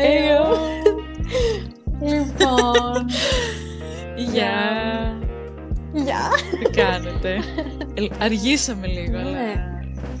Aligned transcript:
Εϊό. 0.00 0.46
Λοιπόν. 2.00 3.06
Γεια. 4.32 4.52
Γεια. 5.92 6.20
Τι 6.64 6.70
κάνετε; 6.80 7.32
Ε, 7.94 8.06
Αργήσαμε 8.24 8.86
λίγο, 8.86 9.18
αλλά 9.18 9.30
Ναι. 9.30 9.52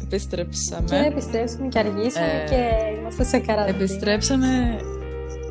Και 0.08 0.14
επιστρέψαμε. 0.14 1.06
επιστρέψαμε 1.06 1.68
και 1.68 1.78
αργήσαμε 1.78 2.26
Ε, 2.46 2.48
και 2.50 2.60
είμαστε 3.00 3.24
σε 3.24 3.38
καραντίνα. 3.38 3.76
Επιστρέψαμε. 3.76 4.78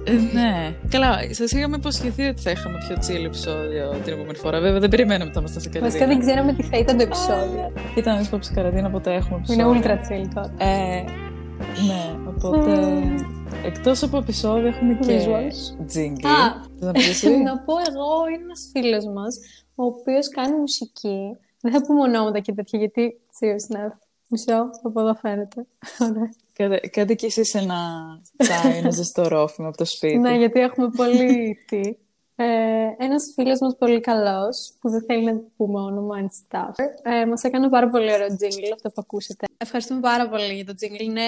Ε, 0.04 0.12
ναι. 0.34 0.76
Καλά, 0.90 1.18
σας 1.32 1.52
είχαμε 1.52 1.76
υποσχεθεί 1.76 2.24
ότι 2.28 2.42
θα 2.42 2.52
είχαμε 2.52 2.78
πιο 2.88 2.96
chill 2.96 3.26
επεισόδιο 3.26 3.90
την 4.04 4.14
επόμενη 4.14 4.38
φορά. 4.38 4.60
Βέβαια, 4.60 4.80
δεν 4.80 4.90
περιμέναμε 4.90 5.24
ότι 5.24 5.34
θα 5.34 5.40
ήμασταν 5.40 5.62
σε 5.62 5.80
Βασικά 5.80 6.06
καραντίνα. 6.06 6.08
δεν 6.08 6.20
ξέραμε 6.20 6.54
τι 6.54 6.64
θα 6.64 6.78
ήταν 6.78 6.98
το 6.98 7.04
επεισόδιο. 7.04 7.72
Ήταν 7.96 8.20
ίσω 8.22 8.38
σε 8.42 8.54
καραντίνα, 8.54 8.88
οπότε 8.88 9.14
έχουμε 9.14 9.42
Είναι 9.50 9.64
επεισόδιο. 9.64 9.82
ultra 9.84 9.96
chill 9.96 10.28
τώρα. 10.34 10.52
Ε, 10.58 11.04
ναι, 11.88 12.04
οπότε. 12.28 12.82
Εκτός 13.66 14.04
από 14.04 14.18
επεισόδιο 14.18 14.68
έχουμε 14.68 14.94
και 14.94 15.06
Visuals. 15.08 15.82
jingle. 15.96 16.26
Α. 16.26 16.64
Θες 16.80 16.80
να 16.80 16.92
πεις 16.92 17.10
εσύ; 17.24 17.38
Να 17.38 17.58
πω 17.58 17.74
εγώ, 17.90 18.28
είναι 18.34 18.44
ένας 18.44 18.70
φίλος 18.72 19.06
μας, 19.06 19.38
ο 19.76 19.84
οποίος 19.86 20.30
κάνει 20.30 20.58
μουσική. 20.58 21.38
Δεν 21.62 21.72
θα 21.72 21.82
πούμε 21.82 22.02
ονόματα 22.02 22.40
και 22.40 22.54
τέτοια, 22.54 22.80
γιατί 22.80 23.20
seriously, 23.40 23.92
μισό, 24.28 24.70
από 24.84 25.00
εδώ 25.02 25.16
φαίνεται. 25.16 25.66
Ωραία. 26.10 26.30
Κάντε, 26.54 26.78
κάντε 26.78 27.14
κι 27.14 27.26
εσείς 27.26 27.56
ένα 27.56 27.78
τσάι, 28.38 28.78
ένα 28.78 28.90
ζεστό 28.92 29.28
ρόφημα 29.28 29.68
από 29.68 29.78
το 29.78 29.86
σπίτι. 29.86 30.18
Ναι, 30.18 30.38
γιατί 30.38 30.60
έχουμε 30.60 30.90
πολύ 30.96 31.58
τι. 31.68 31.82
Ε, 32.40 32.46
ένας 32.98 33.32
φίλος 33.36 33.60
μας 33.60 33.76
πολύ 33.80 34.00
καλός, 34.00 34.74
που 34.80 34.90
δεν 34.90 35.04
θέλει 35.08 35.24
να 35.26 35.42
πούμε 35.58 35.80
όνομα 35.80 36.16
and 36.22 36.26
stuff, 36.58 36.74
ε, 37.04 37.26
μας 37.26 37.44
έκανε 37.44 37.70
πάρα 37.70 37.90
πολύ 37.90 38.14
ωραίο 38.14 38.28
jingle, 38.28 38.72
αυτό 38.74 38.90
που 38.90 38.96
ακούσετε. 39.02 39.46
Ευχαριστούμε 39.58 40.00
πάρα 40.00 40.30
πολύ 40.30 40.54
για 40.54 40.66
το 40.66 40.74
jingle, 40.82 41.02
είναι 41.02 41.22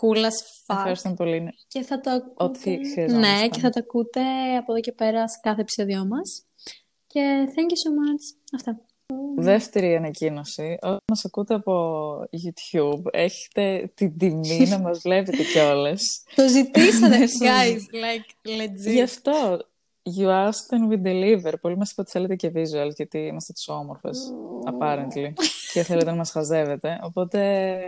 cool 0.00 0.16
as 0.16 0.38
fuck. 0.66 0.76
Ευχαριστούμε 0.76 1.14
πολύ. 1.14 1.40
Ναι. 1.40 1.50
Και 1.68 1.82
θα 1.82 2.00
το 2.00 2.10
ακούτε... 2.10 2.44
Ό,τι 2.44 2.90
χρειαζόμασταν. 2.92 3.40
Ναι, 3.40 3.48
και 3.48 3.60
θα 3.60 3.70
το 3.70 3.80
ακούτε 3.82 4.20
από 4.56 4.72
εδώ 4.72 4.80
και 4.80 4.92
πέρα 4.92 5.28
σε 5.28 5.38
κάθε 5.42 5.60
επεισόδιο 5.60 6.06
μας. 6.06 6.44
Και 7.06 7.44
thank 7.46 7.70
you 7.70 7.78
so 7.84 7.90
much. 7.90 8.38
Αυτά. 8.54 8.80
Δεύτερη 9.36 9.96
ανακοίνωση. 9.96 10.76
Όταν 10.82 10.98
μας 11.08 11.24
ακούτε 11.24 11.54
από 11.54 12.14
YouTube, 12.20 13.02
έχετε 13.10 13.92
την 13.94 14.18
τιμή 14.18 14.66
να 14.68 14.78
μας 14.78 14.98
βλέπετε 14.98 15.42
κιόλας. 15.42 16.24
Το 16.34 16.48
ζητήσατε, 16.48 17.18
Ναι, 17.18 17.26
guys, 17.26 17.80
like, 17.94 18.48
legit. 18.60 18.92
Γι' 18.92 19.02
αυτό, 19.02 19.32
you 20.16 20.26
asked 20.26 20.70
and 20.70 20.92
we 20.92 21.02
deliver. 21.06 21.52
Πολλοί 21.60 21.76
μας 21.76 21.90
είπατε 21.90 22.00
ότι 22.00 22.10
θέλετε 22.10 22.36
και 22.36 22.52
visuals, 22.54 22.94
γιατί 22.96 23.18
είμαστε 23.18 23.52
τους 23.52 23.68
όμορφες, 23.68 24.32
apparently. 24.64 25.32
και 25.72 25.82
θέλετε 25.82 26.10
να 26.10 26.16
μας 26.16 26.30
χαζεύετε. 26.30 26.98
Οπότε, 27.02 27.80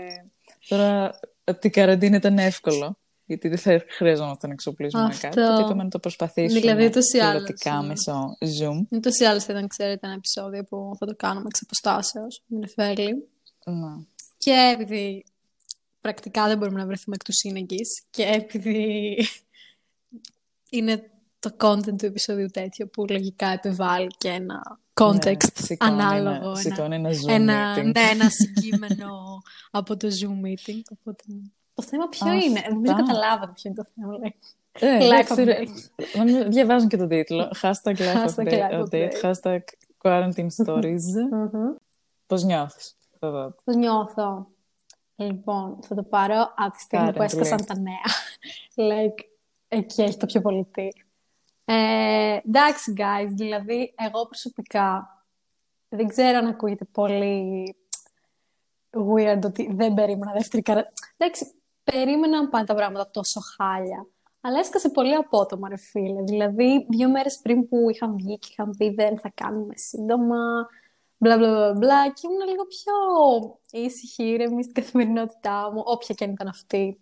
τώρα, 0.69 1.19
από 1.49 1.61
την 1.61 1.71
καραντίνα 1.71 2.17
ήταν 2.17 2.39
εύκολο. 2.39 2.99
Γιατί 3.25 3.49
δεν 3.49 3.59
θα 3.59 3.85
χρειαζόμασταν 3.89 4.49
να 4.49 4.55
εξοπλίσουμε 4.55 5.05
Αυτό. 5.05 5.29
κάτι. 5.29 5.41
Οπότε 5.41 5.63
είπαμε 5.63 5.83
να 5.83 5.89
το 5.89 5.99
προσπαθήσουμε 5.99 6.61
Δηλαδή, 6.61 6.85
ούτως 6.85 7.13
ή 7.13 7.19
άλλως, 7.19 7.43
πιλωτικά 7.43 7.81
ναι. 7.81 7.87
μέσω 7.87 8.37
Zoom. 8.41 8.87
Ούτως 8.89 9.19
ή 9.19 9.25
άλλως 9.25 9.45
θα 9.45 9.53
ήταν, 9.53 9.69
ξέρετε, 9.69 10.07
ένα 10.07 10.15
επεισόδιο 10.15 10.65
που 10.65 10.97
θα 10.99 11.07
το 11.07 11.15
κάνουμε 11.17 11.47
εξ 11.49 11.61
αποστάσεως 11.63 12.43
με 12.47 12.59
Νεφέλη. 12.59 13.29
Ναι. 13.65 14.05
Και 14.39 14.75
επειδή 14.75 15.25
πρακτικά 16.01 16.47
δεν 16.47 16.59
μπορούμε 16.59 16.81
να 16.81 16.87
βρεθούμε 16.87 17.17
εκ 17.17 17.25
του 17.25 17.33
σύνεγγυς 17.33 18.03
και 18.11 18.23
επειδή 18.23 19.17
είναι 20.71 21.11
το 21.39 21.51
content 21.61 21.97
του 21.99 22.07
επεισόδιου 22.07 22.47
τέτοιο 22.51 22.87
που 22.89 23.05
λογικά 23.09 23.47
επιβάλλει 23.49 24.07
και 24.19 24.29
ένα 24.29 24.81
context 25.01 25.25
Ναι, 25.25 25.65
σηκώνει 25.65 25.91
ανάλογο. 26.03 26.35
Ένα, 26.37 26.45
ένα- 26.45 26.57
σηκώνει 26.57 26.95
ένα 26.95 27.11
Zoom 27.11 27.29
ένα, 27.29 27.75
meeting. 27.77 27.85
ναι, 27.85 28.01
ένα 28.11 28.31
συγκείμενο 28.41 29.43
από 29.71 29.97
το 29.97 30.09
Zoom 30.09 30.47
meeting. 30.47 30.81
Οπότε... 30.99 31.25
Το 31.75 31.83
θέμα 31.83 32.09
ποιο 32.09 32.33
είναι; 32.33 32.63
Νομίζω 32.71 32.93
Αυτά. 32.93 33.05
καταλάβατε 33.07 33.53
ποιο 33.55 33.71
είναι 33.71 33.83
το 33.83 33.91
θέμα. 33.95 34.19
λέει. 34.19 34.35
Ε, 34.81 34.99
Life 34.99 35.03
εντάξει, 35.03 35.45
ρε, 35.45 35.59
update. 35.65 36.05
νομίζω 36.17 36.45
διαβάζουν 36.49 36.89
και 36.89 36.97
τον 36.97 37.09
τίτλο. 37.09 37.51
Hashtag 37.63 37.97
life 37.97 38.25
Hashtag 38.25 38.47
update, 38.47 38.71
life 38.71 38.85
update, 38.85 39.09
update. 39.11 39.33
hashtag 39.33 39.59
quarantine 40.03 40.49
stories. 40.65 41.03
Μμμ. 41.31 41.75
Πώς 42.27 42.45
νιώθεις; 42.45 42.97
Εδώ. 43.19 43.55
Πώς 43.65 43.75
νιώθω; 43.77 44.47
Λοιπόν, 45.17 45.79
θα 45.87 45.95
το 45.95 46.03
πάρω 46.03 46.53
από 46.57 46.71
τη 46.77 46.81
στιγμή 46.81 47.13
που 47.13 47.19
Currently. 47.19 47.25
έσκασαν 47.25 47.65
τα 47.65 47.79
νέα. 47.79 48.05
like, 48.91 49.25
εκεί 49.69 50.03
έχει 50.03 50.17
το 50.17 50.27
πιο 50.27 50.41
πολύ 50.41 50.65
τι. 50.71 50.89
Ε, 51.71 52.39
εντάξει, 52.47 52.93
guys, 52.97 53.29
δηλαδή, 53.29 53.95
εγώ 53.97 54.27
προσωπικά 54.27 55.09
δεν 55.89 56.07
ξέρω 56.07 56.39
αν 56.39 56.47
ακούγεται 56.47 56.85
πολύ 56.85 57.77
weird 58.91 59.41
ότι 59.45 59.75
δεν 59.75 59.95
περίμενα 59.95 60.33
δεύτερη 60.33 60.63
καρα... 60.63 60.89
Εντάξει, 61.17 61.55
περίμενα 61.85 62.43
να 62.43 62.49
πάνε 62.49 62.67
τα 62.67 62.75
πράγματα 62.75 63.11
τόσο 63.11 63.41
χάλια. 63.57 64.07
Αλλά 64.41 64.59
έσκασε 64.59 64.89
πολύ 64.89 65.15
απότομα, 65.15 65.69
ρε 65.69 65.77
φίλε. 65.77 66.23
Δηλαδή, 66.23 66.87
δύο 66.89 67.11
μέρες 67.11 67.39
πριν 67.43 67.69
που 67.69 67.91
είχαν 67.91 68.17
βγει 68.17 68.39
και 68.39 68.49
είχαν 68.51 68.75
πει 68.79 68.91
δεν 68.91 69.19
θα 69.19 69.31
κάνουμε 69.35 69.77
σύντομα, 69.77 70.69
μπλα 71.17 71.37
μπλα 71.37 71.49
μπλα 71.49 71.73
μπλα, 71.73 72.09
και 72.09 72.27
ήμουν 72.27 72.49
λίγο 72.49 72.65
πιο 72.67 72.95
ήσυχη, 73.71 74.25
ήρεμη 74.25 74.63
στην 74.63 74.75
καθημερινότητά 74.75 75.71
μου, 75.73 75.83
όποια 75.85 76.15
και 76.15 76.25
αν 76.25 76.31
ήταν 76.31 76.49
αυτή, 76.49 77.01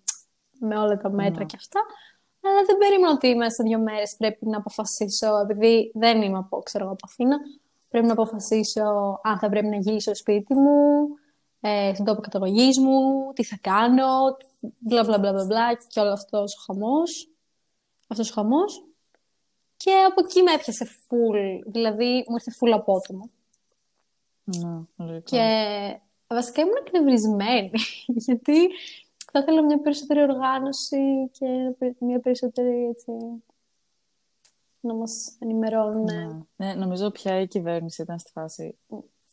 με 0.60 0.78
όλα 0.78 0.96
τα 0.96 1.10
μέτρα 1.10 1.40
Ναι. 1.40 1.44
και 1.44 1.56
αυτά. 1.58 1.80
Αλλά 2.48 2.64
δεν 2.66 2.76
περίμενα 2.76 3.12
ότι 3.12 3.34
μέσα 3.34 3.50
σε 3.50 3.62
δύο 3.62 3.78
μέρες 3.78 4.14
πρέπει 4.18 4.46
να 4.46 4.56
αποφασίσω, 4.56 5.38
επειδή 5.38 5.90
δεν 5.94 6.22
είμαι 6.22 6.38
από, 6.38 6.58
ξέρω 6.58 6.84
εγώ, 6.84 6.92
από 6.92 7.06
Αθήνα, 7.08 7.36
πρέπει 7.88 8.06
να 8.06 8.12
αποφασίσω 8.12 8.82
αν 9.22 9.38
θα 9.38 9.48
πρέπει 9.48 9.66
να 9.66 9.76
γυρίσω 9.76 10.00
στο 10.00 10.14
σπίτι 10.14 10.54
μου, 10.54 11.08
ε, 11.60 11.94
στον 11.94 12.06
τόπο 12.06 12.20
καταγωγής 12.20 12.78
μου, 12.78 13.32
τι 13.34 13.44
θα 13.44 13.58
κάνω, 13.60 14.36
μπλα 14.78 15.04
μπλα 15.04 15.18
μπλα 15.18 15.32
μπλα 15.32 15.44
μπλα 15.44 15.74
και 15.74 16.00
όλο 16.00 16.12
αυτός 16.12 16.56
ο 16.56 16.62
χαμός. 16.66 17.30
Αυτός 18.08 18.30
ο 18.30 18.32
χαμός. 18.34 18.84
Και 19.76 19.92
από 19.92 20.20
εκεί 20.24 20.42
με 20.42 20.52
έπιασε 20.52 20.86
full, 21.08 21.60
δηλαδή 21.66 22.24
μου 22.28 22.34
ήρθε 22.34 22.52
full 22.60 22.70
απότομο. 22.70 23.30
Ναι, 24.44 24.80
λογικό. 24.96 25.22
Και 25.24 25.44
βασικά 26.26 26.60
ήμουν 26.60 26.74
εκνευρισμένη, 26.86 27.70
γιατί 28.26 28.68
θα 29.38 29.42
ήθελα 29.44 29.64
μια 29.64 29.80
περισσότερη 29.80 30.22
οργάνωση 30.22 31.30
και 31.32 31.46
μια 31.98 32.20
περισσότερη 32.20 32.86
έτσι, 32.90 33.10
να 34.80 34.94
μας 34.94 35.36
ενημερώνουν. 35.38 36.04
Ναι. 36.04 36.28
Ναι, 36.56 36.74
νομίζω 36.74 37.10
πια 37.10 37.40
η 37.40 37.46
κυβέρνηση 37.46 38.02
ήταν 38.02 38.18
στη 38.18 38.30
φάση 38.30 38.78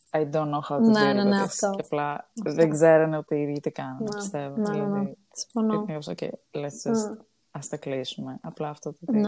I 0.10 0.30
don't 0.32 0.50
know 0.50 0.60
how 0.70 0.76
to 0.76 0.80
Ναι, 0.82 1.12
deal 1.12 1.16
ναι, 1.16 1.22
with 1.22 1.26
ναι, 1.26 1.40
this. 1.42 1.44
αυτό. 1.46 1.70
Και 1.76 1.82
απλά 1.86 2.30
δεν 2.34 2.70
ξέρανε 2.70 3.18
ότι 3.18 3.36
οι 3.36 3.42
ίδιοι 3.42 3.60
τι 3.60 3.72
κάνουν, 3.72 4.04
Ναι, 4.04 4.16
πιστεύω. 4.16 4.56
ναι, 4.56 4.70
ναι, 4.70 4.76
ναι. 4.78 4.84
Δηλαδή, 4.86 5.18
Συμφωνώ. 5.32 5.86
it 5.88 5.92
was 5.92 6.14
okay, 6.14 6.30
let's 6.52 6.92
just, 6.92 7.12
Mm. 7.12 7.18
ας 7.52 7.68
τα 7.68 7.78
κλείσουμε. 7.78 8.38
Απλά 8.42 8.70
αυτό 8.70 8.92
το 8.92 8.98
ότι 9.08 9.18
Ναι. 9.20 9.28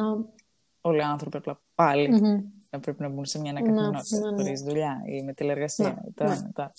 όλοι 0.81 0.97
οι 0.97 1.02
άνθρωποι 1.02 1.38
απλά 1.38 1.59
πάλι 1.75 2.09
Μμμ. 2.09 2.44
να 2.69 2.80
πρέπει 2.80 3.02
να 3.02 3.09
μπουν 3.09 3.25
σε 3.25 3.40
μια 3.40 3.52
Ναι, 3.52 3.59
ανακαθημενότητα 3.59 4.19
ναι, 4.19 4.30
ναι. 4.30 4.44
χωρίς 4.44 4.62
δουλειά 4.62 5.02
ή 5.06 5.24
με 5.24 5.34
τηλεργασία. 5.34 5.90
Ναι, 6.06 6.12
τα, 6.16 6.28
ναι. 6.28 6.52
τα. 6.53 6.72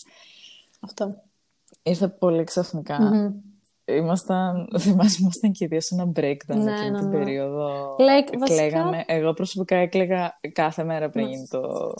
Αυτό. 0.81 1.23
Ήρθε 1.83 2.09
πολύ 2.09 2.45
ξαφνικά. 2.45 3.01
Μμμ. 3.03 3.33
Ήμασταν, 3.89 4.69
θυμάσαι, 4.81 5.19
ήμασταν 5.21 5.53
και 5.53 5.65
οι 5.65 5.67
δύο 5.67 5.81
σε 5.81 5.95
ένα 5.95 6.05
breakdown 6.17 6.57
Ναι, 6.57 6.73
εκείνη 6.73 6.91
ναι, 6.91 6.99
την 6.99 7.09
ναι. 7.09 7.17
περίοδο. 7.19 7.97
Like, 7.99 8.39
βασικά- 8.39 8.45
Κλαίγαμε. 8.45 9.05
Εγώ 9.07 9.33
προσωπικά 9.33 9.77
έκλαιγα 9.77 10.39
κάθε 10.53 10.85
μέρα 10.85 11.11
πριν 11.11 11.25
Ναι. 11.25 11.31
γίνει 11.31 11.47
το... 11.51 11.95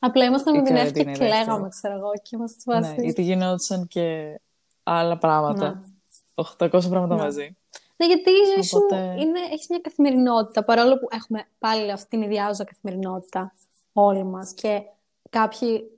Απλά 0.00 0.24
ήμασταν 0.24 0.54
Η 0.54 0.58
με 0.58 0.64
την 0.64 0.76
Εύη 0.76 0.92
και 0.92 1.04
καραντίνα 1.04 1.10
είναι 1.10 1.18
κλαίγαμε, 1.18 1.44
δεύτερο. 1.52 1.68
ξέρω 1.68 1.94
εγώ, 1.94 2.10
και 2.22 2.30
είμαστε 2.32 2.60
σε 2.72 2.78
Ναι, 2.78 2.86
φάση... 2.86 3.02
γιατί 3.04 3.22
γινόντουσαν 3.22 3.86
και 3.88 4.40
άλλα 4.82 5.18
πράγματα. 5.18 5.84
800 6.34 6.68
πράγματα 6.68 7.14
Ναι. 7.14 7.22
μαζί. 7.22 7.56
Ναι, 7.96 8.06
γιατί 8.06 8.30
η 8.30 8.44
ζωή 8.54 8.62
σου 8.62 8.78
Οπότε- 8.82 9.20
είναι, 9.20 9.38
έχεις 9.52 9.68
μια 9.68 9.78
καθημερινότητα, 9.82 10.64
παρόλο 10.64 10.96
που 10.98 11.08
έχουμε 11.10 11.44
πάλι 11.58 11.90
αυτή 11.90 12.08
την 12.08 12.22
ιδιάζουσα 12.22 12.64
καθημερινότητα 12.64 13.52
όλοι 13.92 14.24
μας 14.24 14.52
και 14.52 14.82
κάποιοι 15.30 15.90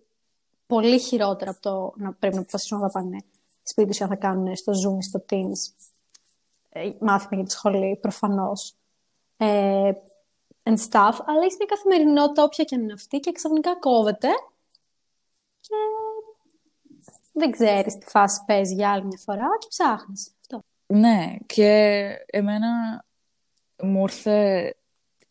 πολύ 0.66 0.98
χειρότερα 0.98 1.50
από 1.50 1.60
το 1.60 1.92
να 1.96 2.12
πρέπει 2.12 2.34
να 2.34 2.40
αποφασίσουν 2.40 2.78
να 2.80 2.88
πάνε 2.88 3.16
σπίτι 3.62 3.88
τους 3.88 3.98
ή 3.98 4.02
αν 4.02 4.08
θα 4.08 4.16
κάνουν 4.16 4.56
στο 4.56 4.72
Zoom 4.72 4.98
ή 4.98 5.02
στο 5.02 5.24
Teams 5.30 5.88
ε, 6.68 6.90
μάθημα 7.00 7.34
για 7.34 7.44
τη 7.44 7.50
σχολή, 7.50 7.98
προφανώς. 8.00 8.74
Ε, 9.36 9.92
and 10.62 10.76
stuff, 10.76 11.16
αλλά 11.26 11.44
έχει 11.44 11.56
μια 11.58 11.66
καθημερινότητα 11.68 12.42
όποια 12.42 12.64
και 12.64 12.74
αν 12.74 12.82
είναι 12.82 12.92
αυτή 12.92 13.18
και 13.18 13.32
ξαφνικά 13.32 13.76
κόβεται 13.78 14.28
και 15.60 15.74
δεν 17.32 17.50
ξέρεις 17.50 17.98
τι 17.98 18.06
φάση 18.06 18.42
παίζει 18.46 18.74
για 18.74 18.92
άλλη 18.92 19.04
μια 19.04 19.18
φορά 19.24 19.48
και 19.58 19.66
ψάχνεις. 19.68 20.34
Αυτό. 20.40 20.62
Ναι, 20.86 21.36
και 21.46 22.06
εμένα 22.26 23.04
μου 23.82 24.02
ήρθε... 24.02 24.76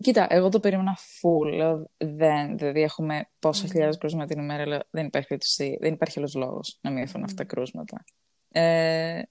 Κοίτα, 0.01 0.27
εγώ 0.29 0.49
το 0.49 0.59
περίμενα 0.59 0.97
full. 0.97 1.53
λέω, 1.55 1.89
Δεν, 1.97 2.57
δηλαδή 2.57 2.81
έχουμε 2.81 3.29
πόσα 3.39 3.67
χιλιάδες 3.67 3.97
κρούσματα 3.97 4.25
την 4.25 4.39
ημέρα, 4.43 4.67
λέω, 4.67 4.79
δεν 4.89 5.05
υπάρχει 5.05 5.27
περίπτωση, 5.27 5.77
δεν 5.81 5.93
υπάρχει 5.93 6.19
άλλος 6.19 6.33
λόγος 6.35 6.77
να 6.81 6.89
μην 6.89 7.01
έρθουν 7.01 7.23
αυτά 7.23 7.35
τα 7.35 7.43
κρούσματα. 7.43 8.03
Ε, 8.51 9.21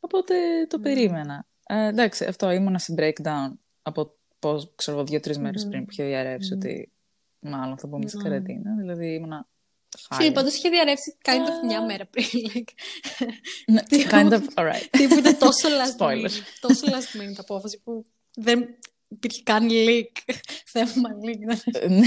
οπότε 0.00 0.34
το 0.68 0.78
περίμενα. 0.78 1.46
Ε, 1.66 1.86
εντάξει, 1.86 2.24
αυτό 2.24 2.50
ήμουνα 2.50 2.78
σε 2.78 2.94
breakdown 2.98 3.50
από 3.82 4.14
πώς, 4.38 4.72
ξέρω 4.74 4.96
εγώ, 4.96 5.06
δύο-τρεις 5.06 5.38
μέρες 5.38 5.66
πριν 5.68 5.84
που 5.84 5.90
είχε 5.90 6.04
διαρρεύσει 6.04 6.52
ότι 6.52 6.92
μάλλον 7.38 7.78
θα 7.78 7.86
μπούμε 7.86 8.08
σε 8.08 8.16
καραντίνα. 8.16 8.74
Δηλαδή 8.78 9.14
ήμουνα 9.14 9.46
Φίλοι, 9.98 10.06
χάλια. 10.16 10.32
πάντως 10.32 10.54
είχε 10.56 10.68
διαρρεύσει 10.68 11.16
kind 11.24 11.46
of 11.48 11.66
μια 11.66 11.84
μέρα 11.84 12.06
πριν. 12.06 12.24
Like, 12.54 12.72
Ναι, 13.66 13.80
kind 14.12 14.32
of, 14.32 14.42
alright. 14.54 14.86
τύπου 14.90 15.18
ήταν 15.18 15.38
τόσο 15.38 15.68
last 15.68 16.00
Spoiler. 16.06 16.24
minute, 16.24 16.42
τόσο 16.60 16.86
last 16.86 17.20
minute 17.20 17.36
απόφαση 17.38 17.80
που 17.84 18.04
δεν 18.34 18.78
υπήρχε 19.14 19.42
καν 19.42 19.68
leak. 19.70 20.34
Θέμα 20.72 21.08
leak. 21.24 21.38
ναι. 21.88 22.06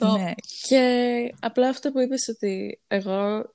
ναι. 0.12 0.32
Και 0.62 1.34
απλά 1.40 1.68
αυτό 1.68 1.92
που 1.92 2.00
είπες 2.00 2.28
ότι 2.28 2.80
εγώ 2.88 3.50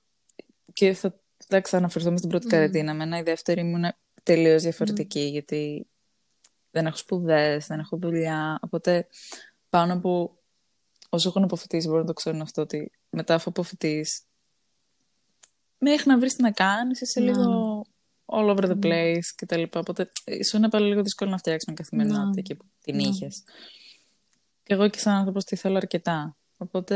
και 0.74 0.94
θα, 0.94 1.20
θα 1.48 1.62
ξαναφερθούμε 1.62 2.18
στην 2.18 2.30
πρώτη 2.30 2.46
mm. 2.48 2.50
καραντίνα. 2.50 2.94
Μένα 2.94 3.18
η 3.18 3.22
δεύτερη 3.22 3.62
ήμουν 3.62 3.86
τελείως 4.24 4.62
διαφορετική 4.62 5.20
γιατί 5.20 5.88
δεν 6.72 6.86
έχω 6.86 6.98
σπουδές, 6.98 7.68
δεν 7.68 7.80
έχω 7.80 7.98
δουλειά. 7.98 8.60
Οπότε 8.62 9.08
πάνω 9.70 9.94
από 9.94 10.38
όσο 11.10 11.30
έχω 11.30 11.40
αποφυτίσει 11.44 11.88
μπορώ 11.88 12.00
να 12.00 12.06
το 12.06 12.14
ξέρουν 12.14 12.42
αυτό 12.42 12.62
ότι 12.62 12.92
μετά 13.10 13.36
αφού 13.36 13.50
αποφυτείς 13.50 14.24
μέχρι 15.78 16.10
να 16.10 16.18
βρεις 16.18 16.34
τι 16.34 16.42
να 16.42 16.52
κάνεις 16.52 17.02
είσαι 17.02 17.20
ναι. 17.20 17.26
λίγο 17.26 17.73
all 18.34 18.50
over 18.50 18.70
the 18.70 18.80
place 18.86 19.26
και 19.36 19.46
τα 19.46 19.58
λοιπά. 19.58 19.80
Οπότε 19.80 20.12
σου 20.48 20.58
είναι 20.58 20.70
πάλι 20.70 20.88
λίγο 20.88 21.02
δύσκολο 21.02 21.30
να 21.30 21.38
φτιάξεις 21.38 21.68
μια 21.68 21.76
καθημερινότητα 21.76 22.30
ναι. 22.30 22.40
εκεί 22.40 22.56
που 22.56 22.66
την 22.82 22.96
ναι. 22.96 23.02
είχες. 23.02 23.44
Και 24.64 24.74
εγώ 24.74 24.88
και 24.88 25.00
σαν 25.00 25.14
άνθρωπος 25.16 25.44
τη 25.44 25.56
θέλω 25.56 25.78
αρκετά. 25.78 26.36
Οπότε 26.58 26.96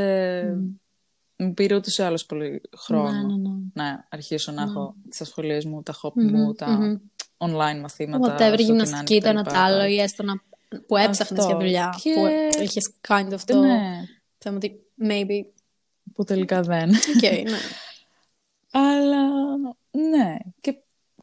μου 1.38 1.54
πήρε 1.54 1.76
ούτως 1.76 1.98
ή 1.98 2.04
άλλως 2.04 2.26
πολύ 2.26 2.62
χρόνο 2.78 3.62
να 3.74 4.08
αρχίσω 4.10 4.52
να 4.52 4.62
έχω 4.62 4.96
τις 5.10 5.22
ασχολίες 5.22 5.66
μου, 5.66 5.84
τα 5.84 5.94
hobby 6.02 6.32
μου, 6.32 6.54
τα 6.54 7.00
online 7.38 7.80
μαθήματα. 7.82 8.38
Whatever, 8.38 8.60
γυμναστική, 8.60 9.22
το 9.22 9.30
ένα 9.30 9.44
τ' 9.44 9.56
άλλο, 9.56 9.86
ή 9.86 10.00
έστω 10.00 10.24
να 10.24 10.42
που 10.88 10.98
έψαχνες 10.98 11.46
για 11.46 11.58
δουλειά. 11.58 11.96
Και... 12.02 12.14
Που 12.14 12.62
είχες 12.64 12.94
kind 13.08 13.30
of 13.30 13.40
το. 13.46 13.60
Ναι. 13.60 14.04
Θέμα 14.38 14.56
ότι 14.56 14.80
maybe. 15.02 15.46
Που 16.14 16.24
τελικά 16.24 16.62
δεν. 16.62 16.92
Okay, 17.22 17.44
ναι. 17.44 17.58
Αλλά 18.82 19.28
ναι. 19.92 20.36
Και 20.62 20.78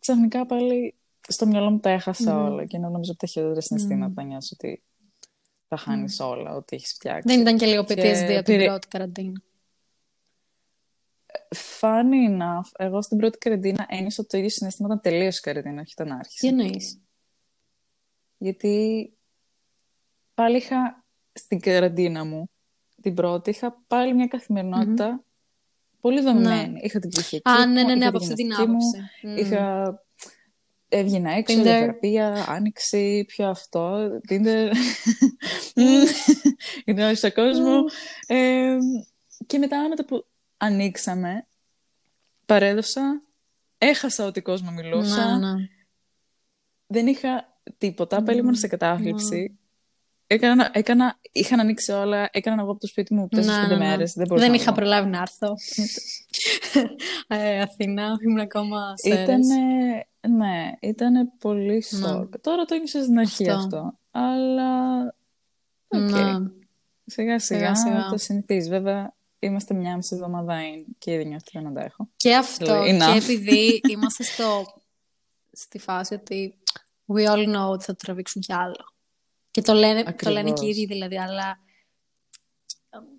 ξαφνικά 0.05 0.47
πάλι 0.47 0.95
στο 1.29 1.47
μυαλό 1.47 1.71
μου 1.71 1.81
τα 1.81 1.91
έχασα 1.91 2.43
όλα 2.43 2.65
και 2.65 2.79
νομίζω 2.79 3.11
ότι 3.11 3.19
τα 3.19 3.27
χειρότερα 3.27 3.61
συναισθήματα 3.61 4.23
mm. 4.23 4.27
νιώσω 4.27 4.56
ότι 4.59 4.83
θα 5.69 5.77
χάνεις 5.77 6.21
όλα, 6.21 6.55
ότι 6.55 6.77
έχεις 6.77 6.93
φτιάξει. 6.93 7.29
Δεν 7.29 7.41
ήταν 7.41 7.56
και 7.56 7.67
λίγο 7.67 7.83
PTSD 7.83 8.33
από 8.33 8.43
την 8.43 8.65
πρώτη 8.65 8.89
καραντίνα. 8.89 9.43
Funny 11.81 12.31
enough, 12.31 12.71
εγώ 12.77 13.03
στην 13.03 13.19
πρώτη 13.19 13.39
καραντίνα 13.39 13.87
ένιωσα 13.89 14.27
το 14.27 14.37
ίδιο 14.37 14.51
συνέστημα 14.51 14.89
όταν 14.89 15.01
τελείωσε 15.01 15.39
η 15.39 15.43
καραντίνα, 15.43 15.81
όχι 15.81 15.95
όταν 15.97 16.12
άρχισε. 16.12 16.39
Τι 16.41 16.47
εννοείς; 16.47 17.03
Γιατί 18.37 19.12
πάλι 20.35 20.56
είχα 20.56 21.05
στην 21.33 21.61
καραντίνα 21.61 22.25
μου, 22.25 22.51
την 23.03 23.15
πρώτη, 23.15 23.51
είχα 23.51 23.83
πάλι 23.87 24.15
μια 24.15 24.27
καθημερινότητα 24.27 25.21
mm-hmm. 25.21 25.33
Πολύ 26.05 26.21
δομημένη. 26.21 26.73
Ναι. 26.73 26.79
Είχα 26.83 26.99
την 26.99 27.11
ψυχική 27.11 27.49
Α, 27.51 27.67
ναι, 27.67 27.83
ναι, 27.83 27.95
ναι, 27.95 28.06
από 28.06 28.17
αυτή 28.17 28.35
την 28.35 28.55
άποψη. 28.55 28.99
Mm. 29.23 29.39
Είχα... 29.39 29.95
Έβγαινα 30.89 31.31
έξω, 31.31 31.61
για 31.61 31.79
θεραπεία, 31.79 32.45
άνοιξη, 32.49 33.25
πιο 33.27 33.49
αυτό, 33.49 34.11
Tinder. 34.29 34.73
Γνώρισα 36.87 37.15
στον 37.15 37.45
κόσμο. 37.45 37.85
Ε, 38.27 38.77
και 39.47 39.59
μετά, 39.59 39.89
μετά 39.89 40.05
που 40.05 40.27
ανοίξαμε, 40.56 41.47
παρέδωσα, 42.47 43.23
έχασα 43.79 44.27
ότι 44.27 44.41
κόσμο 44.41 44.71
μιλούσα. 44.71 45.39
Ναι, 45.39 45.47
ναι. 45.47 45.55
Δεν 46.87 47.06
είχα 47.06 47.61
τίποτα, 47.79 48.23
mm. 48.27 48.37
ήμουν 48.37 48.55
σε 48.55 48.67
κατάθλιψη. 48.67 49.59
Έκανα, 50.34 50.70
έκανα, 50.72 51.19
είχαν 51.32 51.60
ανοίξει 51.60 51.92
όλα, 51.92 52.28
έκανα 52.32 52.62
εγώ 52.62 52.70
από 52.70 52.81
το 52.81 52.86
σπίτι 52.86 53.14
μου 53.14 53.28
τέσσερις 53.28 53.60
πέντε 53.60 53.76
ναι. 53.76 53.86
μέρες. 53.86 54.12
Δεν, 54.12 54.26
δεν 54.31 54.54
είχα 54.54 54.72
προλάβει 54.72 55.08
να 55.08 55.19
έρθω. 55.19 55.54
ε, 57.36 57.60
Αθήνα, 57.60 58.16
ήμουν 58.25 58.38
ακόμα 58.38 58.96
σε 58.96 59.22
Ήτανε, 59.22 60.06
ναι, 60.28 60.72
ήταν 60.81 61.32
πολύ 61.38 61.82
σοκ. 61.82 62.31
Ναι. 62.31 62.38
Τώρα 62.40 62.64
το 62.64 62.75
ένιωσα 62.75 63.02
στην 63.02 63.19
αρχή 63.19 63.50
αυτό. 63.50 63.64
αυτό. 63.64 63.98
Αλλά, 64.10 65.00
OK. 65.88 66.08
Okay. 66.12 66.50
Σιγά, 67.06 67.38
σιγά 67.38 67.75
σιγά 67.75 68.08
το 68.10 68.16
συνηθίζεις. 68.16 68.69
Βέβαια, 68.69 69.14
είμαστε 69.38 69.75
μια 69.75 69.96
μισή 69.96 70.14
εβδομάδα 70.14 70.58
και 70.98 71.12
ήδη 71.12 71.25
νιώθω 71.25 71.44
δεν 71.52 71.66
αντέχω. 71.66 72.08
Και 72.16 72.34
αυτό. 72.34 72.84
και 72.84 73.16
επειδή 73.16 73.81
είμαστε 73.90 74.22
στο, 74.22 74.64
στη 75.52 75.78
φάση 75.78 76.14
ότι 76.14 76.58
we 77.06 77.26
all 77.28 77.56
know 77.56 77.69
ότι 77.69 77.84
θα 77.84 77.92
το 77.92 77.96
τραβήξουν 78.04 78.42
κι 78.42 78.52
άλλο. 78.52 78.94
Και 79.55 79.62
το 79.62 79.73
λένε, 79.73 80.15
το 80.23 80.31
λένε 80.31 80.53
και 80.53 80.67
ήδη 80.67 80.87
δηλαδή, 80.87 81.19
αλλά 81.19 81.59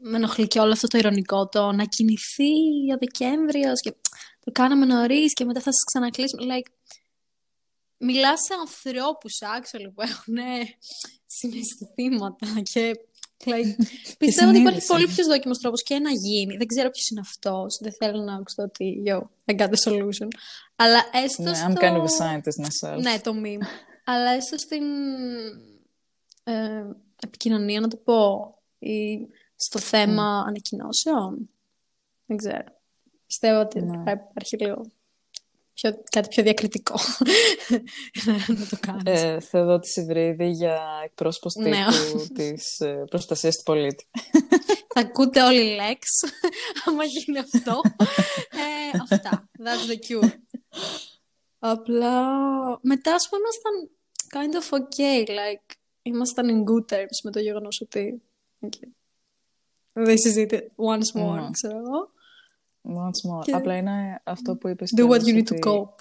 με 0.02 0.18
ενοχλεί 0.18 0.48
και 0.48 0.60
όλο 0.60 0.72
αυτό 0.72 0.88
το 0.88 0.98
ηρωνικό, 0.98 1.46
το 1.46 1.72
να 1.72 1.86
κινηθεί 1.86 2.54
ο 2.94 2.98
Δεκέμβριος 3.00 3.82
και 3.82 3.92
το 4.40 4.52
κάναμε 4.52 4.86
νωρίς 4.86 5.34
και 5.34 5.46
μετά 5.46 5.60
θα 5.60 5.72
σας 5.72 5.84
ξανακλείσουμε. 5.84 6.44
Like, 6.44 6.72
μιλάς 7.98 8.40
σε 8.42 8.54
ανθρώπους 8.60 9.42
άξιολοι 9.58 9.90
που 9.92 10.02
έχουν 10.02 10.38
συναισθήματα 11.26 12.48
και 12.74 12.94
like, 13.46 13.86
πιστεύω 14.18 14.50
ότι 14.50 14.60
υπάρχει 14.60 14.86
πολύ 14.86 15.08
πιο 15.08 15.26
δόκιμος 15.26 15.58
τρόπος 15.60 15.84
και 15.84 16.00
να 16.00 16.12
γίνει. 16.12 16.58
Δεν 16.58 16.68
ξέρω 16.68 16.90
ποιος 16.90 17.08
είναι 17.10 17.22
αυτός. 17.24 17.78
Δεν 17.82 17.94
θέλω 18.00 18.22
να 18.22 18.34
ακούσω 18.34 18.64
ότι 18.64 19.04
yo, 19.08 19.18
I 19.52 19.60
got 19.60 19.70
the 19.74 19.92
solution. 19.92 20.28
Αλλά 20.76 21.04
έστω. 21.24 21.44
Ναι, 21.44 21.54
στο... 21.54 21.68
I'm 21.68 21.76
kind 21.84 21.96
of 22.00 22.04
a 22.04 22.14
scientist 22.20 22.60
myself. 22.66 23.02
Ναι, 23.02 23.20
το 23.20 23.32
meme. 23.44 23.66
Αλλά 24.12 24.30
έστω 24.32 24.58
στην 24.58 24.84
ε, 26.46 26.86
επικοινωνία, 27.24 27.80
να 27.80 27.88
το 27.88 27.98
πω, 27.98 28.54
ή 28.80 29.28
στο 29.56 29.80
θέμα 29.80 30.44
mm. 30.44 30.48
ανακοινώσεων. 30.48 31.50
Δεν 32.26 32.38
ξέρω. 32.38 32.64
Πιστεύω 33.26 33.60
ότι 33.60 33.82
ναι. 33.82 34.04
θα 34.04 34.12
υπάρχει 34.12 34.58
λίγο 34.58 34.86
πιο, 35.76 36.04
κάτι 36.12 36.28
πιο 36.28 36.44
διακριτικό 36.44 36.96
να 38.60 38.68
το 38.70 38.78
κάνεις. 38.80 39.52
Ε, 39.52 39.64
δω 39.64 39.80
τη 39.80 39.88
Σιβρίδη 39.88 40.50
για 40.50 40.82
εκπρόσωπος 41.04 41.54
τύπου 41.54 41.70
ναι. 41.70 41.86
της 42.34 42.80
ε, 42.80 43.04
προστασίας 43.10 43.56
του 43.56 43.64
πολίτη. 43.64 44.08
θα 44.94 45.02
ακούτε 45.02 45.44
όλοι 45.44 45.78
Lex, 45.80 46.30
άμα 46.86 47.04
γίνει 47.04 47.40
αυτό. 47.40 47.82
ε, 48.52 48.98
αυτά. 49.10 49.50
That's 49.58 49.92
the 49.92 50.24
cure. 50.24 50.32
Απλά 51.60 52.24
μετά, 52.82 53.14
ας 53.14 53.30
πούμε, 53.30 53.42
ήμασταν 53.42 53.90
kind 54.36 54.54
of 54.62 54.78
okay, 54.80 55.28
like, 55.28 55.76
ήμασταν 56.06 56.48
in 56.50 56.72
good 56.72 56.96
terms 56.96 57.18
με 57.24 57.32
το 57.32 57.40
γεγονός 57.40 57.82
ότι. 57.82 58.22
Okay. 58.60 58.88
This 59.94 60.26
is 60.30 60.38
it 60.38 60.52
once 60.76 61.22
more, 61.22 61.40
mm. 61.40 61.52
ξέρω 61.52 61.78
εγώ. 61.78 62.12
Once 62.84 63.30
more. 63.32 63.44
Και... 63.44 63.52
Απλά 63.52 63.76
είναι 63.78 64.22
αυτό 64.24 64.56
που 64.56 64.68
είπες 64.68 64.94
Do 64.98 65.10
what 65.10 65.20
you 65.20 65.36
need 65.36 65.48
to 65.48 65.70
cope. 65.70 65.96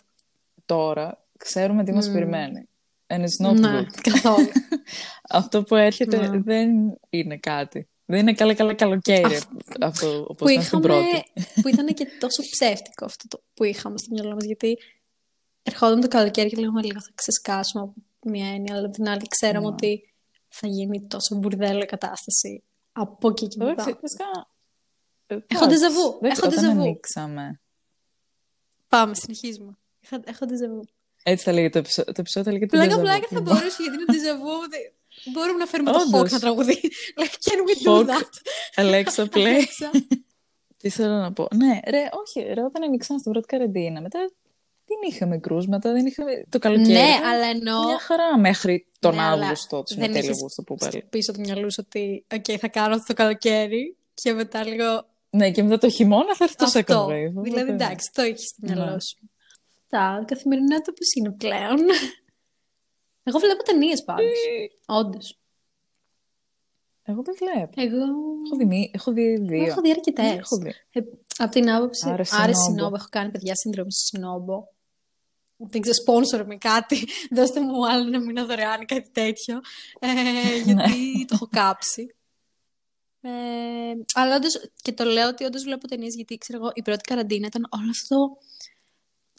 Τώρα 0.66 1.24
ξέρουμε 1.38 1.84
τι 1.84 1.92
μας 1.92 2.08
mm. 2.08 2.12
περιμένει. 2.12 2.68
And 3.06 3.20
it's 3.20 3.46
not 3.46 3.58
ναι, 3.58 3.80
good. 3.80 4.00
καθόλου. 4.02 4.48
αυτό 5.40 5.62
που 5.62 5.74
έρχεται 5.74 6.28
ναι. 6.28 6.38
δεν 6.38 6.70
είναι 7.10 7.36
κάτι. 7.36 7.88
Δεν 8.04 8.20
είναι 8.20 8.32
καλά 8.32 8.54
καλά 8.54 8.74
καλοκαίρι 8.74 9.40
αυτό 9.80 10.26
όπως 10.28 10.50
ήταν 10.50 10.62
στην 10.62 10.80
πρώτη. 10.80 11.22
που 11.62 11.68
ήταν 11.68 11.86
και 11.86 12.06
τόσο 12.18 12.42
ψεύτικο 12.50 13.04
αυτό 13.04 13.28
το 13.28 13.42
που 13.54 13.64
είχαμε 13.64 13.98
στο 13.98 14.14
μυαλό 14.14 14.34
μας 14.34 14.44
γιατί 14.44 14.78
ερχόταν 15.62 16.00
το 16.00 16.08
καλοκαίρι 16.08 16.48
και 16.48 16.56
λέγαμε 16.56 16.82
λίγο 16.82 17.00
θα 17.00 17.10
ξεσκάσουμε 17.14 17.82
από 17.82 17.94
μία 18.24 18.46
έννοια, 18.46 18.76
αλλά 18.76 18.90
την 18.90 19.08
άλλη 19.08 19.26
ξέραμε 19.28 19.66
ότι 19.66 20.14
θα 20.48 20.66
γίνει 20.66 21.06
τόσο 21.06 21.34
μπουρδέλο 21.34 21.78
η 21.78 21.86
κατάσταση 21.86 22.62
από 22.92 23.28
εκεί 23.28 23.48
και 23.48 23.64
μετά. 23.64 23.98
Ε, 25.26 25.36
έχω 25.46 25.66
ντεζαβού. 25.66 26.18
Έχω 26.22 26.48
ντεζαβού. 26.48 26.80
ανοίξαμε. 26.80 27.60
Πάμε, 28.88 29.14
συνεχίζουμε. 29.14 29.78
Έχω 30.24 30.46
ντεζαβού. 30.46 30.84
Έτσι 31.22 31.44
θα 31.44 31.52
λέγεται 31.52 31.72
το 31.72 31.78
επεισόδιο. 31.78 32.12
Το 32.12 32.20
επεισόδιο 32.20 32.52
θα 32.52 32.58
λέγεται 32.58 32.76
Πλάκα, 32.76 33.00
πλάκα 33.00 33.26
θα 33.30 33.40
μπορούσε 33.40 33.82
γιατί 33.82 33.96
είναι 33.96 34.04
ντεζαβού. 34.12 34.52
Μπορούμε 35.32 35.58
να 35.58 35.66
φέρουμε 35.66 35.92
το 35.92 35.98
Hawk 36.12 36.30
να 36.30 36.38
τραγουδεί. 36.38 36.80
Like, 37.20 37.36
can 37.46 37.58
we 37.66 37.74
do 37.86 38.06
that? 38.10 38.32
Alexa, 38.82 39.24
play. 39.34 39.62
Τι 40.76 40.88
θέλω 40.88 41.14
να 41.14 41.32
πω. 41.32 41.48
Ναι, 41.54 41.80
ρε, 41.86 42.08
όχι, 42.12 42.52
ρε, 42.52 42.62
όταν 42.62 42.82
ανοίξαμε 42.82 43.18
στην 43.18 43.32
πρώτη 43.32 43.46
καραντίνα, 43.46 44.00
μετά 44.00 44.18
δεν 44.18 44.32
είχαμε 45.10 45.38
κρούσματα, 45.38 45.92
δεν 45.92 46.06
είχαμε 46.06 46.44
το 46.48 46.58
καλοκαίρι. 46.58 46.92
Ναι, 46.92 47.18
αλλά 47.24 47.46
ενώ... 47.46 47.84
Μια 47.84 47.98
χαρά 47.98 48.38
μέχρι 48.38 48.86
τον 48.98 49.14
ναι, 49.14 49.22
Αύγουστο, 49.22 49.82
του 49.82 49.94
τέλειο 49.94 50.30
Αύγουστο 50.30 50.62
που 50.62 50.74
πάλι. 50.74 51.06
Πίσω 51.10 51.32
του 51.32 51.40
μυαλού 51.40 51.68
ότι, 51.78 52.26
οκ, 52.34 52.44
θα 52.60 52.68
κάνω 52.68 52.94
αυτό 52.94 53.06
το 53.06 53.14
καλοκαίρι 53.14 53.96
και 54.14 54.32
μετά 54.32 54.64
λίγο... 54.64 55.06
Ναι, 55.30 55.50
και 55.50 55.62
μετά 55.62 55.78
το 55.78 55.90
χειμώνα 55.90 56.34
θα 56.34 56.44
έρθει 56.44 56.56
το 56.56 56.70
second 56.72 57.06
wave. 57.06 57.42
Δηλαδή, 57.42 57.70
εντάξει, 57.70 58.10
το 58.12 58.22
έχει 58.22 58.46
στο 58.46 58.56
μυαλό 58.60 58.84
ναι. 58.84 59.00
σου. 59.00 59.30
Τα 59.88 60.24
καθημερινότητα 60.26 60.92
πώς 60.92 61.12
είναι 61.14 61.32
πλέον; 61.32 61.78
Εγώ 63.26 63.38
βλέπω 63.38 63.62
ταινίες 63.62 64.04
πάντως. 64.04 64.24
Ε. 64.24 64.92
Όντως. 64.92 65.38
Εγώ 67.02 67.22
δεν 67.22 67.34
βλέπω. 67.38 67.72
Εγώ... 67.74 68.04
Έχω 68.46 68.56
δει, 68.56 68.90
έχω 68.94 69.12
δει 69.12 69.36
δύο. 69.36 69.64
Έχω 69.64 69.80
δει 69.80 69.90
αρκετές. 69.90 70.48
Ε, 70.90 71.00
από 71.36 71.50
την 71.50 71.70
άποψη. 71.70 72.08
Άρε 72.30 72.52
Σινόμπο. 72.54 72.94
Έχω 72.96 73.06
κάνει 73.10 73.30
παιδιά 73.30 73.54
σύνδρομη 73.54 73.92
Σινόμπο 73.92 74.73
δεν 75.70 75.80
ξέρω, 75.80 75.96
sponsor 76.06 76.46
με 76.46 76.56
κάτι, 76.56 77.08
δώστε 77.36 77.60
μου 77.60 77.88
άλλο 77.88 78.06
ένα 78.06 78.20
μήνα 78.20 78.44
δωρεάν 78.44 78.80
ή 78.80 78.84
κάτι 78.84 79.10
τέτοιο, 79.12 79.60
ε, 79.98 80.12
ναι. 80.12 80.62
γιατί 80.64 81.24
το 81.24 81.34
έχω 81.34 81.48
κάψει. 81.50 82.14
Ε, 83.20 83.30
αλλά 84.14 84.36
όντως, 84.36 84.70
και 84.82 84.92
το 84.92 85.04
λέω 85.04 85.28
ότι 85.28 85.44
όντως 85.44 85.62
βλέπω 85.62 85.88
ταινίες 85.88 86.14
γιατί 86.14 86.36
ξέρω 86.36 86.58
εγώ, 86.58 86.70
η 86.74 86.82
πρώτη 86.82 87.00
καραντίνα 87.00 87.46
ήταν 87.46 87.66
όλο 87.70 87.90
αυτό 87.90 88.38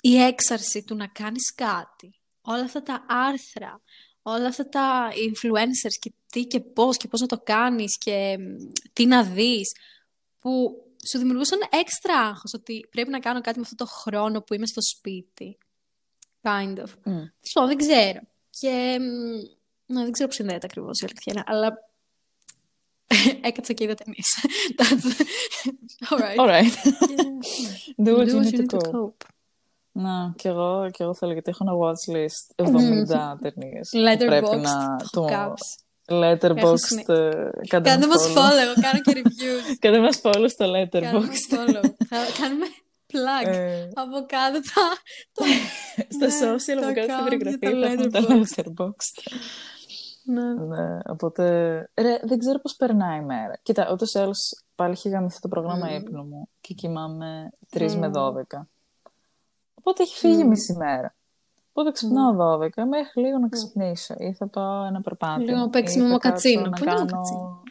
η 0.01 0.15
έξαρση 0.21 0.83
του 0.83 0.95
να 0.95 1.07
κάνεις 1.07 1.53
κάτι. 1.55 2.19
Όλα 2.41 2.63
αυτά 2.63 2.83
τα 2.83 3.05
άρθρα, 3.07 3.81
όλα 4.21 4.47
αυτά 4.47 4.69
τα 4.69 5.09
influencers 5.11 5.95
και 5.99 6.13
τι 6.31 6.45
και 6.45 6.59
πώς 6.59 6.97
και 6.97 7.07
πώς 7.07 7.21
να 7.21 7.27
το 7.27 7.39
κάνεις 7.43 7.97
και 7.97 8.37
τι 8.93 9.05
να 9.05 9.23
δεις 9.23 9.71
που 10.39 10.71
σου 11.09 11.17
δημιουργούσαν 11.17 11.59
έξτρα 11.69 12.19
άγχος 12.19 12.53
ότι 12.53 12.87
πρέπει 12.91 13.09
να 13.09 13.19
κάνω 13.19 13.41
κάτι 13.41 13.59
με 13.59 13.63
αυτό 13.63 13.75
το 13.75 13.91
χρόνο 13.91 14.41
που 14.41 14.53
είμαι 14.53 14.65
στο 14.65 14.81
σπίτι. 14.81 15.57
Kind 16.45 16.77
of. 16.77 16.89
Mm. 17.05 17.67
δεν 17.67 17.77
ξέρω. 17.77 18.19
Και 18.49 18.97
να, 19.85 20.01
δεν 20.01 20.11
ξέρω 20.11 20.27
πώς 20.27 20.35
συνδέεται 20.35 20.65
ακριβώς 20.65 20.99
η 20.99 21.05
αλήθεια, 21.05 21.43
αλλά 21.45 21.77
έκατσα 23.49 23.73
και 23.73 23.83
είδα 23.83 23.95
ταινίες. 23.95 24.27
That's... 24.79 25.05
All 26.09 26.19
right. 26.19 26.37
All 26.37 26.47
right. 26.47 26.73
Do 28.05 28.17
what 28.17 28.27
you 28.27 28.39
need 28.41 28.69
to 28.69 28.77
cope. 28.77 29.25
Να, 29.91 30.33
και 30.35 30.47
εγώ, 30.47 30.89
και 30.91 31.03
εγώ 31.03 31.15
θέλω, 31.15 31.31
γιατί 31.31 31.49
έχω 31.49 31.63
ένα 31.63 31.73
watch 31.81 32.15
list 32.15 32.65
70 32.65 33.37
ταινίες. 33.41 33.89
Letterboxd. 33.93 34.61
να 34.61 34.95
το... 35.11 35.27
Letterboxd. 36.07 37.09
Ε, 37.09 37.49
κάντε 37.67 38.07
μας 38.07 38.27
follow, 38.35 38.61
εγώ 38.63 38.73
κάνω 38.81 39.01
και 39.03 39.21
reviews. 39.23 39.75
Κάντε 39.79 39.99
μας 39.99 40.21
follow 40.23 40.45
στο 40.47 40.65
Letterboxd. 40.65 40.99
Κάντε 41.01 41.27
μας 41.27 41.47
follow. 41.49 41.93
Κάνουμε 42.39 42.65
plug 43.13 43.47
ε. 43.47 43.87
από 43.93 44.25
κάτω 44.25 44.59
τα... 44.73 44.97
Στα 46.09 46.25
ναι, 46.25 46.53
social, 46.53 46.83
από 46.83 46.93
κάτω 46.93 47.13
στην 47.13 47.59
περιγραφή, 47.59 48.09
τα 48.09 48.21
Letterboxd. 48.21 49.37
Ναι. 50.25 50.53
ναι. 50.53 50.99
Οπότε, 51.05 51.43
ρε, 51.95 52.19
δεν 52.23 52.39
ξέρω 52.39 52.59
πώς 52.59 52.75
περνάει 52.75 53.19
η 53.19 53.23
μέρα. 53.23 53.59
Κοίτα, 53.61 53.89
ούτως 53.91 54.13
ή 54.13 54.19
άλλως 54.19 54.63
πάλι 54.75 54.91
έχει 54.91 55.09
γαμηθεί 55.09 55.39
το 55.39 55.47
πρόγραμμα 55.47 55.87
mm. 55.89 56.01
ύπνου 56.01 56.23
μου 56.23 56.49
και 56.61 56.73
κοιμάμαι 56.73 57.49
3 57.73 57.91
mm. 57.91 57.95
με 57.95 58.11
12. 58.15 58.41
Οπότε 59.73 60.03
έχει 60.03 60.17
φύγει 60.17 60.41
mm. 60.43 60.47
μισή 60.47 60.73
μέρα. 60.73 61.15
Οπότε 61.69 61.91
ξυπνάω 61.91 62.57
12 62.57 62.69
μέχρι 62.89 63.21
λίγο 63.21 63.37
να 63.37 63.49
ξυπνήσω 63.49 64.15
ή 64.17 64.33
θα 64.33 64.47
πάω 64.47 64.85
ένα 64.85 65.01
περπάτημα. 65.01 65.45
Λίγο 65.45 65.57
να 65.57 65.69
παίξει 65.69 65.99
με 65.99 66.07
μοκατσίνο. 66.07 66.69
Πού 66.69 66.83
είναι 66.83 66.91
μοκατσίνο. 66.91 67.63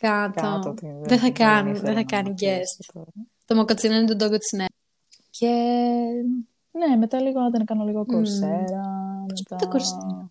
Κάτω. 0.00 0.40
Κάτω 0.40 0.74
δεν 1.02 1.18
θα 1.18 1.30
κάνει, 1.30 1.72
δεν 1.72 1.94
θα 1.94 2.02
κάνει 2.02 2.34
guest. 2.40 3.02
Το 3.50 3.56
μοκατσίνο 3.56 3.94
είναι 3.94 4.06
το 4.06 4.16
τόγκο 4.16 4.38
της 4.38 4.52
νέα. 4.52 4.66
Και 5.30 5.46
ναι, 6.70 6.96
μετά 6.96 7.20
λίγο 7.20 7.40
να 7.40 7.64
κάνω 7.64 7.84
λίγο 7.84 8.06
κορσέρα. 8.06 8.82
Μετά... 9.26 9.56
Το 9.56 9.68
κορσέρα. 9.68 10.30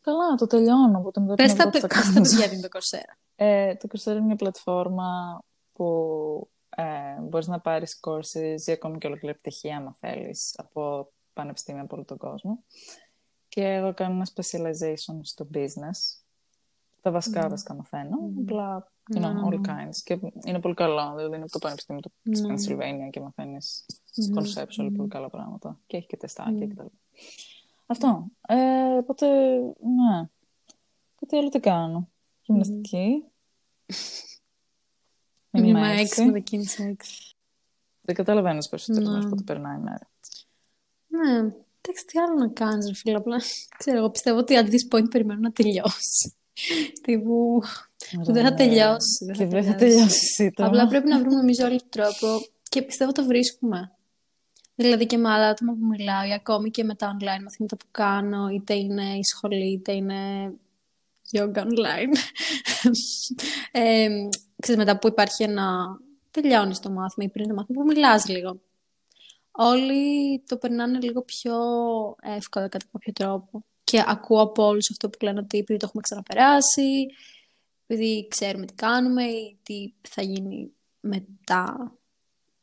Καλά, 0.00 0.34
το 0.36 0.46
τελειώνω. 0.46 0.98
Οπότε 0.98 1.20
μετά 1.20 1.34
πες 1.34 1.54
τα 1.54 1.68
παιδιά 2.14 2.52
είναι 2.52 2.60
το 2.60 2.68
κορσέρα. 2.68 3.18
Ε, 3.36 3.74
το 3.74 3.86
κορσέρα 3.88 4.16
είναι 4.16 4.26
μια 4.26 4.36
πλατφόρμα 4.36 5.38
που 5.72 6.48
ε, 6.68 7.20
μπορείς 7.20 7.46
να 7.46 7.60
πάρεις 7.60 8.00
courses 8.02 8.60
ή 8.66 8.72
ακόμη 8.72 8.98
και 8.98 9.06
ολοκληρή 9.06 9.34
πτυχία, 9.34 9.76
άμα 9.76 9.96
θέλεις, 10.00 10.54
από 10.56 11.12
πανεπιστήμια 11.32 11.82
από 11.82 11.96
όλο 11.96 12.04
τον 12.04 12.16
κόσμο. 12.16 12.64
Και 13.48 13.62
εγώ 13.62 13.94
κάνω 13.94 14.14
ένα 14.14 14.26
specialization 14.34 15.18
στο 15.22 15.48
business. 15.54 16.22
Τα 17.00 17.10
βασικά 17.10 17.46
mm. 17.46 17.50
βασικά 17.50 17.74
μαθαίνω, 17.74 18.18
mm. 18.22 18.40
απλά 18.40 18.92
you 19.12 19.20
know, 19.20 19.44
all 19.44 19.60
kinds. 19.60 19.96
Και 20.04 20.18
είναι 20.44 20.60
πολύ 20.60 20.74
καλό, 20.74 21.14
δηλαδή 21.16 21.34
είναι 21.34 21.44
από 21.44 21.52
το 21.52 21.58
Πανεπιστήμιο 21.58 22.00
του 22.00 22.12
mm. 22.24 22.50
Pennsylvania 22.50 23.10
και 23.10 23.20
μαθαίνεις 23.20 23.84
mm. 24.16 24.38
conceptual 24.38 24.86
mm. 24.86 24.92
πολύ 24.96 25.08
καλά 25.08 25.30
πράγματα. 25.30 25.80
Και 25.86 25.96
έχει 25.96 26.06
και 26.06 26.16
τεστάκια 26.16 26.66
mm. 26.66 26.70
κτλ. 26.70 26.86
Αυτό. 27.86 28.26
Ε, 28.48 28.96
οπότε, 28.96 29.26
ναι. 29.60 30.28
Κάτι 31.20 31.36
άλλο 31.36 31.48
τι 31.48 31.60
κάνω. 31.60 32.08
Γυμναστική. 32.42 33.24
Μήνυμα 35.50 35.80
6 36.16 36.24
με 36.24 36.30
δοκίνηση 36.30 36.96
6. 37.00 37.04
Δεν 38.00 38.14
καταλαβαίνω 38.14 38.62
περισσότερο 38.70 39.10
ναι. 39.10 39.18
αυτό 39.18 39.34
το 39.34 39.42
περνάει 39.42 39.76
η 39.76 39.80
μέρα. 39.80 40.10
Ναι, 41.06 41.36
εντάξει, 41.80 42.04
τι 42.06 42.18
άλλο 42.18 42.34
να 42.38 42.48
κάνεις, 42.48 42.86
ρε 42.86 42.94
φίλε. 42.94 43.16
Απλά 43.16 43.40
ξέρω, 43.78 43.98
εγώ 43.98 44.10
πιστεύω 44.10 44.38
ότι 44.38 44.54
at 44.56 44.70
this 44.70 44.96
point 44.96 45.10
περιμένω 45.10 45.40
να 45.40 45.52
τελειώσει. 45.52 46.34
Τύπου. 47.02 47.62
που 48.24 48.32
δεν 48.32 48.44
θα 48.44 48.54
τελειώσει. 48.54 49.26
Και 49.32 49.46
δεν 49.46 49.64
θα 49.64 49.74
τελειώσει. 49.74 50.52
Απλά 50.56 50.86
πρέπει 50.86 51.08
να 51.08 51.18
βρούμε 51.18 51.40
εμείς 51.40 51.58
όλοι 51.58 51.80
τρόπο 51.88 52.40
και 52.68 52.82
πιστεύω 52.82 53.12
το 53.12 53.24
βρίσκουμε. 53.24 53.92
Δηλαδή 54.74 55.06
και 55.06 55.16
με 55.16 55.30
άλλα 55.30 55.48
άτομα 55.48 55.72
που 55.72 55.86
μιλάω 55.86 56.26
ή 56.26 56.32
ακόμη 56.32 56.70
και 56.70 56.84
με 56.84 56.94
τα 56.94 57.16
online 57.16 57.42
μαθήματα 57.42 57.76
που 57.76 57.86
κάνω, 57.90 58.48
είτε 58.48 58.74
είναι 58.74 59.02
η 59.02 59.22
σχολή, 59.22 59.72
είτε 59.72 59.92
είναι 59.92 60.52
yoga 61.32 61.58
online. 61.58 62.14
ε, 63.72 64.08
ξέρεις, 64.60 64.84
μετά 64.84 64.98
που 64.98 65.08
υπάρχει 65.08 65.42
ένα... 65.42 65.98
Τελειώνεις 66.30 66.80
το 66.80 66.90
μάθημα 66.90 67.26
ή 67.26 67.28
πριν 67.28 67.48
το 67.48 67.54
μάθημα 67.54 67.82
που 67.82 67.86
μιλάς 67.86 68.28
λίγο. 68.28 68.60
Όλοι 69.50 70.42
το 70.46 70.56
περνάνε 70.56 70.98
λίγο 71.00 71.22
πιο 71.22 71.54
εύκολα 72.22 72.68
κατά 72.68 72.86
κάποιο 72.92 73.12
τρόπο. 73.12 73.64
Και 73.94 74.04
ακούω 74.06 74.40
από 74.40 74.66
όλους 74.66 74.90
αυτό 74.90 75.08
που 75.10 75.24
λένε 75.24 75.40
ότι 75.40 75.58
επειδή 75.58 75.78
το 75.78 75.86
έχουμε 75.86 76.02
ξαναπεράσει, 76.02 77.06
επειδή 77.86 78.26
ξέρουμε 78.30 78.66
τι 78.66 78.74
κάνουμε 78.74 79.24
ή 79.24 79.58
τι 79.62 79.92
θα 80.08 80.22
γίνει 80.22 80.72
μετά. 81.00 81.94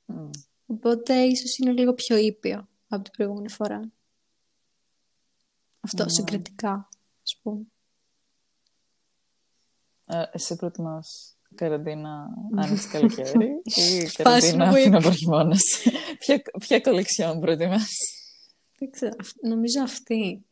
Mm. 0.08 0.30
Οπότε 0.66 1.14
ίσως 1.14 1.58
είναι 1.58 1.72
λίγο 1.72 1.94
πιο 1.94 2.18
ήπιο 2.18 2.68
από 2.88 3.04
την 3.04 3.12
προηγούμενη 3.12 3.50
φορά. 3.50 3.92
Αυτό 5.80 6.04
mm. 6.04 6.12
συγκριτικά, 6.12 6.90
ας 7.24 7.40
πούμε. 7.42 7.62
Ε, 10.06 10.24
εσύ 10.32 10.56
προτιμάς 10.56 11.38
καραντίνα 11.56 12.28
άνοιξη 12.62 12.88
καλοκαίρι 12.88 13.62
ή 13.64 14.12
καραντίνα 14.14 14.72
φθινόπωρο 14.72 15.14
χειμώνας. 15.16 15.62
ποια, 16.20 16.42
ποια 16.60 16.80
κολεξιόν 16.80 17.40
προτιμάς; 17.40 17.90
Δεν 18.78 18.92
ξέρω, 18.92 19.16
νομίζω 19.42 19.82
αυτή. 19.82 20.46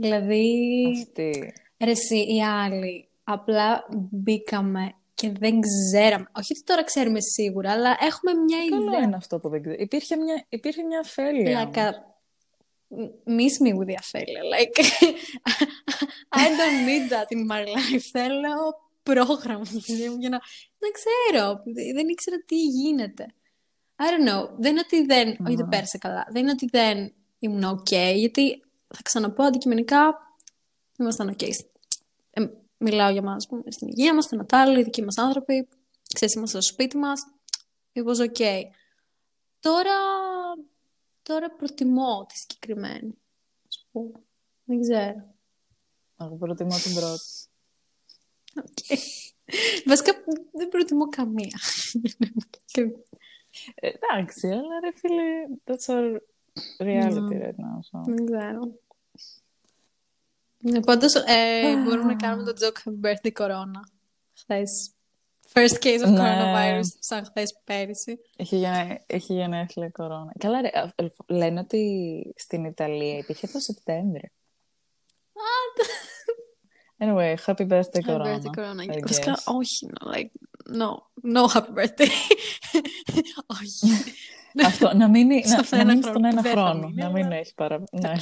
Δηλαδή, 0.00 0.82
αυτή. 1.00 1.52
ρε 1.84 1.90
εσύ 1.90 2.16
οι 2.16 2.42
άλλοι 2.42 3.08
απλά 3.24 3.84
μπήκαμε 4.10 4.94
και 5.14 5.30
δεν 5.30 5.60
ξέραμε. 5.60 6.26
Όχι 6.34 6.52
ότι 6.52 6.62
τώρα 6.64 6.84
ξέρουμε 6.84 7.20
σίγουρα, 7.20 7.70
αλλά 7.70 7.96
έχουμε 8.00 8.32
μια 8.34 8.58
Καλό 8.58 8.82
ιδέα. 8.82 8.92
Καλό 8.92 9.04
είναι 9.04 9.16
αυτό 9.16 9.38
που 9.38 9.48
δεν 9.48 9.62
ξέρω. 9.62 9.76
Υπήρχε 9.78 10.16
μια, 10.16 10.44
υπήρχε 10.48 10.82
μια 10.82 11.00
αφέλεια. 11.00 11.50
Λακα... 11.50 12.08
Miss 13.38 13.54
me 13.64 13.70
with 13.78 13.88
the 13.90 13.94
αφέλεια. 13.98 14.42
Like, 14.54 14.76
I 16.42 16.46
don't 16.58 16.80
need 16.88 17.04
that 17.12 17.28
in 17.36 17.46
my 17.52 17.62
life. 17.74 18.04
Θέλω 18.10 18.54
πρόγραμμα 19.02 19.64
στη 19.64 19.94
ζωή 19.94 20.08
μου 20.08 20.16
για 20.18 20.28
να, 20.28 20.40
να 20.78 20.88
ξέρω. 20.98 21.62
Δεν 21.94 22.08
ήξερα 22.08 22.36
τι 22.46 22.56
γίνεται. 22.56 23.26
I 23.96 24.02
don't 24.02 24.28
know. 24.28 24.48
Δεν 24.58 24.70
είναι 24.70 24.80
ότι 24.84 25.04
δεν... 25.04 25.32
Mm. 25.32 25.46
Όχι, 25.46 25.56
δεν 25.56 25.68
πέρασε 25.68 25.98
καλά. 25.98 26.26
Δεν 26.30 26.42
είναι 26.42 26.50
ότι 26.50 26.68
δεν 26.70 27.12
ήμουν 27.38 27.64
ok, 27.64 28.14
γιατί 28.14 28.62
θα 28.94 29.02
ξαναπώ 29.02 29.42
αντικειμενικά 29.42 30.18
ήμασταν 30.98 31.36
ok. 31.38 31.48
Ε, 32.30 32.46
μιλάω 32.76 33.10
για 33.10 33.22
μας, 33.22 33.46
πούμε, 33.46 33.70
στην 33.70 33.88
υγεία 33.88 34.14
μας, 34.14 34.24
στην 34.24 34.40
Ατάλη, 34.40 34.80
οι 34.80 34.82
δικοί 34.82 35.02
μας 35.02 35.18
άνθρωποι. 35.18 35.68
Ξέρεις, 36.14 36.34
είμαστε 36.34 36.60
στο 36.60 36.72
σπίτι 36.72 36.96
μας. 36.96 37.20
It 37.92 38.04
was 38.04 38.30
ok. 38.30 38.62
Τώρα, 39.60 39.98
τώρα 41.22 41.50
προτιμώ 41.50 42.26
τη 42.28 42.36
συγκεκριμένη. 42.38 43.18
Ας 43.68 43.86
πούμε. 43.90 44.12
Δεν 44.64 44.80
ξέρω. 44.80 45.34
Εγώ 46.20 46.36
προτιμώ 46.36 46.76
την 46.78 46.94
πρώτη. 46.94 47.24
Okay. 48.54 48.96
Βασικά 49.86 50.12
δεν 50.52 50.68
προτιμώ 50.68 51.08
καμία. 51.08 51.58
Εντάξει, 53.74 54.46
αλλά 54.46 54.80
ρε 54.80 54.90
φίλε, 54.94 55.46
that's 55.64 55.94
our 55.94 56.18
reality 56.78 57.36
right 57.44 57.58
now. 57.58 57.80
So. 57.90 58.00
Δεν 58.04 58.26
ξέρω. 58.26 58.60
Ναι, 60.62 60.80
πάντως 60.80 61.14
ε, 61.14 61.76
μπορούμε 61.84 62.12
να 62.12 62.16
κάνουμε 62.16 62.52
το 62.52 62.66
joke 62.66 62.88
Happy 62.88 63.06
Birthday 63.06 63.32
Corona. 63.32 63.80
Χθες. 64.32 64.94
First 65.52 65.84
case 65.84 66.02
of 66.04 66.10
ναι. 66.10 66.18
coronavirus, 66.18 66.86
σαν 66.98 67.24
χθες 67.24 67.60
πέρυσι. 67.64 68.20
Έχει, 68.36 68.56
για, 68.56 69.02
έχει 69.06 69.32
γενέθλια 69.32 69.88
κορώνα. 69.88 70.32
Καλά, 70.38 70.60
ρε, 70.60 70.70
λένε 71.26 71.60
ότι 71.60 72.22
στην 72.36 72.64
Ιταλία 72.64 73.16
υπήρχε 73.16 73.46
το 73.46 73.58
Σεπτέμβριο. 73.58 74.28
Anyway, 77.02 77.34
happy 77.46 77.64
birthday, 77.64 78.02
Corona. 78.02 78.26
Happy 78.26 78.42
birthday, 78.42 78.54
Corona. 78.54 79.00
Βασικά, 79.06 79.38
όχι, 79.44 79.86
no, 79.86 80.12
like, 80.14 80.30
no, 80.80 80.88
no 81.34 81.48
happy 81.48 81.72
birthday. 81.72 82.10
όχι. 83.60 84.14
Αυτό, 84.66 84.96
να 84.96 85.08
μείνει, 85.08 85.42
να, 85.46 85.76
να 85.76 85.84
μείνει 85.84 86.02
στον 86.02 86.24
ένα 86.24 86.42
χρόνο. 86.42 86.90
Να 86.94 87.10
μην 87.10 87.32
έχει 87.32 87.54
παρα... 87.54 87.82
ναι. 87.92 88.12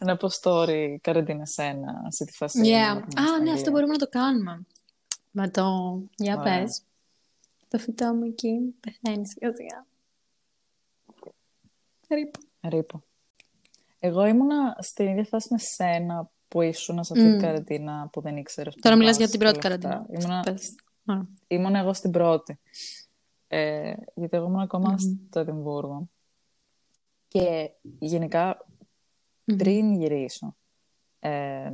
να 0.00 0.16
πω 0.16 0.28
story 0.42 0.96
καραντίνα 1.00 1.46
σένα, 1.46 2.06
σε 2.08 2.24
τη 2.24 2.32
φάση. 2.32 2.60
Yeah. 2.64 3.02
Α, 3.16 3.42
ναι, 3.42 3.52
αυτό 3.52 3.70
μπορούμε 3.70 3.92
να 3.92 3.98
το 3.98 4.08
κάνουμε. 4.08 4.66
Με 5.30 5.50
το... 5.50 5.64
Για 6.16 6.38
πες. 6.38 6.82
Το 7.68 7.78
φυτό 7.78 8.14
μου 8.14 8.24
εκεί 8.24 8.74
πεθαίνει 8.80 9.26
σιγά 9.26 9.52
σιγά. 9.52 9.86
Ρίπο. 12.08 12.38
Ρίπο. 12.68 13.02
Εγώ 13.98 14.26
ήμουνα 14.26 14.76
στην 14.80 15.06
ίδια 15.06 15.24
φάση 15.24 15.48
με 15.50 15.58
σένα 15.58 16.30
που 16.48 16.62
ήσουν 16.62 17.04
σε 17.04 17.12
αυτή 17.12 17.30
την 17.30 17.40
καραντίνα 17.40 18.08
που 18.12 18.20
δεν 18.20 18.36
ήξερες. 18.36 18.74
Τώρα 18.80 18.96
μιλάς 18.96 19.16
για 19.16 19.28
την 19.28 19.38
πρώτη 19.38 19.58
καραντίνα. 19.58 20.06
Ήμουν, 21.46 21.74
εγώ 21.74 21.92
στην 21.92 22.10
πρώτη. 22.10 22.58
Ε, 23.48 23.92
γιατί 24.14 24.36
εγώ 24.36 24.46
ήμουν 24.46 24.60
ακόμα 24.60 24.98
στο 24.98 25.40
Εδιμβούργο. 25.40 26.08
Και 27.28 27.70
γενικά 27.98 28.66
πριν 29.44 29.94
γυρίσω. 29.94 30.56
Ε, 31.18 31.70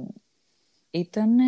ήτανε... 0.91 1.45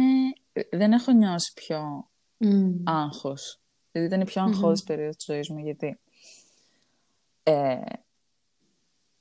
Δεν 0.71 0.93
έχω 0.93 1.13
νιώσει 1.13 1.53
πιο 1.55 2.11
Μμ. 2.37 2.73
άγχος. 2.85 3.61
Δηλαδή 3.91 4.09
ήταν 4.15 4.21
η 4.21 4.25
πιο 4.25 4.43
αγχώδης 4.43 4.83
περίοδος 4.83 5.17
της 5.17 5.25
ζωής 5.25 5.51
μου, 5.51 5.59
γιατί 5.59 5.99
ε, 7.43 7.81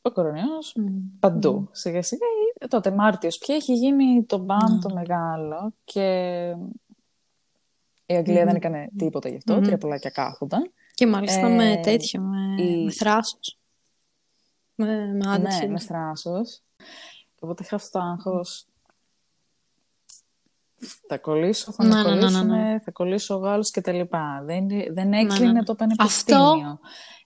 ο 0.01 0.11
κορονοϊός 0.11 0.73
Μμ. 0.75 1.19
παντού. 1.19 1.69
Σιγά 1.71 2.01
σιγά, 2.01 2.25
ε, 2.57 2.67
τότε 2.67 2.91
Μάρτιος 2.91 3.37
πια 3.37 3.55
έχει 3.55 3.73
γίνει 3.73 4.23
το 4.23 4.37
μπαμ 4.37 4.79
το 4.81 4.93
μεγάλο 4.93 5.73
και 5.83 6.47
η 8.05 8.13
Αγγλία 8.13 8.45
δεν 8.45 8.55
έκανε 8.55 8.89
τίποτα 8.97 9.29
γι' 9.29 9.35
αυτό, 9.35 9.61
τρία 9.61 9.77
πολλάκια 9.77 10.09
κάθονταν. 10.09 10.73
Και 10.95 11.07
μάλιστα 11.07 11.47
Ε, 11.47 11.55
με 11.55 11.79
τέτοιο, 11.83 12.21
με, 12.21 12.63
η- 12.63 12.83
με 12.83 12.91
θράσος. 12.91 13.59
Με, 14.75 15.13
με 15.13 15.29
άντεξε. 15.31 15.65
Ναι, 15.65 15.71
με 15.71 15.79
θράσος. 15.79 16.61
Οπότε 17.39 17.63
είχα 17.63 17.75
αυτό 17.75 17.99
το 17.99 18.05
άγχος. 18.05 18.65
Θα 21.07 21.17
κολλήσω, 21.17 21.71
θα 21.71 21.83
Ναι, 21.85 21.93
με 21.95 22.01
ναι, 22.01 22.09
ναι, 22.09 22.15
ναι, 22.15 22.19
κολλήσουνε, 22.19 22.81
θα 22.83 22.91
κολλήσω 22.91 23.35
ο 23.35 23.37
Γάλλος 23.37 23.71
και 23.71 23.81
τα 23.81 23.91
λοιπά. 23.91 24.41
Δεν, 24.45 24.67
δεν 24.93 25.13
έκλεινε 25.13 25.51
ναι. 25.51 25.63
το 25.63 25.75
πανεπιστήμιο. 25.75 26.79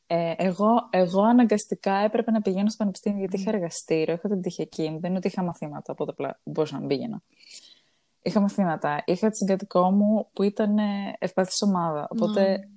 Ε, 0.08 0.34
εγώ, 0.38 0.68
εγώ 0.90 1.22
αναγκαστικά 1.22 1.94
έπρεπε 1.94 2.32
να 2.32 2.42
πηγαίνω 2.42 2.68
στο 2.70 2.78
πανεπιστήμιο 2.78 3.20
γιατί 3.20 3.40
είχα 3.40 3.50
εργαστήριο, 3.52 4.14
είχα 4.14 4.30
την 4.30 4.42
τυχιακή 4.42 4.90
μου. 4.90 5.00
Δεν 5.00 5.10
είναι 5.10 5.18
ότι 5.18 5.28
είχα 5.28 5.44
μαθήματα, 5.44 5.94
οπότε 5.94 6.12
απλά 6.12 6.40
μπορούσα 6.44 6.74
να 6.74 6.80
μην 6.80 6.88
πήγαινα. 6.90 7.22
Είχα 8.22 8.40
μαθήματα. 8.40 9.04
Είχα 9.06 9.30
τη 9.30 9.38
συγκατοικό 9.38 9.92
μου 9.92 10.28
που 10.34 10.44
ήταν 10.44 10.78
ε, 10.78 11.16
ευπαθής 11.20 11.62
ομάδα. 11.62 12.08
Οπότε 12.10 12.70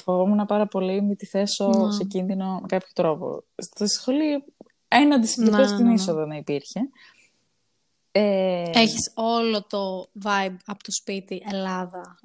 φοβόμουν 0.00 0.46
πάρα 0.46 0.66
πολύ 0.66 1.02
μη 1.02 1.16
τη 1.16 1.26
θέσω 1.26 1.68
Ναι. 1.68 1.92
σε 1.92 2.04
κίνδυνο 2.04 2.58
με 2.60 2.66
κάποιο 2.66 2.88
τρόπο. 2.94 3.42
Στη 3.56 3.88
σχολή 3.88 4.44
ένα 4.88 5.14
αντισυγκριτικό 5.14 5.60
Ναι, 5.62 5.66
στην 5.66 5.82
ναι, 5.82 5.88
ναι. 5.88 5.94
είσοδο 5.94 6.26
να 6.26 6.36
υπήρχε. 6.36 6.80
Ε, 8.12 8.70
Έχεις 8.74 9.12
όλο 9.14 9.62
το 9.68 10.00
vibe 10.24 10.56
από 10.66 10.82
το 10.82 10.92
σπίτι 10.92 11.42
Ελλάδα. 11.52 12.18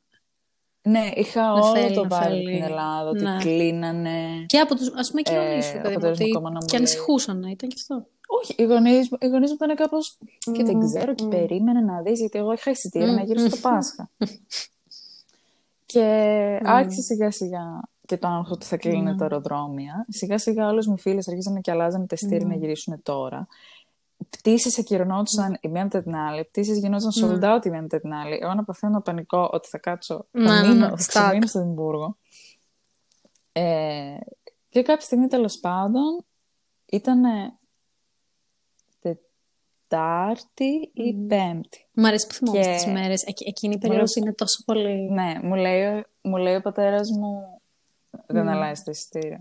Ναι, 0.82 1.10
είχα 1.16 1.42
Να 1.42 1.52
όλο 1.54 1.76
θέλει, 1.76 1.96
το 1.96 2.06
να 2.06 2.20
vibe 2.20 2.24
θέλει. 2.24 2.46
την 2.54 2.64
Ελλάδα, 2.64 3.10
ότι 3.10 3.24
Ναι. 3.24 3.38
κλείνανε. 3.40 4.46
Και 4.46 4.60
από 4.60 4.76
τους, 4.76 4.92
ας 4.96 5.10
πούμε, 5.10 5.22
κοινωνίες 5.22 5.66
σου, 5.66 5.78
Ε, 5.78 5.80
παιδί 5.82 5.88
ο 5.88 5.90
μου, 5.90 5.94
πατέρας 5.94 6.20
μου 6.20 6.26
ότι 6.26 6.32
ακόμα 6.36 6.50
να 6.50 6.60
μου 6.60 6.66
και 6.66 6.78
λέει. 6.78 6.86
ανησυχούσαν, 6.86 7.44
ήταν 7.44 7.70
και 7.70 7.76
αυτό. 7.80 8.08
Όχι, 8.42 8.56
οι 8.58 8.64
γονείς, 8.64 9.10
μου- 9.12 9.24
οι 9.24 9.28
γονείς 9.28 9.50
μου 9.50 9.58
ήταν 9.62 9.76
κάπως... 9.76 10.18
Και 10.40 10.64
δεν 10.64 10.76
Μμμ, 10.76 10.86
ξέρω 10.94 11.14
και 11.14 11.24
μμ. 11.24 11.30
περίμενε 11.30 11.82
να 11.82 12.02
δεις, 12.02 12.20
γιατί 12.20 12.38
εγώ 12.38 12.52
είχα 12.54 12.72
εισιτήριο 12.72 13.08
Μμ, 13.08 13.16
να 13.16 13.24
γύρω 13.24 13.40
στο 13.48 13.58
Πάσχα. 13.58 14.10
και 15.92 16.60
άρχισε 16.64 17.02
σιγά 17.02 17.32
σιγά 17.32 17.82
και 18.06 18.18
το 18.18 18.28
άγχος 18.28 18.52
ότι 18.52 18.66
θα 18.66 18.78
κλείνουν 18.78 19.18
τα 19.18 19.24
αεροδρόμια. 19.24 20.06
Σιγά 20.10 20.38
σιγά 20.38 20.68
όλες 20.68 20.88
μου 20.88 20.94
οι 20.98 21.00
φίλες 21.00 21.28
αρχίσανε 21.28 21.60
και 21.60 21.72
αλλάζανε 21.72 22.06
τα 22.06 22.16
εισιτήρια 22.16 22.48
να 22.48 22.56
γυρίσουν 22.56 23.02
τώρα. 23.04 23.48
Πτήσεις 24.30 24.80
ακυρωνόντουσαν 24.80 25.58
η 25.62 25.68
μία 25.68 25.84
μετά 25.84 26.04
την 26.04 26.16
άλλη. 26.16 26.44
Πτήσεις 26.44 26.78
γινόταν 26.78 27.10
sold 27.22 27.56
out 27.56 27.66
η 27.66 27.70
μία 27.70 27.82
μετά 27.82 28.00
την 28.00 28.14
άλλη. 28.14 28.40
Εγώ 28.42 28.54
να 28.54 28.64
παθαίνω 28.64 29.02
πανικό 29.02 29.50
ότι 29.52 29.68
θα 29.68 29.78
κάτσω. 29.78 30.26
Ναι, 30.32 30.48
θα 30.48 30.62
ναι, 30.62 30.68
μείνω, 30.68 30.80
ναι, 30.80 30.88
θα 30.88 30.96
stuck. 30.96 31.08
ξεμείνω 31.08 31.48
στο 31.48 31.60
Εδιμβούργο. 31.60 32.18
Ε, 33.52 34.18
και 34.70 34.82
κάποια 34.82 35.06
στιγμή 35.06 35.28
τέλος 35.28 35.60
πάντων 35.60 36.26
ήταν 36.86 37.22
Τετάρτη 39.90 40.90
ή 40.94 41.14
Πέμπτη. 41.28 41.86
Μ' 41.94 42.06
αρέσει 42.06 42.28
που 42.28 42.34
θυμόμαστε 42.34 42.70
Και- 42.72 42.76
τις 42.76 42.86
μέρες. 42.86 43.24
Εκ- 43.24 43.48
εκείνη 43.48 43.74
η 43.74 43.78
Μ' 43.78 43.80
περίοδος 43.80 44.02
αρέσει- 44.02 44.20
είναι 44.20 44.34
τόσο 44.34 44.64
πολύ... 44.66 45.12
Ναι, 45.12 45.40
μου 45.44 45.56
λέει, 45.56 46.04
μου 46.22 46.38
λέει 46.38 46.56
ο 46.56 46.62
πατέρας 46.62 47.10
μου 47.12 47.60
δεν 48.28 48.46
Mm. 48.46 48.50
αλλάζει 48.52 48.82
το 48.84 48.92
εισιτήριο. 48.92 49.40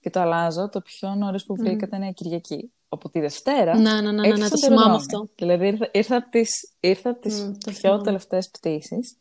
Και 0.00 0.10
το 0.10 0.20
αλλάζω, 0.20 0.68
το 0.68 0.80
πιο 0.80 1.14
νωρίς 1.14 1.44
που 1.44 1.56
βρήκα 1.56 1.86
ήταν 1.86 2.02
η 2.02 2.12
Κυριακή. 2.14 2.70
Όπου 2.88 3.10
τη 3.10 3.20
Δευτέρα. 3.20 3.78
Ναι, 3.78 3.92
ναι, 3.92 4.00
ναι, 4.00 4.10
ναι, 4.10 4.20
ναι, 4.20 4.26
έκλεισαν 4.28 4.50
το 4.50 4.60
τα 4.60 4.66
θυμάμαι 4.66 4.82
αεροδρόμια. 4.92 5.18
αυτό. 5.20 5.28
Δηλαδή 5.44 5.66
ήρθα, 5.66 5.88
ήρθα 5.92 6.16
από 6.16 6.30
τις, 6.30 6.70
ήρθα 6.80 7.10
από 7.10 7.20
τις 7.20 7.40
Μμ, 7.40 7.52
το 7.52 7.70
πιο 7.70 7.72
θυμάμαι. 7.74 8.02
τελευταίες 8.02 8.50
πτήσεις 8.50 9.16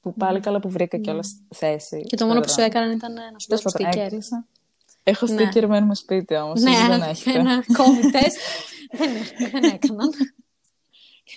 που 0.00 0.14
πάλι 0.14 0.40
καλά 0.40 0.60
που 0.60 0.68
βρήκα 0.70 0.98
κιόλας 0.98 1.40
θέση. 1.54 2.00
Και 2.00 2.16
το 2.16 2.16
στο 2.16 2.26
μόνο 2.26 2.40
που 2.40 2.48
σου 2.48 2.60
αεροδρόμιο. 2.60 2.90
έκαναν 2.90 3.14
ήταν 3.14 3.32
να 3.32 3.38
σου 3.38 3.46
Τέλος 3.46 3.62
δώσουν 3.62 3.80
πάντων, 3.82 4.00
sticker. 4.02 4.04
έκλεισα. 4.06 4.46
Έχω 5.02 5.26
Ναι. 5.26 5.48
sticker 5.54 5.66
μένουμε 5.66 5.94
σπίτι 5.94 6.36
όμως, 6.36 6.60
Ναι, 6.60 6.70
εσείς 6.70 6.82
δεν 6.82 6.92
αλλά 6.92 7.06
έχετε. 7.06 7.38
ένα 7.38 7.64
COVID 7.68 8.14
test 8.16 8.36
δεν, 8.90 9.10
δεν 9.50 9.62
έκαναν. 9.64 10.10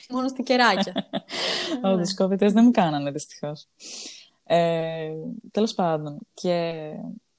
Μόνο 0.09 0.27
στην 0.27 0.43
κεράκια. 0.43 1.09
Όχι, 1.83 2.01
τους 2.01 2.15
κόβητες 2.15 2.53
δεν 2.53 2.63
μου 2.63 2.71
κάνανε 2.71 3.11
δυστυχώς. 3.11 3.67
Ε, 4.43 5.11
τέλος 5.51 5.73
πάντων, 5.73 6.17
και 6.33 6.73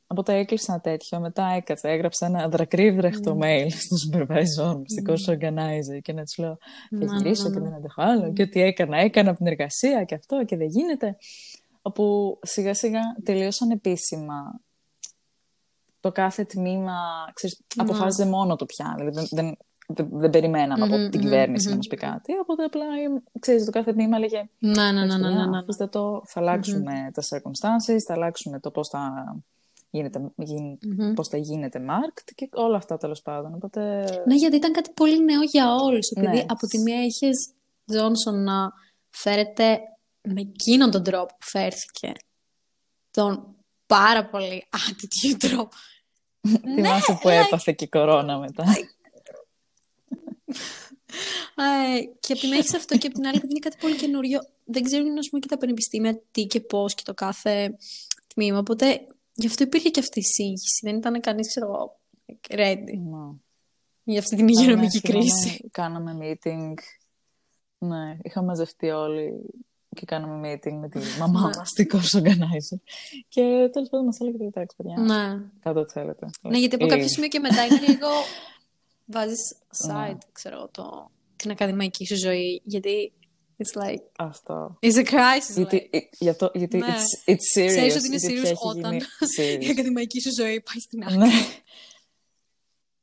οπότε 0.06 0.36
έκλεισα 0.36 0.72
ένα 0.72 0.80
τέτοιο, 0.80 1.20
μετά 1.20 1.46
έκατσα, 1.46 1.88
έγραψα 1.88 2.26
ένα 2.26 2.48
δρακρύβρεχτο 2.48 3.38
mail 3.42 3.66
στον 3.70 3.98
supervisor 4.12 4.76
μου, 4.76 4.84
στην 4.86 5.04
course 5.08 5.32
organizer 5.34 6.00
και 6.02 6.12
να 6.12 6.22
τους 6.24 6.38
λέω 6.38 6.58
Ναι, 6.90 7.06
θα 7.06 7.12
ναι, 7.12 7.18
γυρίσω 7.18 7.48
ναι, 7.48 7.54
και 7.54 7.60
ναι. 7.60 7.64
δεν 7.68 7.74
αντέχω 7.74 8.02
άλλο 8.02 8.32
και 8.32 8.42
ότι 8.42 8.60
έκανα, 8.60 8.98
έκανα 8.98 9.28
από 9.28 9.38
την 9.38 9.46
εργασία 9.46 10.04
και 10.04 10.14
αυτό 10.14 10.44
και 10.44 10.56
δεν 10.56 10.66
γίνεται. 10.66 11.16
Όπου 11.82 12.38
σιγά 12.42 12.74
σιγά 12.74 13.00
τελείωσαν 13.24 13.70
επίσημα 13.70 14.60
το 16.00 16.12
κάθε 16.12 16.44
τμήμα, 16.44 16.98
ξέρεις, 17.32 17.60
Ναι. 17.76 17.82
αποφάσιζε 17.82 18.26
μόνο 18.26 18.56
το 18.56 18.66
πια. 18.66 18.94
Δηλαδή 18.96 19.14
δεν, 19.14 19.26
δεν, 19.30 19.56
δεν, 19.86 20.08
δεν 20.12 20.30
περιμέναμε 20.30 20.84
από 20.84 20.96
Μμμ, 20.96 21.08
την 21.10 21.20
μμμ, 21.20 21.24
κυβέρνηση 21.28 21.64
μμμ. 21.64 21.70
να 21.70 21.76
μας 21.76 21.86
πει 21.86 21.96
κάτι. 21.96 22.32
Οπότε 22.40 22.64
απλά, 22.64 22.84
ε, 22.84 23.22
ξέρεις, 23.40 23.64
το 23.64 23.70
κάθε 23.70 23.92
τμήμα 23.92 24.16
έλεγε 24.16 24.48
Ναι, 24.58 24.92
ναι, 24.92 25.04
ναι, 25.04 25.16
ναι, 25.16 25.28
ναι, 25.30 25.46
ναι. 25.46 25.58
Αφήστε 25.58 25.86
το, 25.86 26.22
θα 26.26 26.40
αλλάξουμε 26.40 27.10
τα 27.14 27.22
circumstances, 27.22 27.96
θα 28.06 28.12
αλλάξουμε 28.14 28.60
το 28.60 28.70
πώς 28.70 28.88
θα 28.88 29.34
γίνεται, 29.90 30.20
γι- 30.36 30.78
Μμμ. 30.98 31.12
πώς 31.14 31.28
θα 31.28 31.36
γίνεται 31.36 31.80
marked 31.88 32.30
και 32.34 32.48
όλα 32.52 32.76
αυτά 32.76 32.96
τέλος 32.96 33.22
πάντων. 33.22 33.54
Οπότε, 33.54 34.04
Ναι, 34.26 34.34
γιατί 34.34 34.56
ήταν 34.56 34.72
κάτι 34.72 34.90
πολύ 34.94 35.24
νέο 35.24 35.42
για 35.42 35.74
όλους. 35.74 36.10
Επειδή 36.10 36.36
Ναι. 36.36 36.44
από 36.48 36.66
τη 36.66 36.78
μία 36.78 37.02
είχες 37.04 37.48
Τζόνσον 37.86 38.42
να 38.44 38.72
φέρεται 39.10 39.78
με 40.22 40.40
εκείνον 40.40 40.90
τον 40.90 41.02
τρόπο 41.02 41.26
που 41.26 41.46
φέρθηκε. 41.46 42.12
Τον 43.10 43.46
πάρα 43.86 44.26
πολύ 44.26 44.66
attitude 44.70 45.36
τρόπο. 45.48 45.68
θυμάσαι 46.74 47.18
που 47.22 47.28
έπαθε 47.28 47.72
και 47.72 47.84
η 47.84 47.88
κορώνα 47.88 48.38
μετά. 48.38 48.64
Ε, 51.56 52.00
και 52.20 52.32
από 52.32 52.40
την 52.40 52.48
μία 52.48 52.58
έχεις 52.58 52.74
αυτό 52.74 52.98
και 52.98 53.06
από 53.06 53.16
την 53.16 53.26
άλλη 53.26 53.36
επειδή 53.36 53.50
είναι 53.52 53.60
κάτι 53.68 53.76
πολύ 53.80 53.96
καινούριο. 53.96 54.40
Δεν 54.64 54.82
ξέρουν 54.82 55.18
ας 55.18 55.28
πούμε 55.28 55.40
και 55.40 55.48
τα 55.48 55.58
πανεπιστήμια 55.58 56.20
τι 56.30 56.46
και 56.46 56.60
πώς 56.60 56.94
και 56.94 57.02
το 57.04 57.14
κάθε 57.14 57.76
τμήμα. 58.34 58.58
Οπότε 58.58 59.06
γι' 59.34 59.46
αυτό 59.46 59.62
υπήρχε 59.64 59.88
και 59.88 60.00
αυτή 60.00 60.18
η 60.18 60.22
σύγχυση. 60.22 60.80
Δεν 60.82 60.96
ήταν 60.96 61.20
κανείς, 61.20 61.48
ξέρω 61.48 61.66
εγώ, 61.66 62.00
ready 62.48 62.98
Ναι. 63.10 63.34
για 64.04 64.18
αυτή 64.18 64.36
την 64.36 64.48
υγειονομική 64.48 65.00
Ναι, 65.02 65.12
θυμάμαι, 65.12 65.24
κρίση. 65.24 65.68
Κάναμε 65.70 66.18
meeting. 66.20 66.74
Ναι, 67.78 68.16
είχαμε 68.22 68.46
μαζευτεί 68.46 68.90
όλοι 68.90 69.32
και 69.96 70.04
κάναμε 70.06 70.52
meeting 70.52 70.72
με 70.80 70.88
τη 70.88 70.98
μαμά 71.18 71.40
Ναι. 71.40 71.56
μας, 71.56 71.70
την 71.70 71.86
course 71.92 72.18
organizer. 72.18 72.78
Και 73.28 73.68
τέλος 73.72 73.88
πάντων 73.88 74.04
μας 74.06 74.20
έλεγε, 74.20 74.44
εντάξει 74.44 74.76
παιδιά, 74.76 74.96
Ναι. 74.98 75.40
κάντε 75.60 75.80
ό,τι 75.80 75.92
θέλετε. 75.92 76.30
Ναι, 76.42 76.58
γιατί 76.58 76.74
από 76.74 76.84
Leave. 76.84 76.88
κάποιο 76.88 77.08
σημείο 77.08 77.28
και 77.28 77.38
μετά 77.38 77.64
είναι 77.64 77.80
λίγο. 77.86 78.08
Βάζεις 79.06 79.54
Ναι. 79.86 79.94
side, 80.12 80.18
ξέρω, 80.32 80.68
το, 80.68 81.10
την 81.36 81.50
ακαδημαϊκή 81.50 82.06
σου 82.06 82.16
ζωή. 82.16 82.62
Γιατί 82.64 83.12
it's 83.58 83.82
like. 83.82 84.02
Αυτό. 84.18 84.78
It's 84.82 84.94
a 84.96 85.04
crisis. 85.04 85.54
Γιατί, 85.56 85.88
like. 85.92 85.96
ε, 85.96 85.98
για 86.18 86.30
αυτό, 86.30 86.50
γιατί 86.54 86.76
Ναι. 86.78 86.86
it's, 86.86 87.30
it's 87.30 87.60
serious. 87.60 87.66
Ξέρεις 87.66 87.96
ότι 87.96 88.06
είναι 88.06 88.16
γιατί 88.16 88.34
serious 88.34 88.40
πια 88.42 88.50
έχει 88.50 88.68
όταν 88.68 88.92
γίνει 88.92 89.04
serious. 89.38 89.66
η 89.66 89.70
ακαδημαϊκή 89.70 90.20
σου 90.20 90.32
ζωή 90.34 90.60
πάει 90.60 90.80
στην 90.80 91.02
άκρη. 91.02 91.16
Ναι. 91.16 91.30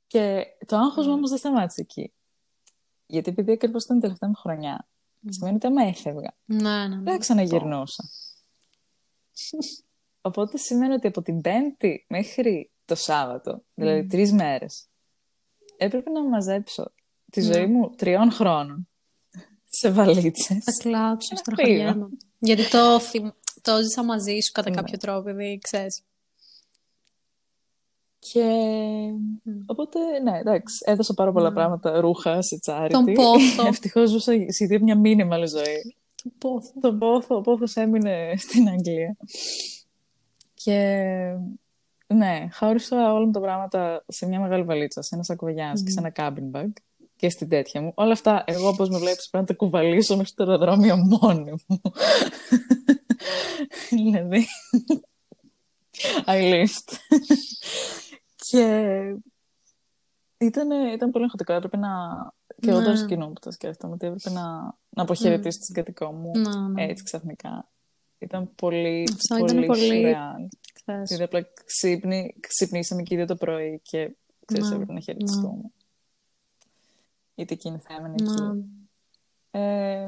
Και 0.07 0.45
το 0.65 0.77
άγχος 0.77 1.05
μου 1.07 1.13
όμως 1.13 1.29
δεν 1.29 1.39
σταμάτησε 1.39 1.81
εκεί. 1.81 2.13
Γιατί 3.05 3.29
επειδή 3.29 3.51
ακριβώς 3.51 3.83
ήταν 3.83 3.97
η 3.97 3.99
τελευταία 3.99 4.29
μου 4.29 4.35
χρονιά, 4.35 4.88
σημαίνει 5.29 5.55
ότι 5.55 5.67
άμα 5.67 5.83
έφευγα, 5.83 6.35
Ναι, 6.45 6.57
ναι, 6.88 6.88
δεν 6.88 7.01
ναι. 7.03 7.12
θα 7.12 7.17
ξαναγυρνούσα. 7.17 8.03
Οπότε 10.21 10.57
σημαίνει 10.57 10.93
ότι 10.93 11.07
από 11.07 11.21
την 11.21 11.41
Πέμπτη 11.41 12.05
μέχρι 12.09 12.71
το 12.85 12.95
Σάββατο, 12.95 13.63
δηλαδή 13.73 14.07
τρεις 14.07 14.31
μέρες, 14.33 14.85
έπρεπε 15.79 16.09
να 16.09 16.23
μαζέψω 16.23 16.91
τη 17.31 17.41
ζωή 17.41 17.65
μου 17.65 17.89
τριών 17.95 18.31
χρόνων 18.31 18.87
σε 19.69 19.91
βαλίτσες. 19.91 20.63
Θα 20.63 20.71
κλάψω, 20.79 21.27
Ένα 21.31 21.39
στραχωριέμαι. 21.39 22.07
Γιατί 22.39 22.69
το, 22.69 22.99
θυμ- 22.99 23.33
το 23.61 23.77
ζήσα 23.81 24.03
μαζί 24.03 24.39
σου 24.39 24.51
κατά 24.51 24.69
Ναι. 24.69 24.75
κάποιο 24.75 24.97
τρόπο, 24.97 25.29
επειδή 25.29 25.57
ξέρεις. 25.61 26.03
Και 28.19 28.43
οπότε, 29.65 29.99
ναι, 30.23 30.37
εντάξει, 30.39 30.75
έδωσα 30.85 31.13
πάρα 31.13 31.31
πολλά 31.31 31.51
πράγματα, 31.53 31.99
ρούχα 31.99 32.41
σε 32.41 32.59
charity. 32.65 32.89
Τον 32.91 33.05
πόθο. 33.13 33.67
Ευτυχώς 33.67 34.09
ζούσα 34.09 34.33
σχεδόν 34.49 34.81
μια 34.83 34.97
μήνυμα 34.97 35.45
ζωή. 35.45 35.95
Το 36.23 36.29
πόθο. 36.37 36.71
Τον 36.81 36.97
πόθο, 36.99 37.35
ο 37.35 37.41
πόθος 37.41 37.75
έμεινε 37.75 38.33
στην 38.37 38.67
Αγγλία. 38.69 39.17
Και 40.53 41.15
ναι, 42.13 42.47
χώρισα 42.53 43.13
όλα 43.13 43.25
μου 43.25 43.31
τα 43.31 43.39
πράγματα 43.39 44.03
σε 44.07 44.25
μια 44.27 44.39
μεγάλη 44.39 44.63
βαλίτσα, 44.63 45.01
σε 45.01 45.15
ένα 45.15 45.23
σακοβαγιάς 45.23 45.83
και 45.83 45.89
σε 45.91 45.99
ένα 45.99 46.11
cabin 46.15 46.55
bag 46.57 46.69
και 47.15 47.29
στην 47.29 47.49
τέτοια 47.49 47.81
μου. 47.81 47.91
Όλα 47.95 48.11
αυτά, 48.11 48.43
εγώ 48.47 48.67
όπως 48.67 48.89
με 48.89 48.97
βλέπεις, 48.97 49.29
πρέπει 49.29 49.45
να 49.49 49.55
τα 49.57 49.65
κουβαλήσω 49.65 50.15
μέχρι 50.17 50.33
το 50.33 50.43
αεροδρόμιο 50.43 50.95
μόνη 50.97 51.51
μου. 51.67 51.81
δηλαδή, 53.89 54.45
I 56.25 56.51
lived. 56.53 56.97
και 58.35 58.95
Ήταν, 60.37 60.71
ήταν 60.93 61.11
πολύ 61.11 61.23
εγχωτικό. 61.23 61.53
Έπρεπε 61.53 61.77
να. 61.77 61.89
Και 62.61 62.69
εγώ 62.69 62.79
Ναι. 62.79 62.85
τώρα 62.85 62.97
σκηνό 62.97 63.27
που 63.27 63.39
το 63.41 63.51
σκέφτομαι, 63.51 63.93
ότι 63.93 64.05
έπρεπε 64.07 64.29
να, 64.29 64.43
να 64.89 65.03
αποχαιρετήσω 65.03 65.57
τον 65.57 65.65
συγκατοικό 65.67 66.11
μου 66.11 66.31
Ναι, 66.37 66.67
ναι. 66.67 66.83
έτσι 66.83 67.03
ξαφνικά. 67.03 67.69
Ήταν 68.17 68.55
πολύ, 68.55 69.07
Αυτό 69.15 69.37
ήταν 69.37 69.65
πολύ, 69.65 70.15
πολύ- 70.91 71.06
σουρεάλ. 71.06 71.06
Ξέρεις. 71.06 71.10
Δηλαδή 71.10 71.23
απλά 71.23 71.63
ξύπνη, 71.65 72.36
ξυπνήσαμε 72.39 73.02
και 73.04 73.13
οι 73.13 73.17
δύο 73.17 73.25
το 73.25 73.36
πρωί 73.36 73.80
και 73.84 74.15
ξέρεις, 74.45 74.69
Ναι, 74.69 74.73
έπρεπε 74.75 74.93
να 74.93 74.99
χαιρετιστούμε. 74.99 75.62
Γιατί 77.36 77.54
εκείνη 77.54 77.78
θα 77.78 77.93
έμενε 77.93 78.15
εκεί. 78.19 78.41
Ναι. 78.41 78.63
Ε, 79.52 80.06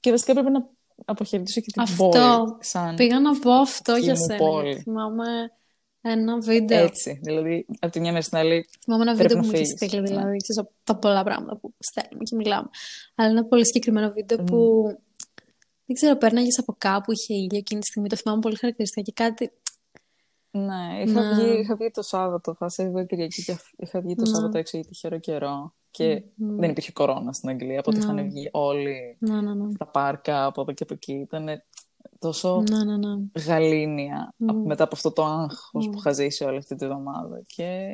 και 0.00 0.10
βασικά 0.10 0.30
έπρεπε 0.30 0.50
να 0.50 0.68
αποχαιρετήσω 1.04 1.60
και 1.60 1.70
την 1.72 1.82
Αυτό. 1.82 2.08
πόλη. 2.08 2.56
Σαν 2.60 2.94
Πήγα 2.96 3.20
να 3.20 3.38
πω 3.38 3.52
αυτό 3.52 3.92
Δική 3.94 4.04
για 4.04 4.14
μου 4.14 4.24
σένα. 4.26 4.36
πόλη. 4.38 4.66
γιατί 4.68 4.82
Θυμάμαι 4.82 5.26
ένα 6.00 6.38
βίντεο. 6.40 6.84
έτσι. 6.84 7.18
Δηλαδή, 7.22 7.66
από 7.80 7.92
τη 7.92 8.00
μια 8.00 8.12
μέρα 8.12 8.22
στην 8.24 8.38
άλλη, 8.38 8.68
Θυμάμαι 8.82 9.02
ένα 9.02 9.14
Πρέπει 9.14 9.28
βίντεο 9.34 9.42
που 9.42 9.46
να 9.52 9.52
μου 9.58 9.62
είχε 9.62 9.74
φύγεις. 9.74 9.88
στείλει, 9.88 10.00
Ναι. 10.02 10.06
δηλαδή, 10.08 10.36
ξέρεις, 10.36 10.58
από 10.58 10.72
τα 10.84 10.96
πολλά 10.96 11.22
πράγματα 11.24 11.56
που 11.56 11.74
στέλνουμε 11.78 12.24
και 12.24 12.36
μιλάμε. 12.36 12.68
Αλλά 13.14 13.28
ένα 13.28 13.44
πολύ 13.44 13.66
συγκεκριμένο 13.66 14.10
βίντεο 14.12 14.38
Mm. 14.40 14.46
που 14.46 14.84
δεν 15.86 15.96
ξέρω, 15.96 16.16
πέρναγες 16.16 16.58
από 16.58 16.74
κάπου, 16.78 17.12
είχε 17.12 17.34
ήλιο 17.34 17.58
εκείνη 17.58 17.80
τη 17.80 17.86
στιγμή. 17.86 18.08
Το 18.08 18.16
θυμάμαι 18.16 18.40
πολύ 18.40 18.56
χαρακτηριστικά 18.56 19.02
και 19.02 19.12
κάτι. 19.12 19.50
Ναι, 20.56 21.02
είχα, 21.04 21.22
Ναι. 21.22 21.34
Βγει, 21.34 21.58
είχα 21.60 21.76
βγει 21.76 21.90
το 21.90 22.02
Σάββατο, 22.02 22.54
θα 22.54 22.68
σε 22.68 22.88
βγει 22.88 23.06
Κυριακή 23.06 23.44
και 23.44 23.56
είχα 23.76 24.00
βγει 24.00 24.14
το 24.14 24.22
Ναι. 24.22 24.34
Σάββατο 24.34 24.58
έξω 24.58 24.76
γιατί 24.76 24.92
είχε 24.92 25.06
ωραίο 25.06 25.18
καιρό 25.18 25.74
και 25.90 26.22
δεν 26.36 26.70
υπήρχε 26.70 26.92
κορώνα 26.92 27.32
στην 27.32 27.48
Αγγλία, 27.48 27.78
οπότε 27.78 27.96
Ναι. 27.96 28.02
είχαν 28.04 28.28
βγει 28.28 28.48
όλοι 28.52 29.16
Ναι, 29.18 29.40
ναι, 29.40 29.54
ναι. 29.54 29.72
στα 29.74 29.86
πάρκα 29.86 30.44
από 30.44 30.60
εδώ 30.60 30.72
και 30.72 30.82
από 30.82 30.94
εκεί. 30.94 31.12
Ήταν 31.12 31.46
τόσο 32.18 32.62
Ναι, 32.70 32.84
ναι, 32.84 32.96
ναι. 32.96 33.14
γαλήνια 33.46 34.34
Μμ. 34.36 34.48
από- 34.50 34.58
μετά 34.66 34.84
από 34.84 34.94
αυτό 34.94 35.12
το 35.12 35.24
άγχος 35.24 35.86
Μμ. 35.86 35.90
που 35.90 35.98
είχα 35.98 36.12
ζήσει 36.12 36.44
όλη 36.44 36.56
αυτή 36.56 36.74
τη 36.74 36.86
βδομάδα 36.86 37.42
και 37.46 37.88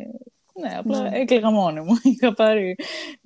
ναι, 0.60 0.76
απλά 0.78 1.02
Ναι. 1.02 1.18
έκλαιγα 1.18 1.50
μόνη 1.50 1.80
μου. 1.80 1.94
Είχα 2.12 2.34
πάρει 2.34 2.74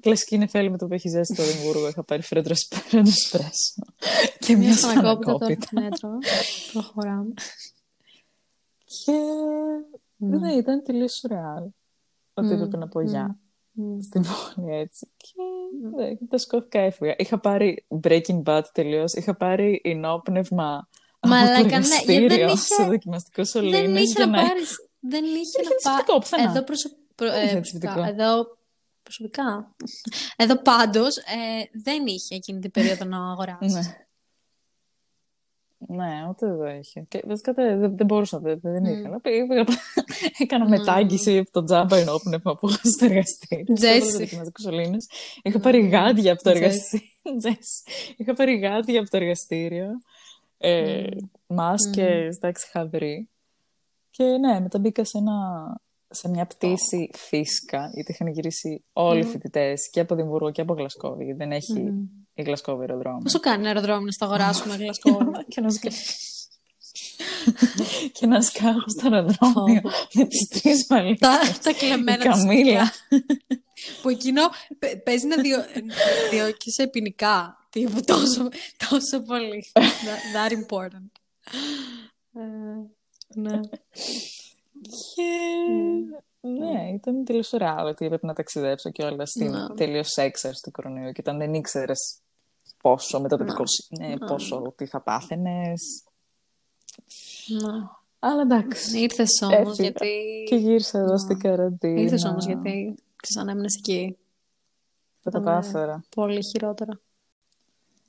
κλασική 0.00 0.38
νεφέλη 0.38 0.70
με 0.70 0.78
το 0.78 0.86
που 0.86 0.94
έχει 0.94 1.08
ζέσει 1.08 1.34
στο 1.34 1.42
Εδιμβούργο. 1.42 1.88
Είχα 1.88 2.04
πάρει 2.04 2.22
φρέντρο 2.22 2.54
σπρέσο 2.54 3.82
και 4.38 4.56
μια 4.56 4.66
Μια 4.66 4.76
στανακόπιτα 4.76 5.32
τώρα 5.38 5.38
στανακόπιτα. 5.38 5.66
στο 5.66 5.80
μέτρο. 5.80 6.10
Προχωράμε. 6.72 7.32
Και 9.04 9.12
Ναι. 10.16 10.38
ναι, 10.38 10.52
ήταν 10.52 10.82
τελείως 10.82 11.12
σουρεάλ. 11.14 11.62
Ότι 12.34 12.46
Μμ, 12.46 12.52
έπρεπε 12.52 12.76
να 12.76 12.88
πω 12.88 13.00
γεια 13.00 13.38
Μμ. 13.72 14.00
στην 14.00 14.22
πόλη 14.22 14.74
έτσι. 14.76 15.12
Και 15.16 15.32
ναι, 15.96 16.16
τα 16.28 16.38
σκόθηκα, 16.38 16.78
έφυγα. 16.78 17.14
Είχα 17.18 17.38
πάρει 17.40 17.86
Breaking 18.02 18.42
Bad 18.44 18.62
τελείως. 18.72 19.12
Είχα 19.12 19.36
πάρει 19.36 19.80
ενόπνευμα 19.84 20.88
από 21.20 21.34
Μαλάκα, 21.34 21.54
το 21.54 21.62
ναι, 21.62 21.68
γιατί 21.68 21.74
εργαστήριο 21.74 22.28
δεν 22.28 22.46
είχε- 22.48 22.56
στο 22.74 22.84
δοκιμαστικό 22.84 23.42
Δεν 23.42 23.46
σωλήνες 23.46 24.02
είχε 24.02 24.12
για 24.16 24.26
να 24.26 24.42
να 24.42 24.48
πάρεις. 24.48 24.88
Δεν 25.00 25.24
είχε 25.24 25.38
είχε 25.38 25.58
να 25.58 25.68
πάρεις. 25.68 25.84
ενσυπτικό 25.84 26.18
πουθενά. 26.18 26.50
Εδώ 26.50 26.62
προσω... 26.62 26.88
προ- 27.14 27.30
Δεν 27.30 27.40
ε, 27.40 27.44
είχε 27.44 27.54
προσωπικά. 27.56 27.88
ενσυπτικό. 27.92 28.22
Εδώ 28.22 28.56
προσωπικά. 29.02 29.74
Εδώ 30.36 30.56
πάντως 30.62 31.16
ε, 31.16 31.80
δεν 31.82 32.06
είχε 32.06 32.34
εκείνη 32.34 32.58
την 32.60 32.70
περίοδο 32.70 33.04
να 33.04 33.30
αγοράσεις. 33.30 33.90
Ναι. 35.88 36.04
Ναι, 36.04 36.26
ούτε 36.28 36.46
εδώ 36.46 36.68
είχε. 36.68 37.04
Και 37.08 37.22
βασικά 37.26 37.52
δεν, 37.52 37.80
δεν, 37.80 37.96
δεν 37.96 38.06
μπορούσα, 38.06 38.38
δεν, 38.38 38.60
δεν 38.62 38.84
είχα. 38.84 39.08
Να 39.08 39.20
πήγα, 39.20 39.46
πήγα, 39.46 39.64
έκανα 40.42 40.68
μετάγγιση 40.68 41.38
από 41.38 41.50
το 41.50 41.64
τζάμπα 41.64 41.96
ενόπνευμα 41.96 42.54
που 42.54 42.68
είχα 42.68 42.80
στο 42.84 43.04
εργαστήριο. 43.04 43.74
Τζέσι. 43.74 44.08
Στο 44.08 44.18
δοκιμαστικό 44.18 44.62
σωλήνες. 44.62 45.06
Είχα 45.42 45.58
πάρει 45.60 45.86
γάντια 45.86 46.32
από 46.32 46.42
το 46.42 46.50
Τζέσι. 46.50 46.66
εργαστήριο. 46.66 47.08
Τζέσι. 47.38 47.82
Είχα 48.16 48.34
πάρει 48.34 48.56
γάντια 48.58 49.00
από 49.00 49.10
το 49.10 49.16
εργαστήριο. 49.16 49.88
Ε, 50.58 51.06
Μάσκες, 51.46 52.36
εντάξει, 52.36 52.66
είχα 52.68 52.86
βρει. 52.86 53.28
Και 54.10 54.24
ναι, 54.24 54.60
μετά 54.60 54.78
μπήκα 54.78 55.04
σε, 55.04 55.18
ένα, 55.18 55.32
σε 56.14 56.28
μια 56.28 56.46
πτήση 56.46 57.10
φίσκα, 57.16 57.90
γιατί 57.94 58.12
είχαν 58.12 58.26
γυρίσει 58.26 58.84
όλοι 58.92 59.20
οι 59.20 59.24
φοιτητές 59.24 59.90
και 59.90 60.00
από 60.00 60.14
Δημβούργο 60.14 60.50
και 60.50 60.60
από 60.60 60.74
Γλασκόβη. 60.74 61.24
γιατί 61.24 61.38
Δεν 61.38 61.52
έχει 61.52 61.92
η 62.34 62.42
Γλασκόβη 62.46 62.80
αεροδρόμιο. 62.80 63.20
Πόσο 63.22 63.40
κάνει 63.40 63.58
ένα 63.58 63.68
αεροδρόμιο 63.68 64.04
να 64.04 64.10
στο 64.10 64.24
αγοράσουμε 64.24 64.76
γλασκόβι. 64.76 65.24
και 65.48 65.60
να 65.60 65.70
σκα... 65.70 65.90
και 68.18 68.26
να 68.26 68.40
σκάγω 68.40 68.84
στο 68.88 69.08
αεροδρόμιο 69.14 69.80
με 70.14 70.26
τις 70.26 70.48
τρεις 70.48 70.86
βαλίτσες. 70.88 71.28
τα, 71.28 71.38
τα 71.62 71.70
Η 71.70 71.74
κλεμμένα 71.74 72.32
της 72.32 72.42
Καμίλα. 72.42 72.92
Που 74.02 74.08
εκείνο 74.08 74.42
παι- 74.78 75.02
παίζει 75.02 75.26
να 75.26 75.36
διο, 75.36 75.58
διώκει 76.30 76.88
ποινικά. 76.90 77.56
Τύπου 77.70 78.00
τόσο, 78.00 78.48
τόσο 78.88 79.20
πολύ. 79.22 79.64
That, 79.74 80.36
that 80.36 80.52
important. 80.52 81.10
Ε, 82.34 82.40
ναι. 83.40 83.60
Και 84.88 86.48
ναι, 86.48 86.90
ήταν 86.94 87.24
τελείως 87.24 87.52
ωραία 87.52 87.82
ότι 87.84 88.04
έπρεπε 88.04 88.26
να 88.26 88.32
ταξιδέψω 88.32 88.90
και 88.90 89.02
όλα 89.02 89.26
στην 89.26 89.50
Ναι. 89.50 89.68
τελείως 89.74 90.16
έξαρση 90.16 90.62
του 90.62 90.70
κορονοϊού 90.70 91.12
και 91.12 91.20
όταν 91.20 91.38
δεν 91.38 91.54
ήξερες 91.54 92.18
πόσο 92.82 93.20
μεταδοτικός 93.20 93.86
είναι, 93.90 94.16
πόσο 94.18 94.72
τι 94.76 94.86
θα 94.86 95.00
πάθαινες. 95.00 96.02
ναι. 97.48 97.72
Αλλά 98.18 98.40
εντάξει. 98.42 99.00
Ήρθες 99.00 99.42
όμως 99.42 99.56
Έφυγα. 99.58 99.82
γιατί... 99.82 100.44
Και 100.48 100.56
γύρισα 100.56 100.98
εδώ 100.98 101.18
στην 101.18 101.38
καραντίνα. 101.38 102.00
Ήρθες 102.00 102.24
όμως 102.24 102.46
γιατί 102.46 102.94
θα 103.16 103.34
ξέμενες 103.34 103.74
εκεί. 103.76 104.16
Δεν 105.22 105.32
τα 105.32 105.38
Ήταν, 105.38 105.52
ε, 105.52 105.56
κατάφερα. 105.56 106.04
Πολύ 106.14 106.44
χειρότερα. 106.44 107.00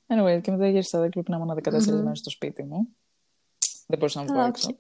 Anyway, 0.08 0.40
και 0.42 0.52
μετά 0.52 0.68
γύρισα 0.70 0.98
εδώ 0.98 1.10
και 1.10 1.22
πρέπει 1.22 1.32
να 1.32 1.38
ήμουν 1.38 1.56
14 1.56 2.02
μέρες 2.04 2.20
στο 2.20 2.30
σπίτι 2.30 2.64
μου. 2.64 2.88
Δεν 3.88 3.98
μπορούσα 4.00 4.20
να 4.20 4.26
βγω 4.26 4.34
Καλά, 4.36 4.48
έξω. 4.48 4.76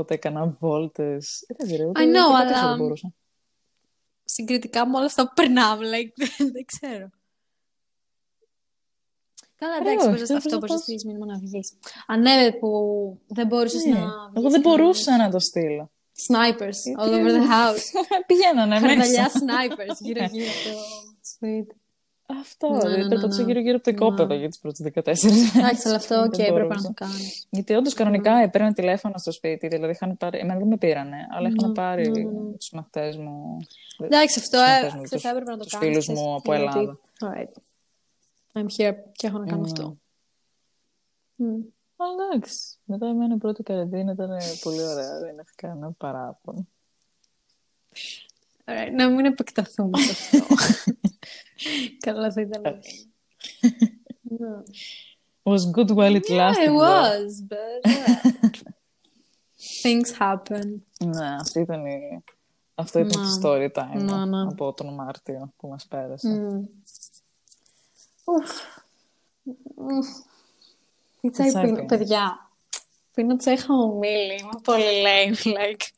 Οκ. 0.00 0.02
Οπότε 0.02 0.14
έκανα 0.14 0.46
βόλτες. 0.60 1.42
Ε, 1.46 1.54
Δεν 1.58 1.66
ξέρω, 1.66 1.90
I 1.94 1.98
know, 1.98 2.08
ούτε 2.08 2.32
πατήσω 2.32 2.58
αλλά- 2.58 2.68
δεν 2.68 2.76
μπορούσα. 2.78 3.12
Συγκριτικά 4.24 4.86
με 4.88 4.96
όλα 4.96 5.06
αυτά 5.06 5.26
που 5.26 5.32
περνάμε, 5.34 5.86
like, 5.86 6.12
δεν, 6.38 6.52
δεν 6.52 6.64
ξέρω. 6.64 7.10
Καλά, 9.58 9.72
Ρε, 9.78 9.80
εντάξει, 9.90 9.96
όχι, 9.98 10.06
μπορείς, 10.08 10.28
δεν 10.28 10.36
αυτό 10.36 10.48
μπορούσα 10.50 10.58
μπορείς 10.58 10.70
να 10.70 10.74
να 10.76 10.80
στείλεις 10.82 11.04
μήνυμα 11.04 11.26
να 11.26 11.38
βγεις. 11.38 11.72
Α, 12.06 12.16
ναι, 12.16 12.52
που 12.52 12.68
δεν 13.26 13.46
μπορούσες 13.46 13.84
Ναι. 13.84 13.92
να 13.92 13.98
Εγώ 13.98 14.30
βγεις 14.34 14.52
δεν 14.52 14.62
και 14.62 14.68
να- 14.68 14.76
μπορούσα 14.76 15.16
να 15.16 15.30
το 15.30 15.38
στείλω. 15.38 15.90
Snipers 16.28 17.00
all 17.02 17.08
Γιατί- 17.08 17.20
over 17.20 17.30
the 17.30 17.46
house. 17.50 17.84
Πηγαίνανε 18.26 18.78
Χαρδαλιάς 18.78 19.22
μέσα. 19.22 19.30
snipers 19.40 19.96
γύρω-γύρω 20.00 20.50
από 20.50 20.70
το 20.70 20.78
σπίτι. 21.22 21.76
Αυτό, 22.26 22.68
Ναι, 22.70 22.78
δηλαδή 22.78 23.02
ναι, 23.02 23.08
περπατούσα 23.08 23.40
ναι. 23.40 23.46
γύρω-γύρω 23.46 23.74
από 23.74 23.84
το 23.84 23.90
οικόπεδο 23.90 24.26
Ναι. 24.34 24.38
για 24.40 24.48
τις 24.48 24.58
πρώτες 24.58 24.80
14 24.80 25.04
μέρες. 25.30 25.54
Εντάξει, 25.54 25.88
αλλά 25.88 25.96
αυτό, 25.96 26.14
Δεν 26.20 26.24
οκ, 26.26 26.38
έπρεπε 26.38 26.58
να 26.58 26.66
μπορούσα. 26.66 26.86
το 26.88 26.92
κάνεις. 26.94 27.46
Γιατί 27.50 27.74
όντως 27.74 27.94
κανονικά 27.94 28.32
έπαιρνε 28.36 28.72
τηλέφωνο 28.72 29.18
στο 29.18 29.30
σπίτι, 29.32 29.68
δηλαδή 29.68 29.92
είχαν 29.92 30.16
πάρει. 30.16 30.38
Εμένα 30.38 30.58
δεν 30.58 30.68
με 30.68 30.76
πήρανε, 30.76 31.16
αλλά 31.36 31.48
είχαν 31.48 31.68
Ναι, 31.68 31.74
πάρει 31.74 32.08
ναι, 32.10 32.22
ναι. 32.22 32.52
τους 32.56 32.70
μαθητές 32.70 33.16
μου. 33.16 33.56
Εντάξει, 34.00 34.38
αυτό, 34.38 34.58
Τους 34.58 34.66
ε, 34.66 34.70
μαθητές 34.70 34.92
μου, 34.94 35.00
αυτό 35.00 35.14
τους- 35.14 35.22
θα 35.24 35.28
έπρεπε 35.30 35.50
να 35.50 35.56
το 35.56 35.62
τους 35.64 35.72
κάνεις. 35.72 35.88
φίλους 35.88 36.04
ξέρεις, 36.04 36.20
μου 36.22 36.34
από 36.34 36.54
γιατί- 36.54 36.78
Ελλάδα. 36.78 36.98
Alright. 37.20 37.52
I'm 38.58 38.66
here 38.76 38.94
και 39.12 39.26
έχω 39.26 39.38
να 39.38 39.46
κάνω 39.46 39.60
Ναι. 39.62 39.66
αυτό. 39.70 39.96
Μμ. 41.34 41.46
Αλλά 41.96 42.22
εντάξει. 42.34 42.58
Μετά 42.84 43.06
εμένα 43.06 43.34
η 43.34 43.38
πρώτη 43.38 43.62
καραντίνα 43.62 44.12
ήταν 44.12 44.30
πολύ 44.62 44.82
ωραία. 44.82 45.18
Δεν 45.20 45.32
είχα 45.32 45.52
κανένα 45.56 45.90
παράπονο. 45.98 46.66
Alright, 48.68 48.90
να 48.92 49.08
μην 49.08 49.24
επεκταθούμε 49.24 49.98
σε 49.98 50.10
αυτό. 50.10 50.54
Καλά 52.06 52.32
θα 52.32 52.40
ήταν. 52.40 52.62
Ναι. 54.22 54.62
Was 55.42 55.70
good 55.76 55.90
while 55.96 56.16
it 56.16 56.28
lasted. 56.28 56.56
Yeah, 56.56 56.64
it 56.64 56.66
though. 56.66 56.80
was, 56.82 57.40
but 57.48 57.80
yeah. 57.84 58.30
things 59.82 60.10
happen. 60.18 60.82
Ναι, 61.04 61.34
αυτή 61.40 61.60
ήταν 61.60 61.86
η... 61.86 62.22
Αυτό 62.74 62.98
ήταν 62.98 63.22
Ναι. 63.22 63.28
το 63.28 63.40
story 63.42 63.68
time 63.72 64.02
Ναι, 64.02 64.24
ναι. 64.24 64.42
από 64.42 64.72
τον 64.72 64.94
Μάρτιο 64.94 65.52
που 65.56 65.68
μας 65.68 65.86
πέρασε. 65.86 66.28
Mm. 66.28 66.68
Ουφ. 68.24 68.50
Ουφ. 69.74 70.06
Τι 71.20 71.30
τσάι 71.30 71.48
τσάι 71.48 71.64
πίνω, 71.64 71.74
πίνεις; 71.74 71.88
παιδιά. 71.88 72.50
Πίνω 73.14 73.36
τσάι 73.36 73.56
χαμομήλι. 73.56 74.34
Είμαι 74.34 74.60
πολύ 74.62 74.84
lame, 75.04 75.46
like. 75.46 75.88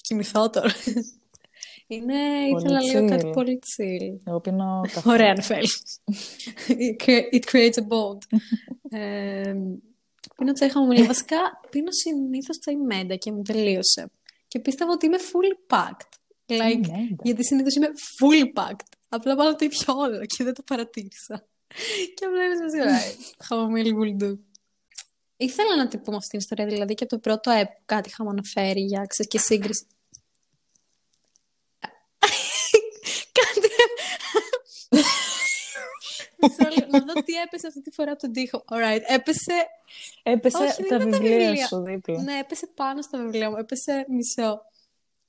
Κοιμηθώ 0.00 0.50
τώρα. 0.50 0.70
Είναι, 1.86 2.14
ήθελα 2.58 2.82
λίγο 2.82 3.04
chill. 3.04 3.08
κάτι 3.08 3.30
πολύ 3.30 3.58
chill. 3.76 4.20
Εγώ 4.24 4.40
πίνω 4.40 4.80
καφέ. 4.92 5.10
Ωραία, 5.10 5.30
αν 5.30 5.42
θέλεις. 5.42 6.00
It 6.68 7.04
cre- 7.04 7.32
It 7.32 7.44
creates 7.50 7.74
a 7.74 7.82
bond. 7.82 8.18
Ε, 8.98 9.54
πίνω 10.36 10.52
τσάι 10.52 10.70
χαμομήλι. 10.70 11.06
Βασικά, 11.06 11.36
πίνω 11.70 11.88
συνήθως 11.90 12.58
τσάι 12.58 12.76
μέντα 12.76 13.16
και 13.16 13.32
μου 13.32 13.42
τελείωσε. 13.42 14.10
Και 14.48 14.58
πίστευα 14.58 14.92
ότι 14.92 15.06
είμαι 15.06 15.16
fully 15.18 15.74
packed. 15.74 16.08
Like, 16.46 16.58
μέντα. 16.58 17.16
γιατί 17.22 17.44
συνήθως 17.44 17.74
είμαι 17.74 17.88
fully 18.20 18.60
packed. 18.62 18.86
Απλά 19.08 19.36
πάνω 19.36 19.56
το 19.56 19.64
ίδιο 19.64 19.94
όλο 19.96 20.26
και 20.26 20.44
δεν 20.44 20.54
το 20.54 20.62
παρατήρησα. 20.62 21.46
και 22.14 22.26
βλέπεις 22.28 22.60
με 22.60 22.68
σιγά. 22.70 22.98
Χαμομήλι 23.44 23.94
will 24.00 24.22
do. 24.24 24.38
Ήθελα 25.36 25.76
να 25.76 25.88
την 25.88 26.02
πούμε 26.02 26.16
αυτή 26.16 26.28
την 26.28 26.38
ιστορία, 26.38 26.66
δηλαδή 26.66 26.94
και 26.94 27.04
από 27.04 27.12
το 27.14 27.18
πρώτο 27.20 27.50
app 27.62 27.66
που 27.76 27.82
κάτι 27.84 28.08
είχαμε 28.08 28.30
αναφέρει 28.30 28.80
για 28.80 29.04
ξέρεις, 29.06 29.30
και 29.32 29.38
σύγκριση. 29.38 29.86
Κάτι. 33.32 33.68
Μισό 36.58 36.70
λεπτό, 36.78 36.98
να 36.98 37.12
δω 37.12 37.22
τι 37.22 37.32
έπεσε 37.34 37.66
αυτή 37.66 37.80
τη 37.80 37.90
φορά 37.90 38.12
από 38.12 38.20
τον 38.20 38.32
τοίχο. 38.32 38.64
Alright, 38.70 39.00
έπεσε. 39.06 39.66
Έπεσε 40.22 40.56
Όχι, 40.56 40.82
δεν 40.82 40.88
τα 40.88 40.94
ήταν 40.96 41.10
τα 41.10 41.18
βιβλία 41.18 41.38
βιβλία. 41.38 41.66
σου 41.66 41.82
δίπλα. 41.82 42.22
Ναι, 42.22 42.38
έπεσε 42.38 42.66
πάνω 42.66 43.02
στο 43.02 43.18
βιβλίο 43.18 43.50
μου. 43.50 43.56
Έπεσε 43.56 44.04
μισό. 44.08 44.60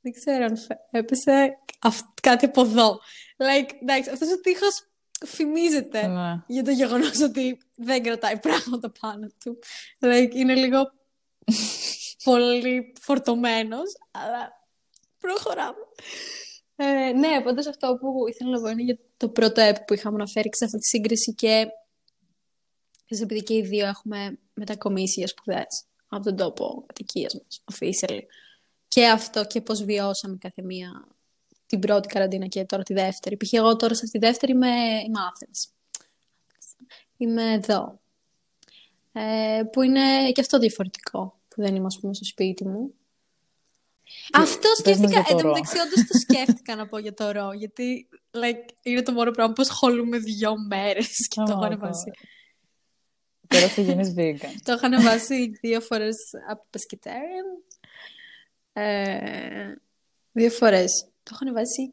Δεν 0.01 0.11
ξέρω 0.11 0.45
αν 0.45 0.57
φε- 0.57 0.79
έπεσε 0.91 1.57
αυ- 1.81 2.19
κάτι 2.21 2.45
από 2.45 2.61
εδώ. 2.61 2.99
Like, 3.37 3.69
εντάξει, 3.81 4.09
αυτός 4.09 4.29
ο 4.31 4.39
τείχος 4.39 4.87
φημίζεται 5.25 6.07
Ναι. 6.07 6.43
για 6.47 6.63
το 6.63 6.71
γεγονός 6.71 7.21
ότι 7.21 7.57
δεν 7.75 8.03
κρατάει 8.03 8.39
πράγματα 8.39 8.91
πάνω 8.99 9.27
του. 9.43 9.59
Like, 9.99 10.31
είναι 10.33 10.55
λίγο 10.55 10.91
πολύ 12.23 12.93
φορτωμένος, 13.01 13.97
αλλά 14.11 14.65
προχωράμε. 15.19 15.77
Ε, 16.79 17.11
ναι, 17.11 17.41
πάντως 17.43 17.67
αυτό 17.67 17.97
που 17.99 18.27
ήθελα 18.29 18.49
να 18.49 18.61
πω 18.61 18.67
είναι 18.67 18.83
για 18.83 18.97
το 19.17 19.29
πρώτο 19.29 19.69
app 19.69 19.75
που 19.87 19.93
είχαμε 19.93 20.15
αναφέρει 20.15 20.49
σε 20.51 20.65
αυτή 20.65 20.77
τη 20.77 20.87
σύγκριση 20.87 21.33
και 21.33 21.67
ξέρεις, 23.05 23.23
επειδή 23.23 23.43
και 23.43 23.53
οι 23.53 23.61
δύο 23.61 23.85
έχουμε 23.85 24.39
μετακομίσει 24.53 25.19
για 25.19 25.27
σπουδές 25.27 25.83
από 26.07 26.23
τον 26.23 26.35
τόπο 26.35 26.83
κατοικίας 26.85 27.35
μας, 27.35 27.63
officially. 27.73 28.21
Και 28.87 29.07
αυτό 29.07 29.45
και 29.45 29.61
πώς 29.61 29.83
βιώσαμε 29.83 30.37
κάθε 30.39 30.61
μία 30.61 31.07
την 31.65 31.79
πρώτη 31.79 32.07
καραντίνα 32.07 32.47
και 32.47 32.65
τώρα 32.65 32.83
τη 32.83 32.93
δεύτερη. 32.93 33.37
Π.χ. 33.37 33.53
εγώ 33.53 33.75
τώρα 33.75 33.93
σε 33.93 34.01
αυτή 34.05 34.19
τη 34.19 34.25
δεύτερη 34.25 34.51
είμαι, 34.51 34.67
είμαι 35.05 35.19
Athens. 35.31 35.71
Είμαι 37.17 37.53
εδώ. 37.53 37.99
Ε, 39.11 39.61
που 39.71 39.81
είναι 39.81 40.31
και 40.31 40.41
αυτό 40.41 40.59
διαφορετικό, 40.59 41.39
που 41.47 41.61
δεν 41.61 41.75
είμαι 41.75 41.85
ας 41.85 41.99
πούμε 41.99 42.13
στο 42.13 42.25
σπίτι 42.25 42.67
μου. 42.67 42.93
Αυτό 44.33 44.69
πες 44.83 44.97
μας 44.97 45.09
σκέφτηκα, 45.09 45.19
για 45.19 45.23
το 45.23 45.29
εν 45.31 45.37
τω 45.37 45.47
ρο. 45.47 45.53
μεταξύ 45.53 45.77
όντως 45.79 46.07
το 46.07 46.17
σκέφτηκα 46.17 46.75
να 46.75 46.87
πω 46.87 46.97
για 46.97 47.13
το 47.13 47.31
ρο, 47.31 47.51
γιατί 47.53 48.09
like, 48.31 48.69
είναι 48.81 49.01
το 49.01 49.11
μόνο 49.11 49.31
πράγμα 49.31 49.53
που 49.53 49.61
ασχολούμαι 49.61 50.17
δύο 50.17 50.53
μέρες 50.67 51.27
και 51.27 51.35
το 51.35 51.43
Oh 51.43 51.49
έχω 51.49 51.59
my 51.61 51.65
ανεβάσει. 51.65 52.11
God. 52.13 52.25
Τώρα 53.47 53.67
θα 53.67 53.81
γίνεις 53.81 54.13
vegan. 54.17 54.55
Το 54.65 54.71
έχω 54.71 54.85
ανεβάσει 54.85 55.47
δύο 55.61 55.81
φορές 55.81 56.17
από 56.49 56.65
pescatarian. 56.77 57.75
Ε, 58.73 59.73
δύο 60.31 60.49
φορές. 60.49 61.03
Το 61.23 61.31
έχω 61.33 61.39
ανεβάσει 61.41 61.91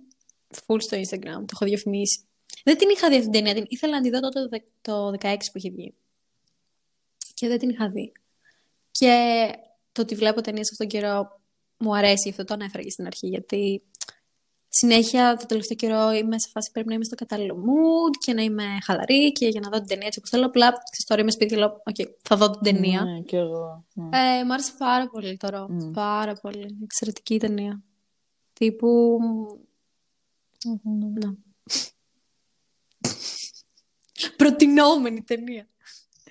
full 0.67 0.81
στο 0.83 0.97
Instagram. 0.99 1.39
Το 1.39 1.53
έχω 1.53 1.65
διαφημίσει. 1.65 2.25
Δεν 2.65 2.77
την 2.79 2.89
είχα 2.89 3.09
δει 3.09 3.15
αυτή 3.17 3.31
την 3.31 3.33
ταινία. 3.33 3.55
Την 3.55 3.65
ήθελα 3.69 3.95
να 3.97 4.01
τη 4.03 4.11
δω 4.11 4.21
τότε 4.21 4.41
το, 4.41 4.49
δε- 4.49 4.59
το 4.81 5.11
16 5.21 5.37
που 5.53 5.59
είχε 5.59 5.71
βγει. 5.71 5.95
Και 7.35 7.49
δεν 7.49 7.59
την 7.59 7.69
είχα 7.69 7.89
δει. 7.89 8.13
Και 8.91 9.47
το 9.93 10.03
ότι 10.03 10.15
βλέπω 10.15 10.41
ταινίες 10.41 10.71
αυτόν 10.71 10.89
τον 10.89 11.01
καιρό 11.01 11.41
μου 11.79 11.97
αρέσει. 11.97 12.23
Γι' 12.23 12.31
αυτό 12.31 12.45
το 12.45 12.55
ανέφερα 12.55 12.83
και 12.83 12.91
στην 12.91 13.07
αρχή. 13.07 13.27
Γιατί 13.27 13.83
συνέχεια 14.69 15.37
το 15.37 15.47
τελευταίο 15.47 15.77
καιρό 15.77 16.13
είμαι 16.13 16.39
σε 16.39 16.49
φάση 16.53 16.71
πρέπει 16.71 16.89
να 16.89 16.95
είμαι 16.95 17.05
στο 17.05 17.15
κατάλληλο 17.15 17.55
mood 17.55 18.17
και 18.19 18.33
να 18.35 18.43
είμαι 18.43 18.65
χαλαρή 18.85 19.33
και 19.33 19.47
για 19.47 19.61
να 19.61 19.69
δω 19.69 19.79
την 19.79 19.87
ταινία 19.87 20.07
έτσι 20.07 20.19
όπως 20.19 20.31
θέλω. 20.31 20.47
Απλά 20.47 20.69
ξέρεις, 20.69 21.05
τώρα 21.07 21.21
είμαι 21.21 21.31
σπίτι 21.31 21.55
και 21.55 21.61
λέω, 21.61 21.83
οκ, 21.85 22.11
θα 22.23 22.37
δω 22.37 22.51
την 22.51 22.61
ταινία. 22.63 23.03
Ναι, 23.05 23.21
κι 23.21 23.37
εγώ. 23.37 23.85
ναι. 23.95 24.39
Ε, 24.39 24.45
μ' 24.45 24.53
άρεσε 24.53 24.73
πάρα 24.79 25.09
πολύ 25.09 25.37
τώρα. 25.37 25.71
Μμ. 25.71 25.91
Πάρα 25.91 26.33
πολύ. 26.33 26.79
Εξαιρετική 26.83 27.39
ταινία. 27.39 27.83
Τύπου. 28.53 29.19
Μμμ. 30.83 31.13
Να. 31.13 31.35
Προτινόμενη 34.37 35.23
ταινία. 35.23 35.69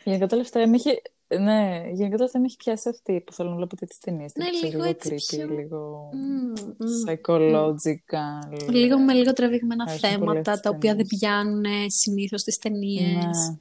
Γενικά 0.03 0.27
τελευταία 0.27 0.67
με 0.67 0.75
έχει... 0.75 1.01
Ναι, 1.39 1.83
γενικά 1.93 2.15
τελευταία 2.17 2.41
με 2.41 2.47
έχει 2.47 2.55
πιάσει 2.57 2.89
αυτή 2.89 3.21
που 3.25 3.33
θέλω 3.33 3.49
να 3.49 3.55
βλέπω 3.55 3.75
τέτοιες 3.75 3.99
ταινίες. 3.99 4.31
Ναι, 4.35 4.45
τύπου, 4.45 4.57
λίγο 4.65 4.71
λίγο 4.77 4.83
έτσι 4.89 5.09
creepy, 5.15 5.35
πιο- 5.37 5.47
λίγο 5.55 6.09
Μμμ, 6.13 6.53
μμμ. 6.77 7.03
psychological. 7.07 8.69
Λίγο 8.69 8.99
με 8.99 9.13
λίγο 9.13 9.33
τραβηγμένα 9.33 9.83
Αρέσουν 9.83 10.01
πολύ 10.09 10.13
θέματα 10.13 10.39
αυτές 10.39 10.59
τα 10.59 10.69
τις 10.69 10.69
οποία 10.69 10.95
δεν 10.95 11.07
ταινίες. 11.07 11.19
πιάνουν 11.19 11.63
συνήθως 11.89 12.41
στις 12.41 12.57
ταινίες. 12.57 13.13
Ναι. 13.25 13.57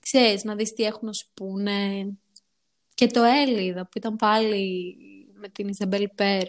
Ξέρεις, 0.00 0.44
να 0.44 0.54
δεις 0.54 0.72
τι 0.72 0.82
έχουν 0.82 1.06
να 1.06 1.12
σου 1.12 1.26
πούνε. 1.34 2.08
Και 2.94 3.06
το 3.06 3.22
Έλιδα 3.22 3.82
που 3.82 3.90
ήταν 3.94 4.16
πάλι 4.16 4.96
με 5.40 5.48
την 5.48 5.68
Ιζαμπέλ 5.68 6.08
Περ. 6.14 6.42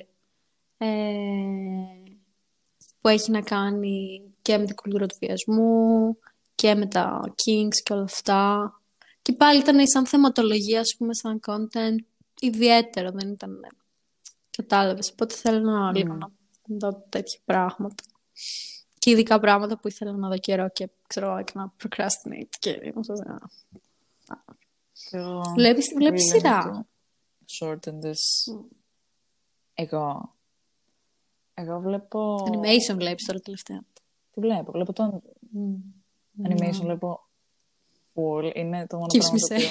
Ε, 0.78 0.88
που 3.02 3.08
έχει 3.08 3.32
να 3.32 3.42
κάνει 3.42 4.22
και 4.42 4.58
με 4.58 4.66
την 4.66 4.76
κουλτούρα 4.76 5.06
του 5.06 5.16
βιασμού 5.20 6.18
και 6.56 6.76
με 6.76 6.86
τα 6.86 7.22
Kings 7.28 7.76
και 7.84 7.94
όλα 7.94 8.04
αυτά. 8.04 8.74
Και 9.22 9.34
πάλι 9.34 9.60
ήταν 9.60 9.88
σαν 9.88 10.06
θεματολογία, 10.08 10.80
ας 10.80 10.96
πούμε, 10.98 11.14
σαν 11.14 11.40
content 11.48 11.96
ιδιαίτερο, 12.40 13.12
δεν 13.12 13.30
ήταν... 13.30 13.60
Κατάλαβες, 14.58 15.10
οπότε 15.12 15.36
θέλω 15.36 15.60
να 15.60 15.92
λίγο 15.92 16.14
να 16.14 16.32
δω 16.64 17.06
τέτοια 17.10 17.40
πράγματα. 17.46 18.04
Και 19.00 19.10
ειδικά 19.12 19.40
πράγματα 19.40 19.80
που 19.80 19.88
ήθελα 19.88 20.12
να 20.12 20.30
δω 20.30 20.38
καιρό 20.38 20.70
και 20.70 20.90
ξέρω 21.08 21.32
εγώ, 21.32 21.44
και 21.44 21.52
να 21.56 21.74
procrastinate 21.84 22.50
και 22.60 22.70
ήμουν 22.84 23.04
σε 23.04 23.12
ένα- 23.26 23.50
Κι 24.94 25.16
εγώ 25.16 25.42
Βλέπεις, 25.56 25.94
βλέπεις 25.96 26.24
really 26.24 26.38
σειρά; 26.38 26.62
need 26.64 27.66
to 27.66 27.68
Shorten 27.68 27.94
this. 28.06 28.54
Εγώ. 29.74 30.36
Εγώ 31.54 31.80
βλέπω... 31.80 32.36
Animation 32.36 32.96
βλέπεις 32.96 33.26
τώρα 33.26 33.40
τελευταία. 33.40 33.84
Τι 34.32 34.42
βλέπω, 34.42 34.72
βλέπω 34.72 34.94
το 34.94 35.22
animation, 36.44 36.82
βλέπω 36.82 37.30
full. 38.22 38.52
Είναι 38.56 38.88
το 38.88 38.98
μόνο 38.98 39.08
Keeps 39.14 39.18
πράγμα 39.20 39.38
me 39.38 39.48
το 39.48 39.56
οποίο 39.56 39.70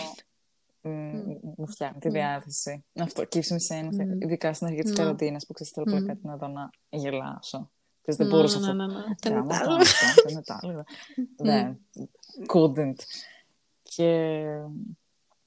μ, 0.82 1.52
μου 1.56 1.66
φτιάχνει 1.68 1.98
τη 2.00 2.08
διάθεση. 2.08 2.84
Αυτό, 3.00 3.22
keeps 3.22 3.36
me 3.36 3.56
sane. 3.68 3.82
μου 3.84 3.92
φτιάχνει. 3.92 4.16
Ειδικά 4.20 4.52
στην 4.52 4.66
αρχή 4.66 4.82
της 4.82 4.92
καραντίνας 4.92 5.46
που 5.46 5.52
ξέρεις 5.52 5.72
θέλω 5.72 5.86
απλά 5.88 6.06
κάτι 6.06 6.26
να 6.26 6.36
δω 6.36 6.46
να 6.46 6.70
γελάσω. 6.88 7.70
Ξέρεις, 8.02 8.16
δεν 8.20 8.26
Ναι, 8.26 8.32
μπορούσα 8.34 8.58
ναι, 8.58 8.66
αυτό. 8.66 8.76
ναι, 8.76 8.86
ναι. 8.86 9.02
Δεν 9.20 9.32
Γράμματα, 9.32 9.58
τα 9.64 9.70
άλλο. 9.70 9.80
αυτό, 9.80 10.22
δεν 10.32 10.42
τα 10.44 10.58
άλλα. 10.62 10.84
Δεν. 11.36 11.80
Couldn't. 12.52 12.94
Και 13.82 14.44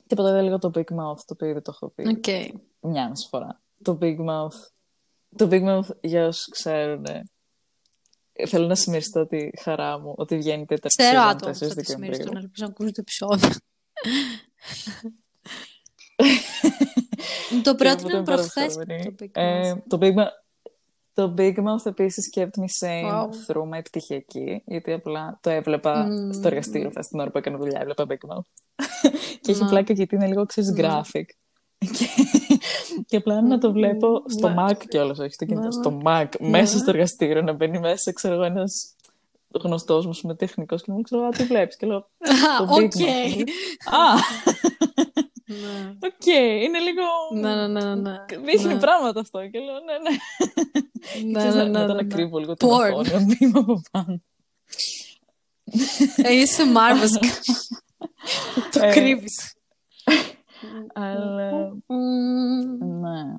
τίποτα 0.08 0.30
είδα 0.30 0.42
λίγο 0.42 0.60
το 0.60 0.72
Big 0.74 0.80
Mouth, 0.80 1.20
το 1.26 1.34
οποίο 1.34 1.54
δεν 1.54 1.62
το 1.62 1.72
έχω 1.76 1.88
πει 1.90 2.08
Οκ. 2.08 2.52
μια 2.92 3.10
μισή 3.10 3.28
φορά. 3.28 3.62
Το 3.82 3.98
Big 4.02 4.18
Mouth. 4.20 4.68
Το 5.36 5.48
Big 5.52 5.64
Mouth, 5.68 5.90
για 6.02 6.28
όσους 6.28 6.48
ξέρουν, 6.50 7.06
θέλω 8.48 8.68
να 8.68 8.76
συμμεριστώ 8.76 9.28
τη 9.28 9.50
χαρά 9.62 10.00
μου 10.00 10.14
ότι 10.18 10.38
βγαίνει 10.38 10.62
η 10.62 10.66
τέταρτη 10.66 10.96
Ξέρω 10.98 11.10
σεζόν 11.12 11.28
άτομα 11.30 11.52
που 11.52 11.58
4 11.58 11.68
θα 11.68 11.76
τη 11.76 11.86
συμμεριστούν, 11.86 12.26
Δεκεμβρίου. 12.26 12.38
ελπίζω 12.44 12.66
να 12.66 12.72
ακούσουν 12.72 12.94
το 12.94 13.02
επεισόδιο. 13.02 13.50
το 17.64 17.76
Και 17.76 17.84
πρώτο 17.84 17.96
που 18.02 18.10
ήταν 18.10 18.22
ήταν 18.22 18.24
πάρα 18.24 18.36
προχθές 18.38 18.78
ευχαριστημένοι. 18.78 19.16
το 19.16 19.26
Big 19.26 19.30
Ε, 19.32 19.72
Mouth. 19.74 19.78
το 19.88 19.98
Big 20.02 20.14
Mouth. 20.14 20.32
Το 21.14 21.34
Big 21.38 21.56
Mouth 21.58 21.86
επίσης 21.86 22.30
kept 22.38 22.60
me 22.62 22.66
sane 22.88 23.12
Wow. 23.12 23.28
through 23.48 23.70
my 23.78 23.84
πτυχιακή, 23.84 24.62
γιατί 24.66 24.92
απλά 24.92 25.40
το 25.42 25.50
έβλεπα 25.50 26.08
Mm. 26.08 26.34
στο 26.34 26.48
εργαστήριο, 26.48 26.92
θα 26.92 27.02
στην 27.02 27.20
ώρα 27.20 27.32
που 27.32 27.38
έκανα 27.38 27.58
δουλειά, 27.58 27.80
έβλεπα 27.80 28.06
Big 28.10 28.14
Mouth. 28.36 28.48
και 29.42 29.52
έχει 29.52 29.64
Ναι. 29.64 29.70
πλάκα 29.70 29.94
γιατί 29.94 30.16
είναι 30.16 30.28
λίγο, 30.28 30.46
ξέρεις, 30.46 30.74
graphic. 30.78 31.24
και, 31.98 32.06
και 33.08 33.18
απλά 33.18 33.42
να 33.42 33.58
το 33.58 33.72
βλέπω 33.72 34.24
στο 34.28 34.50
Ναι. 34.50 34.56
Mac 34.58 34.78
κιόλας, 34.88 35.20
όχι 35.20 35.34
στο 35.34 35.46
κινητό, 35.46 35.66
Ναι. 35.66 35.72
στο 35.72 36.02
Mac, 36.06 36.28
μέσα 36.40 36.78
στο 36.78 36.90
εργαστήριο, 36.90 37.42
να 37.42 37.54
μπαίνει 37.54 37.80
μέσα, 37.80 38.14
ξέρω 38.14 38.34
εγώ, 38.34 38.44
ένας 38.44 38.94
γνωστός 39.62 40.06
μου, 40.06 40.14
με 40.24 40.36
τεχνικός 40.36 40.80
και 40.84 40.86
μου 40.92 40.94
λέει, 40.96 41.04
ξέρω, 41.04 41.26
«Α, 41.26 41.30
τι 41.30 41.44
βλέπεις, 41.44 41.78
και 41.78 41.86
λέω, 41.88 41.98
Α, 41.98 42.04
το 42.68 42.76
Big 42.76 42.84
οκ. 42.84 42.92
Mouth. 42.96 43.44
Α, 44.00 44.14
Ναι. 45.46 45.94
οκ, 46.08 46.26
είναι 46.66 46.80
λίγο... 46.80 47.04
Ναι, 47.34 47.56
ναι, 47.56 47.68
ναι, 47.68 47.96
ναι. 47.96 48.16
Δείχνει 48.46 48.74
Ναι. 48.74 48.80
πράγματα 48.80 49.20
αυτό 49.20 49.48
και 49.48 49.60
λέω, 49.60 49.74
ναι, 49.74 49.98
ναι. 50.10 51.32
Ναι, 51.32 51.38
Ξέρεις, 51.40 51.56
ναι, 51.56 51.64
να- 51.64 51.70
ναι, 51.70 51.80
μετά 51.80 51.88
ναι, 51.88 51.94
να 51.94 52.02
ναι. 52.02 52.04
κρύβω 52.16 52.38
λίγο 52.38 52.54
την 52.54 52.68
Porn. 52.68 52.94
οθόνη, 52.94 53.10
να 53.12 53.20
μπήμα 53.26 53.60
από 53.60 53.82
πάνω. 53.92 54.22
ASMR 56.18 57.00
βασικά. 57.00 57.28
Το 58.72 58.86
Ε, 58.86 58.92
κρύβεις. 58.92 59.54
Αλλά, 60.94 61.76
Μμμ. 61.88 63.00
ναι. 63.00 63.36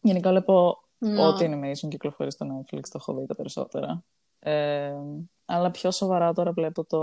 Γενικά 0.00 0.30
βλέπω 0.30 0.82
Ναι. 0.98 1.26
ό,τι 1.26 1.44
animation 1.48 1.88
κυκλοφορεί 1.88 2.30
στο 2.32 2.46
Netflix, 2.46 2.80
το 2.82 2.90
έχω 2.94 3.14
δει 3.14 3.26
τα 3.26 3.34
περισσότερα. 3.34 4.04
Ε, 4.38 4.94
αλλά 5.44 5.70
πιο 5.70 5.90
σοβαρά 5.90 6.32
τώρα 6.32 6.52
βλέπω 6.52 6.84
το, 6.84 6.98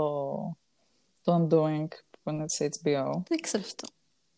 το 1.22 1.34
Undoing 1.34 1.88
που 2.22 2.30
είναι 2.30 2.44
της 2.44 2.58
HBO. 2.60 3.10
Δεν 3.28 3.40
ξέρω 3.40 3.62
αυτό. 3.66 3.88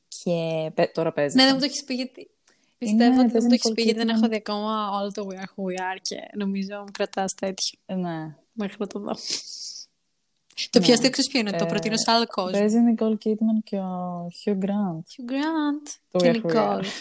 Και 0.09 0.71
παι- 0.75 0.93
τώρα 0.95 1.13
παίζει. 1.13 1.37
Ναι, 1.37 1.43
δεν 1.45 1.53
μου 1.55 1.59
το 1.61 1.65
έχεις 1.65 1.85
πει 1.85 1.95
γιατί... 1.95 2.31
Πιστεύω 2.79 3.21
ότι 3.21 3.31
δεν 3.31 3.31
παίζει 3.33 3.47
μου 3.47 3.49
το 3.49 3.55
έχεις 3.55 3.71
Nicole 3.71 3.75
πει 3.75 3.83
γιατί 3.83 3.99
δεν 3.99 4.09
Kidman. 4.09 4.19
έχω 4.19 4.29
δει 4.29 4.37
ακόμα 4.37 4.91
όλο 5.01 5.11
το 5.13 5.27
We 5.31 5.35
Are 5.35 5.39
Who 5.39 5.65
We 5.73 5.79
Are 5.81 5.99
και 6.03 6.17
νομίζω 6.35 6.79
μου 6.79 6.91
κρατάς 6.93 7.35
τέτοιο 7.35 7.79
Ναι. 7.87 8.35
μέχρι 8.53 8.77
να 8.79 8.87
το 8.87 8.99
δω. 8.99 9.13
Το 10.71 10.81
πιο 10.81 10.93
αστείο 10.93 11.11
ξέρεις 11.11 11.31
ποιο 11.31 11.41
είναι, 11.41 11.51
το 11.51 11.65
Ε, 11.65 11.69
προτείνω 11.69 11.97
σε 11.97 12.11
άλλο 12.11 12.27
κόσμο. 12.27 12.51
Παίζει 12.59 12.77
η 12.79 12.95
Nicole 12.99 13.17
Kidman 13.25 13.59
και 13.65 13.77
ο 13.77 14.27
Hugh 14.45 14.59
Grant. 14.65 15.03
Hugh 15.13 15.31
Grant 15.33 15.89
Το 16.11 16.19
και 16.19 16.31
We 16.45 16.47
Are 16.47 16.47
Who 16.47 16.55
We 16.55 16.57
Are. 16.57 16.79
Nicole. 16.81 16.85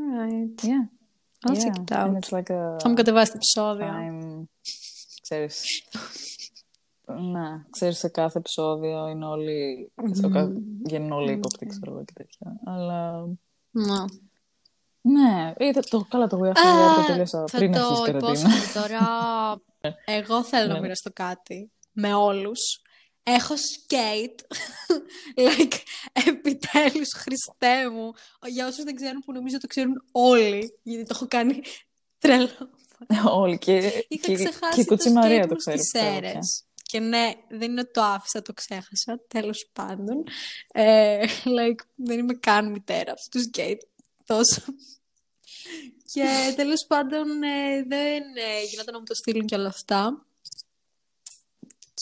Alright. 0.00 0.62
Yeah. 0.62 0.86
I'll 1.46 1.54
yeah. 1.54 1.62
check 1.64 1.76
it 1.82 1.92
out. 1.92 2.08
And 2.08 2.16
it's 2.16 2.32
like 2.32 2.50
a 2.50 2.76
Θα 2.78 2.88
μου 2.88 2.94
κατεβάσει 2.94 3.30
το 3.32 3.36
επεισόδιο. 3.36 3.86
time... 3.86 4.42
Ξέρεις... 5.22 5.64
Ναι, 7.32 7.64
ξέρεις 7.70 7.98
σε 7.98 8.08
κάθε 8.08 8.38
επεισόδιο 8.38 9.08
είναι 9.08 9.24
όλοι... 9.26 9.90
ο 10.24 10.28
κα- 10.28 10.52
Βγαίνουν 10.84 11.12
όλοι 11.12 11.32
ύποπτοι, 11.32 11.66
ξέρω 11.66 11.92
εγώ 11.92 12.04
και 12.04 12.12
τέτοια. 12.14 12.60
Αλλά... 12.64 13.24
Ναι. 13.70 14.04
Ναι, 15.00 15.52
είδα 15.58 15.80
το 15.80 16.06
καλά 16.08 16.26
το 16.26 16.38
We 16.42 16.46
Are 16.46 16.52
Who 16.52 16.60
We 16.60 16.92
Are 16.92 16.96
το 17.00 17.06
τελείωσα 17.06 17.44
θα 17.46 17.58
πριν 17.58 17.72
το 17.72 17.78
αρχίσει 17.78 18.00
η 18.00 18.04
καραντίνα. 18.04 18.28
υπόσχομαι 18.28 18.86
τώρα. 18.88 19.06
Εγώ 20.18 20.42
θέλω 20.44 20.66
να 20.68 20.74
Ναι. 20.74 20.80
μοιραστώ 20.80 21.10
κάτι 21.12 21.70
με 22.00 22.14
όλους. 22.14 22.82
Έχω 23.22 23.54
skate. 23.54 24.40
like, 25.46 25.76
επιτέλους, 26.26 27.12
Χριστέ 27.14 27.90
μου. 27.90 28.12
Για 28.46 28.66
όσους 28.66 28.84
δεν 28.84 28.94
ξέρουν, 28.94 29.22
που 29.24 29.32
νομίζω 29.32 29.58
το 29.58 29.66
ξέρουν 29.66 30.04
όλοι, 30.12 30.78
γιατί 30.82 31.02
το 31.02 31.12
έχω 31.14 31.26
κάνει 31.28 31.62
τρελό. 32.22 32.70
Όλοι 33.24 33.58
και, 33.58 34.04
Είχα 34.08 34.26
και, 34.26 34.34
ξεχάσει 34.34 34.74
και 34.74 34.80
η 34.80 34.84
το 34.84 34.94
Κουτσή 34.94 35.10
Μαρία 35.10 35.36
skate 35.36 35.42
το 35.42 35.48
μου 35.48 35.56
ξέρεις. 35.56 35.80
στις 35.80 35.92
πιστεύω 35.92 36.18
πια. 36.20 36.28
αίρες. 36.28 36.62
Και 36.82 36.98
ναι, 37.00 37.32
δεν 37.48 37.70
είναι 37.70 37.80
ότι 37.80 37.92
το 37.92 38.02
άφησα, 38.02 38.42
το 38.42 38.52
ξέχασα, 38.52 39.20
τέλος 39.28 39.70
πάντων. 39.72 40.24
Ε, 40.72 41.24
like, 41.44 41.80
δεν 41.94 42.18
είμαι 42.18 42.34
καν 42.34 42.70
μητέρα 42.70 43.12
αυτού 43.12 43.40
του 43.40 43.50
skate, 43.52 43.80
τόσο. 44.26 44.62
και 46.12 46.52
τέλος 46.56 46.84
πάντων 46.88 47.42
ε, 47.42 47.82
δεν 47.82 48.22
ε, 48.36 48.64
γινόταν 48.70 48.94
να 48.94 48.98
μου 48.98 49.04
το 49.06 49.14
στείλουν 49.14 49.46
και 49.46 49.54
όλα 49.54 49.68
αυτά. 49.68 50.26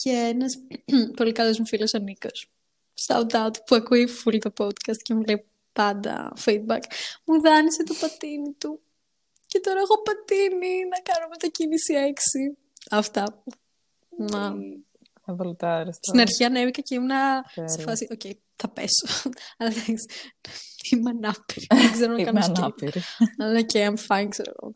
Και 0.03 0.09
ένας 0.09 0.57
πολύ 1.17 1.31
καλός 1.31 1.59
μου 1.59 1.67
φίλος 1.67 1.93
ο 1.93 1.97
Νίκος, 1.99 2.51
shout 3.07 3.29
out, 3.31 3.53
που 3.65 3.75
ακούει 3.75 4.07
full 4.23 4.37
το 4.39 4.51
podcast 4.57 4.97
και 5.01 5.13
μου 5.13 5.23
λέει 5.23 5.45
πάντα 5.73 6.33
feedback, 6.45 6.81
μου 7.25 7.41
δάνεισε 7.41 7.83
το 7.83 7.93
πατίνι 8.01 8.53
του. 8.57 8.79
Και 9.45 9.59
τώρα 9.59 9.79
έχω 9.79 10.01
πατίνι 10.01 10.85
να 10.85 10.99
κάνω 10.99 11.27
μετακίνηση 11.29 11.93
6. 11.93 12.57
Αυτά. 12.91 13.43
Να. 14.17 14.53
Θα 15.25 15.33
βολτάρεις 15.35 15.95
Στην 15.95 16.11
τώρα. 16.11 16.21
αρχή 16.21 16.43
ανέβηκα 16.43 16.81
και 16.81 16.95
ήμουνα 16.95 17.45
σε 17.53 17.61
Τέλεια. 17.65 17.83
φάση, 17.83 18.07
οκ, 18.11 18.21
θα 18.55 18.67
πέσω. 18.69 19.07
Αλλά 19.57 19.69
εντάξει, 19.69 20.05
είμαι 20.91 21.09
ανάπηρη. 21.09 21.65
Δεν 21.81 21.91
ξέρω 21.91 22.11
να 22.13 22.19
Είμαι 22.19 22.31
κάνω 22.31 22.45
skate. 22.45 22.57
ανάπηρη. 22.57 23.01
Αλλά 23.41 23.59
OK, 23.59 23.69
I'm 23.73 23.95
fine, 24.07 24.27
ξέρω 24.29 24.51
εγώ. 24.61 24.71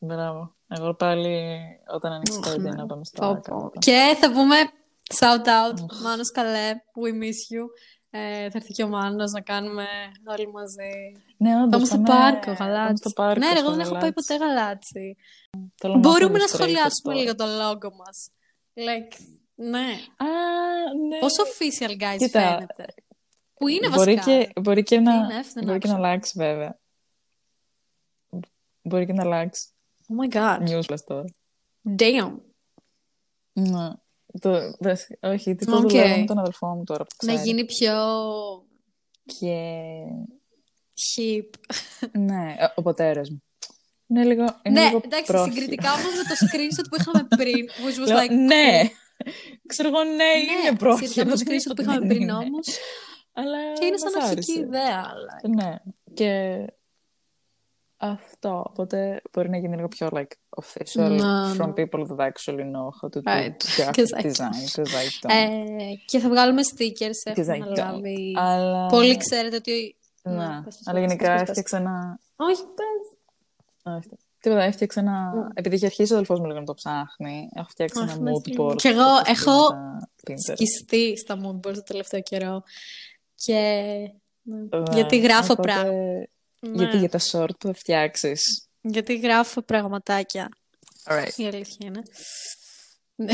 Ναι. 0.00 0.14
Ω, 0.14 0.16
Μπράβο. 0.16 0.54
Εγώ 0.68 0.94
πάλι 0.94 1.56
όταν 1.94 2.12
ανοίξει 2.12 2.38
Οχ, 2.38 2.44
το 2.54 2.58
ναι. 2.60 2.70
ID 2.70 2.74
να 2.76 2.86
πάμε 2.86 3.04
στο 3.04 3.20
Πω, 3.20 3.26
Άκα. 3.26 3.50
πω. 3.56 3.70
Και 3.78 4.16
θα 4.20 4.32
πούμε 4.32 4.56
shout 5.18 5.46
out, 5.46 6.00
Μάνος 6.02 6.30
Καλέ, 6.30 6.70
we 7.02 7.22
miss 7.22 7.54
you. 7.54 7.64
Ε, 8.12 8.50
θα 8.50 8.58
έρθει 8.58 8.72
και 8.72 8.82
ο 8.82 8.88
Μάνος 8.88 9.30
να 9.32 9.40
κάνουμε 9.40 9.84
όλοι 10.30 10.50
μαζί. 10.52 11.12
Ναι, 11.36 11.56
όντως, 11.56 11.70
Πάμε 11.70 11.84
στο 11.84 11.94
πάμε- 11.94 12.08
πάρκο, 12.08 12.52
πάμε 12.58 12.70
γαλάτσι. 12.70 12.94
στο 12.96 13.10
πάρκο, 13.22 13.38
Ναι, 13.40 13.46
ρε, 13.46 13.56
στο 13.56 13.60
εγώ 13.64 13.70
δεν 13.70 13.80
έχω 13.80 13.90
πάει 13.92 14.00
γαλάτσι. 14.00 14.26
ποτέ 14.34 14.44
γαλάτσι. 14.44 15.16
Θέλω 15.74 15.92
να 15.94 15.98
Μπορούμε 15.98 16.30
μάθω 16.30 16.38
να 16.38 16.44
illustrator 16.44 16.54
σχολιάσουμε 16.54 17.12
τώρα. 17.12 17.18
λίγο 17.20 17.34
το 17.34 17.46
λόγο 17.46 17.96
μας. 17.96 18.30
Like, 18.74 19.16
ναι. 19.54 19.88
Α, 20.16 20.26
ναι. 21.08 21.18
Πόσο 21.18 21.42
official, 21.42 21.90
guys, 22.02 22.16
Κοίτα, 22.18 22.40
φαίνεται. 22.40 22.84
Που 23.54 23.68
είναι 23.68 23.88
μπορεί 23.88 24.14
βασικά. 24.14 24.44
και, 24.52 24.60
μπορεί 24.60 24.82
και 24.82 25.00
να, 25.00 25.14
είναι, 25.14 25.40
F, 25.42 25.46
δεν 25.54 25.64
μπορεί 25.64 25.78
και 25.78 25.88
να 25.88 25.92
άκουσα. 25.94 25.94
αλλάξει 26.08 26.32
βέβαια. 26.36 26.78
Μπορεί 28.82 29.06
και 29.06 29.12
να 29.12 29.22
αλλάξει. 29.22 29.68
Oh 30.10 30.24
my 30.24 30.34
god. 30.36 30.68
Newsflash 30.68 31.04
τώρα. 31.06 31.24
Damn. 31.98 32.34
Ναι. 33.52 33.88
Το, 34.40 34.74
δες, 34.78 35.06
όχι, 35.20 35.54
τι 35.54 35.66
το 35.66 35.76
Οκ. 35.76 35.80
δουλεύω 35.90 36.18
με 36.18 36.24
τον 36.24 36.38
αδελφό 36.38 36.66
μου 36.66 36.84
τώρα 36.84 37.04
που 37.04 37.14
Να 37.26 37.32
ξέρεις. 37.32 37.50
γίνει 37.50 37.64
πιο 37.64 37.94
Και... 39.24 39.64
hip. 41.16 41.48
Ναι, 42.18 42.54
ε, 42.58 42.66
ο 42.74 42.82
πατέρας 42.82 43.30
μου. 43.30 43.42
Είναι 44.06 44.24
λίγο, 44.24 44.42
είναι 44.62 44.80
ναι, 44.80 44.86
λίγο 44.86 45.00
εντάξει, 45.04 45.32
πρόχειρο. 45.32 45.54
συγκριτικά 45.54 45.92
όμως 45.92 46.04
με 46.16 46.22
το 46.22 46.34
screenshot 46.46 46.84
που 46.90 46.96
είχαμε 47.00 47.26
πριν, 47.36 47.68
which 47.68 48.02
was 48.04 48.06
Λέω, 48.06 48.18
like... 48.18 48.30
ναι. 48.30 48.80
Ξέρω 49.66 49.88
εγώ, 49.88 50.04
ναι, 50.04 50.14
Ναι, 50.14 50.24
είναι 50.68 50.76
πρόχειρο. 50.78 51.10
Σχετικά 51.10 51.24
με 51.24 51.36
το 51.36 51.36
δεν 51.44 51.46
screenshot 51.46 51.64
είπα 51.64 51.74
που 51.74 51.76
ότι 51.78 51.82
είχαμε 51.82 51.98
δεν 51.98 52.08
πριν 52.08 52.20
είναι. 52.22 52.32
όμως. 52.32 52.66
Αλλά 53.32 53.72
Και 53.78 53.84
είναι 53.84 53.96
σαν 53.98 54.12
μας 54.16 54.24
αρχική 54.30 54.52
άρεσε. 54.52 54.66
ιδέα, 54.66 55.04
αλλά... 55.10 55.54
Ναι. 55.54 55.76
Και 56.14 56.64
αυτό. 58.02 58.64
Οπότε 58.68 59.22
μπορεί 59.32 59.48
να 59.50 59.56
γίνει 59.56 59.76
λίγο 59.76 59.88
πιο 59.88 60.08
like 60.12 60.62
official 60.62 61.08
Ναι, 61.10 61.52
from 61.58 61.66
ναι. 61.66 61.72
people 61.76 62.06
that 62.06 62.16
actually 62.30 62.64
know 62.72 62.88
how 63.00 63.08
to 63.08 63.20
do 63.22 63.22
Right. 63.22 63.56
graphic 63.76 63.92
'Cause 63.96 64.20
I 64.20 64.22
design. 64.22 64.64
Because 64.64 64.86
I 64.86 65.06
don't. 65.20 65.30
Ε, 65.30 65.94
και 66.06 66.18
θα 66.18 66.28
βγάλουμε 66.28 66.60
stickers, 66.76 67.32
Because 67.32 67.48
έχουμε 67.48 67.66
I 67.66 67.72
don't. 67.72 67.80
αναλάβει. 67.80 68.32
Αλλά... 68.36 68.86
Πολλοί 68.86 69.16
ξέρετε 69.16 69.56
ότι... 69.56 69.96
Ναι. 70.22 70.32
Ναι, 70.34 70.60
πες, 70.64 70.80
Αλλά 70.84 70.98
πες, 71.00 71.08
γενικά 71.08 71.28
πες, 71.30 71.38
πες. 71.38 71.48
έφτιαξα 71.48 71.76
ένα... 71.76 72.18
Όχι, 72.36 72.62
πες. 72.62 73.18
Όχι. 73.94 74.08
Τίποτα, 74.40 74.62
έφτιαξα 74.62 75.00
ένα... 75.00 75.32
Mm. 75.34 75.50
Επειδή 75.54 75.74
είχε 75.74 75.86
αρχίσει 75.86 76.12
ο 76.12 76.14
αδελφός 76.14 76.38
μου 76.40 76.46
λίγο 76.46 76.58
να 76.58 76.64
το 76.64 76.74
ψάχνει, 76.74 77.48
έχω 77.54 77.68
φτιάξει 77.68 78.00
Αχ, 78.02 78.10
ένα 78.14 78.20
ναι, 78.20 78.30
mood 78.32 78.60
board. 78.60 78.76
Κι 78.76 78.88
εγώ 78.88 79.02
όπως 79.02 79.28
έχω 79.28 79.52
γίνεται 80.26 80.52
Pinterest. 80.52 80.54
σκιστεί 80.56 81.16
στα 81.16 81.36
mood 81.42 81.56
boards 81.68 81.74
το 81.74 81.82
τελευταίο 81.82 82.20
καιρό. 82.20 82.62
Και... 83.34 83.54
ναι. 84.42 84.56
Ναι, 84.78 84.82
Γιατί 84.94 85.18
γράφω 85.18 85.52
οπότε- 85.52 86.28
πράγματα. 86.60 86.82
Γιατί 86.82 86.94
Ναι. 86.94 87.00
για 87.00 87.08
τα 87.08 87.18
short 87.30 87.58
που 87.58 87.66
θα 87.66 87.72
φτιάξεις. 87.74 88.68
Γιατί 88.80 89.16
γράφω 89.18 89.62
πραγματάκια. 89.62 90.48
Alright. 91.04 91.32
Η 91.36 91.46
αλήθεια 91.46 91.86
είναι. 91.86 92.02
Ναι. 93.14 93.32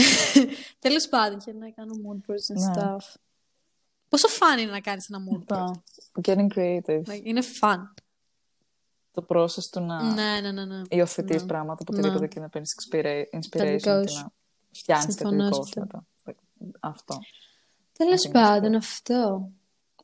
Τέλος 0.78 1.08
πάντων, 1.08 1.38
και 1.38 1.52
να 1.52 1.70
κάνω 1.70 1.92
mood 2.06 2.30
boards 2.30 2.56
and 2.56 2.60
Ναι. 2.60 2.70
stuff. 2.74 3.14
Πόσο 4.08 4.28
fun 4.28 4.60
είναι 4.60 4.70
να 4.70 4.80
κάνεις 4.80 5.08
ένα 5.08 5.18
mood 5.18 5.52
board; 5.54 5.58
Αυτό. 5.58 5.82
Getting 6.22 6.46
creative. 6.54 7.02
Like, 7.06 7.20
είναι 7.22 7.42
fun. 7.60 7.76
Το 9.10 9.26
process 9.28 9.64
του 9.70 9.80
να 9.80 10.02
Ναι, 10.14 10.40
ναι, 10.40 10.50
ναι, 10.52 10.64
ναι. 10.64 10.82
υιοθετείς 10.88 11.40
Ναι. 11.40 11.46
πράγματα 11.46 11.82
από 11.82 11.92
οτιδήποτε 11.92 12.20
Ναι. 12.20 12.28
και 12.28 12.40
να 12.40 12.48
παίρνεις 12.48 12.74
inspira- 12.80 13.24
inspiration 13.38 13.76
δικό 13.78 14.00
και 14.02 14.08
σου. 14.08 14.18
να 14.22 14.32
φτιάνεις 14.72 15.04
κάτι 15.04 15.18
Συμφωνώ 15.18 15.44
δικό 15.44 15.64
σε 15.64 15.72
σου 15.72 15.80
αυτό. 15.82 16.04
μετά. 16.58 16.76
Αυτό. 16.80 17.18
Τέλος 17.92 18.24
think 18.26 18.28
it's 18.28 18.32
πάντων, 18.32 18.74
αυτό. 18.74 19.50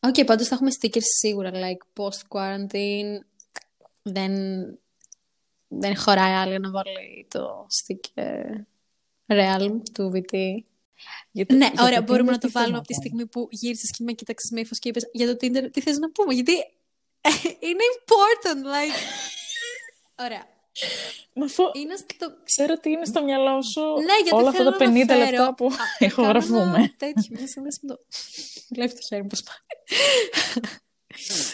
Οκ, 0.07 0.25
πάντως 0.25 0.49
θα 0.49 0.55
έχουμε 0.55 0.71
stickers 0.81 1.07
σίγουρα, 1.19 1.51
like 1.55 2.03
post-quarantine. 2.03 3.21
Δεν, 4.03 4.33
δεν 5.69 5.97
χωράει 5.97 6.33
άλλο 6.33 6.59
να 6.59 6.71
βάλει 6.71 7.27
το 7.29 7.67
sticker 7.71 8.45
Realm 9.27 9.73
του 9.93 10.13
VT. 10.15 10.63
Γιατί- 11.31 11.55
Ναι, 11.55 11.71
για 11.75 11.83
ωραία, 11.83 11.99
το 11.99 12.03
μπορούμε 12.05 12.29
Tinder 12.29 12.33
να 12.33 12.39
το 12.39 12.47
τι 12.47 12.53
θες 12.53 12.63
βάλουμε 12.63 12.73
να 12.73 12.79
από 12.79 12.87
τη 12.87 12.95
πούμε; 12.95 13.07
στιγμή 13.07 13.27
που 13.27 13.49
γύρισες 13.51 13.91
και 13.91 14.05
με 14.05 14.13
κοίταξες 14.13 14.51
με 14.51 14.61
ύφος 14.61 14.79
και 14.79 14.89
είπες 14.89 15.09
για 15.13 15.27
το 15.27 15.33
Tinder 15.33 15.69
τι 15.73 15.81
θες 15.81 15.99
να 15.99 16.11
πούμε, 16.11 16.35
γιατί 16.35 16.53
είναι 17.69 17.85
important, 17.99 18.63
like... 18.75 18.99
Ωραία. 20.25 20.47
Μα 21.35 21.45
αφού 21.45 21.63
Είναι 21.73 21.97
στο... 21.97 22.27
ξέρω 22.45 22.75
ότι 22.77 22.91
είναι 22.91 23.05
στο 23.05 23.25
μυαλό 23.25 23.63
σου 23.63 23.81
Ναι, 23.81 24.15
γιατί 24.23 24.35
όλα 24.41 24.49
αυτά 24.49 24.59
θέλω 24.65 24.71
τα 24.77 24.77
50 24.77 25.07
να 25.07 25.15
αναφέρω. 25.15 25.31
λεπτά 25.31 25.55
που 25.55 25.67
Α, 25.67 25.77
ηχογραφούμε. 25.99 26.59
κάνω 26.59 26.75
ένα 26.75 26.95
τέτοιο, 26.97 27.25
μια 27.31 27.47
σύνδεση 27.49 27.79
με 27.83 27.89
το... 27.95 28.01
Βλέπει 28.75 28.93
το 28.93 29.01
χέρι 29.09 29.23
μου 29.23 29.29
πώς 29.29 29.43
πάει. 29.43 29.57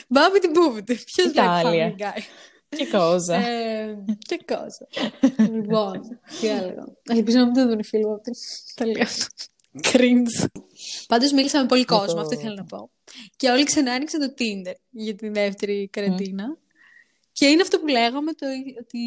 Μπάμπι 0.08 0.38
την 0.38 0.52
πούβητε. 0.52 0.94
Ποιος 0.94 1.26
βλέπει 1.32 1.38
Ιτάλια. 1.38 1.94
Family 1.98 2.02
Guy. 2.02 2.20
Και 2.76 2.86
κόζα. 2.86 3.34
Ε, 3.34 4.04
και 4.18 4.40
κόζα. 4.46 4.86
λοιπόν, 5.52 6.20
τι 6.40 6.46
έλεγα. 6.48 6.84
Ελπίζω 7.02 7.38
να 7.38 7.44
μην 7.44 7.54
το 7.54 7.66
δουν 7.68 7.78
οι 7.78 7.84
φίλοι 7.84 8.06
μου 8.06 8.12
από 8.12 8.22
την 8.22 8.32
Ιταλία 8.74 9.02
αυτό. 9.02 9.26
Cringe. 9.82 10.46
Πάντως 11.06 11.32
μίλησα 11.32 11.60
με 11.60 11.66
πολύ 11.66 11.84
Για 11.88 11.96
κόσμο, 11.98 12.14
το- 12.14 12.20
αυτό 12.20 12.34
ήθελα 12.34 12.54
να 12.54 12.64
πω. 12.64 12.90
Και 13.36 13.50
όλοι 13.50 13.64
ξανά 13.64 13.92
άνοιξαν 13.92 14.20
το 14.20 14.34
Tinder 14.38 14.74
για 14.90 15.14
την 15.14 15.32
δεύτερη 15.32 15.88
καραντίνα. 15.92 16.56
Και 17.38 17.46
είναι 17.46 17.62
αυτό 17.62 17.78
που 17.78 17.86
λέγαμε, 17.86 18.32
το, 18.32 18.46
ότι 18.80 18.98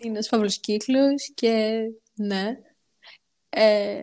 είναι 0.00 0.12
ένας 0.14 0.28
φαύλος 0.28 0.58
κύκλος 0.58 1.32
και 1.34 1.80
ναι. 2.14 2.58
Ε, 3.48 4.00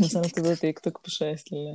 Σαν 0.00 0.24
αυτό 0.24 0.42
το 0.42 0.56
TikTok 0.60 0.92
που 1.02 1.10
σου 1.10 1.24
έστειλε. 1.24 1.70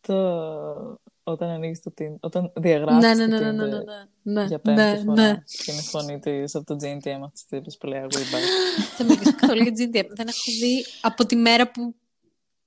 το... 0.00 1.00
Όταν 1.22 1.48
ανοίγεις 1.48 1.82
το 1.82 1.92
Tinder, 1.98 2.16
όταν 2.20 2.52
διαγράφεις 2.56 3.16
ναι, 3.16 3.26
ναι, 3.26 3.38
το 3.38 3.44
ναι, 3.44 3.52
ναι, 3.52 3.64
Tinder 3.64 3.68
ναι, 3.68 3.78
ναι, 4.22 4.40
ναι, 4.40 4.44
για 4.44 4.58
πέμπτη 4.58 4.82
ναι, 4.82 4.98
φορά 4.98 5.22
ναι. 5.22 5.42
και 5.64 5.72
είναι 5.72 5.80
η 5.80 5.84
φωνή 5.84 6.18
της 6.18 6.54
από 6.54 6.64
το 6.64 6.74
GNTM 6.74 7.20
αυτής 7.22 7.44
της 7.44 7.46
τύπης 7.48 7.76
που 7.76 7.86
λέει 7.86 8.00
I'll 8.02 8.14
be 8.14 8.18
back. 8.18 8.42
Θα 8.96 9.04
μιλήσω 9.04 9.34
καθόλου 9.34 9.62
για 9.62 9.72
GTM. 9.72 10.08
Δεν 10.08 10.28
έχω 10.28 10.52
δει 10.60 10.84
από 11.00 11.26
τη 11.26 11.36
μέρα 11.36 11.70
που 11.70 11.94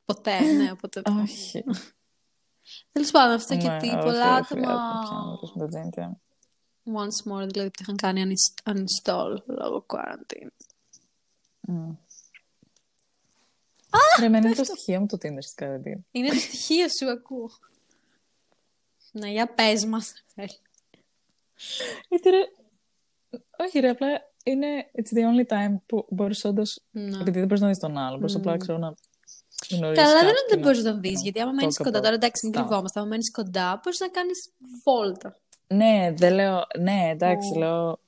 ποτέ, 0.06 0.39
ναι, 0.39 0.72
οπότε... 0.72 1.02
Όχι. 1.22 1.63
Τέλος 2.92 3.12
πάντων, 3.12 3.36
αυτό 3.36 3.56
Ναι, 3.56 3.62
γιατί 3.62 3.88
όχι, 3.88 3.98
πολλά 3.98 4.34
δεν 4.36 4.44
χρειάζεται 4.46 4.72
άτομα 4.72 5.02
πια 5.02 5.12
να 5.16 5.30
ρωτήσουμε 5.30 5.68
το 5.68 5.78
GNTM. 5.78 6.12
once 6.94 7.32
more, 7.32 7.48
δηλαδή 7.48 7.70
που 7.70 7.78
το 7.78 7.82
είχαν 7.82 7.96
κάνει 7.96 8.24
uninst- 8.28 8.72
uninstall 8.74 9.44
λόγω 9.46 9.86
quarantine. 9.88 10.50
Mm. 11.68 11.96
Ρε, 14.20 14.26
εμένα 14.26 14.48
είναι 14.48 14.56
το 14.56 14.63
στοιχείο 14.63 15.00
μου 15.00 15.06
το 15.06 15.15
Tinder 15.22 15.38
στην 15.42 15.56
καραντίνα. 15.56 16.00
Είναι 16.12 16.30
το 16.30 16.36
στοιχείο 16.36 16.86
σου, 16.90 17.10
ακούω. 17.10 17.50
Ναι, 19.12 19.32
για 19.32 19.54
πες 19.54 19.86
μας. 19.86 20.13
Γιατί 22.10 22.30
ρε, 22.30 22.38
όχι 23.58 23.80
ρε, 23.80 23.90
απλά 23.90 24.08
είναι 24.44 24.92
it's 24.94 25.17
the 25.17 25.22
only 25.22 25.46
time 25.48 25.76
που 25.86 26.06
μπορείς 26.10 26.46
όντως, 26.46 26.82
Ναι. 26.92 27.17
επειδή 27.22 27.38
δεν 27.40 27.48
μπορείς 27.48 27.62
να 27.62 27.67
δεις 27.67 27.80
τον 27.80 27.98
άλλο, 27.98 28.17
μπορείς 28.17 28.36
απλά 28.36 28.58
ξέρω 28.58 28.78
να 28.78 28.94
γνωρίσεις 29.76 30.04
Καλά, 30.04 30.20
δεν 30.20 30.28
είναι 30.30 30.32
κάποιον, 30.32 30.44
ότι 30.46 30.54
δεν 30.54 30.60
μπορείς 30.60 30.78
να 30.78 30.84
τον 30.84 30.94
να- 30.94 31.00
δει. 31.00 31.10
Γιατί 31.24 31.40
άμα 31.40 31.52
talk 31.52 31.56
μένεις 31.56 31.78
κοντά, 31.78 31.90
about 32.00 32.02
τώρα 32.04 32.13
εντάξει, 32.15 32.46
μην 32.48 32.56
stuff. 32.56 32.60
κρυβόμαστε. 32.65 33.00
Άμα 33.00 33.08
μένεις 33.10 33.32
κοντά, 33.32 33.80
μπορείς 33.84 34.00
να 34.00 34.08
κάνεις 34.08 34.54
βόλτα. 34.84 35.38
Ναι, 35.67 36.13
δεν 36.17 36.34
λέω, 36.34 36.62
ναι, 36.80 37.10
εντάξει, 37.12 37.52
Ω. 37.56 37.60
λέω 37.60 38.00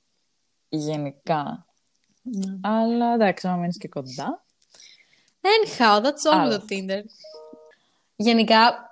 γενικά. 0.69 1.65
Ναι. 2.21 2.57
Αλλά 2.63 3.13
εντάξει, 3.13 3.47
άμα 3.47 3.57
μένεις 3.57 3.77
και 3.77 3.87
κοντά, 3.87 4.45
Anyhow, 5.41 6.01
that's 6.03 6.33
all 6.33 6.37
Άλλο. 6.39 6.51
με 6.51 6.57
το 6.57 6.65
Tinder. 6.69 7.01
Γενικά, 8.15 8.89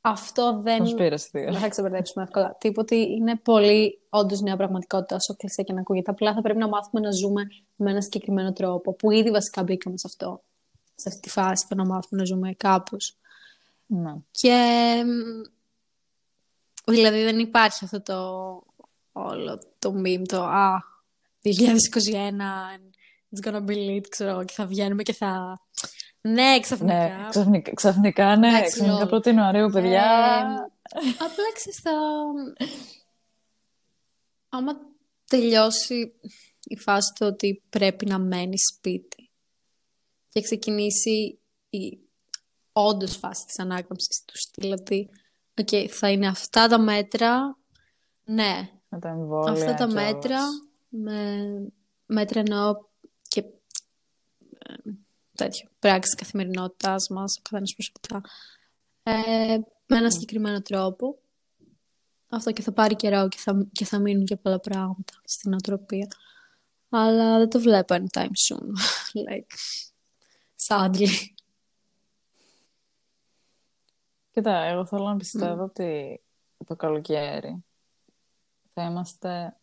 αυτό 0.00 0.60
δεν. 0.60 0.84
Conspiracy 0.84 1.12
theory. 1.14 1.50
Δεν 1.50 1.54
θα 1.58 1.68
ξεμπερδέψουμε 1.68 2.24
εύκολα. 2.24 2.56
Τύπο 2.60 2.80
ότι 2.80 2.96
είναι 3.02 3.36
πολύ 3.36 4.00
όντως 4.08 4.40
νέα 4.40 4.56
πραγματικότητα, 4.56 5.16
όσο 5.16 5.36
κλεισέ 5.36 5.62
και 5.62 5.72
να 5.72 5.80
ακούγεται. 5.80 6.10
Απλά 6.10 6.34
θα 6.34 6.40
πρέπει 6.40 6.58
να 6.58 6.68
μάθουμε 6.68 7.00
να 7.06 7.10
ζούμε 7.10 7.42
με 7.76 7.90
ένα 7.90 8.00
συγκεκριμένο 8.02 8.52
τρόπο. 8.52 8.92
Που 8.94 9.10
ήδη 9.10 9.30
βασικά 9.30 9.62
μπήκαμε 9.62 9.98
σε 9.98 10.06
αυτό. 10.06 10.42
Σε 10.98 11.08
αυτή 11.08 11.20
τη 11.20 11.30
φάση, 11.30 11.66
το 11.68 11.74
να 11.74 11.84
μάθουμε 11.84 12.20
να 12.20 12.26
ζούμε 12.26 12.54
κάπως. 12.54 13.16
Ναι. 13.86 14.14
Και. 14.30 15.02
Δηλαδή 16.84 17.22
δεν 17.22 17.38
υπάρχει 17.38 17.84
αυτό 17.84 18.02
το 18.02 18.16
όλο 19.12 19.60
το 19.78 19.94
meme, 20.04 20.22
το 20.26 20.42
«Α, 20.42 20.82
2021, 21.42 21.50
it's 23.32 23.48
gonna 23.48 23.64
be 23.64 23.74
lit», 23.74 24.06
ξέρω, 24.08 24.44
και 24.44 24.52
θα 24.52 24.66
βγαίνουμε 24.66 25.02
και 25.02 25.12
θα... 25.12 25.60
Ναι, 26.20 26.60
ξαφνικά. 26.60 26.94
Ναι, 26.94 27.26
ξαφνικά, 27.28 27.72
ξαφνικά, 27.74 28.36
ναι, 28.36 28.48
Εντάξει, 28.48 28.70
ξαφνικά 28.70 29.08
lol. 29.10 29.14
1η 29.14 29.26
Ιανουαρίου, 29.26 29.70
παιδιά. 29.70 30.02
Ε, 30.82 31.08
απλά 31.10 31.44
ξέρεις, 31.54 31.80
θα... 31.82 31.92
Άμα 34.48 34.72
τελειώσει 35.28 36.12
η 36.64 36.76
φάση 36.76 37.12
του 37.14 37.26
ότι 37.26 37.62
πρέπει 37.68 38.06
να 38.06 38.18
μένεις 38.18 38.62
σπίτι 38.76 39.25
και 40.36 40.42
ξεκινήσει 40.42 41.38
η 41.70 41.98
όντως 42.72 43.16
φάση 43.16 43.46
της 43.46 43.58
ανάκαμψης 43.58 44.24
του 44.24 44.38
στυλ 44.38 44.72
ότι 44.72 45.10
«OK, 45.60 45.68
θα 45.90 46.10
είναι 46.10 46.26
αυτά 46.26 46.68
τα 46.68 46.78
μέτρα, 46.78 47.58
ναι, 48.24 48.70
με 48.88 48.98
τα 48.98 49.08
εμβόλια 49.08 49.52
αυτά 49.52 49.74
τα 49.74 49.86
κιόλας. 49.86 49.94
μέτρα, 49.94 50.40
με 50.88 51.46
μέτρα 52.06 52.40
εννοώ 52.40 52.74
και 53.28 53.40
ε, 54.58 54.74
τέτοιο, 55.34 55.68
πράξη 55.78 56.10
της 56.10 56.14
καθημερινότητάς 56.14 57.08
μας, 57.08 57.36
ο 57.38 57.40
καθένας 57.42 57.74
προσωπικά, 57.74 58.20
ε, 59.02 59.58
με 59.86 59.96
ένα 59.96 60.10
συγκεκριμένο 60.10 60.62
τρόπο. 60.62 61.18
Αυτό 62.28 62.52
και 62.52 62.62
θα 62.62 62.72
πάρει 62.72 62.96
καιρό 62.96 63.28
και 63.28 63.38
θα, 63.38 63.66
και 63.72 63.84
θα 63.84 63.98
μείνουν 63.98 64.24
και 64.24 64.36
πολλά 64.36 64.60
πράγματα 64.60 65.12
στην 65.24 65.52
οτροπία. 65.54 66.08
Αλλά 66.88 67.38
δεν 67.38 67.48
το 67.48 67.60
βλέπω 67.60 67.94
anytime 67.94 68.34
soon. 68.48 68.66
like, 69.28 69.54
sadly. 70.68 71.08
Κοίτα, 74.30 74.56
εγώ 74.56 74.86
θέλω 74.86 75.04
να 75.04 75.16
πιστεύω 75.16 75.62
ότι 75.62 76.20
το 76.66 76.76
καλοκαίρι 76.76 77.64
θα 78.74 78.82
είμαστε 78.82 79.56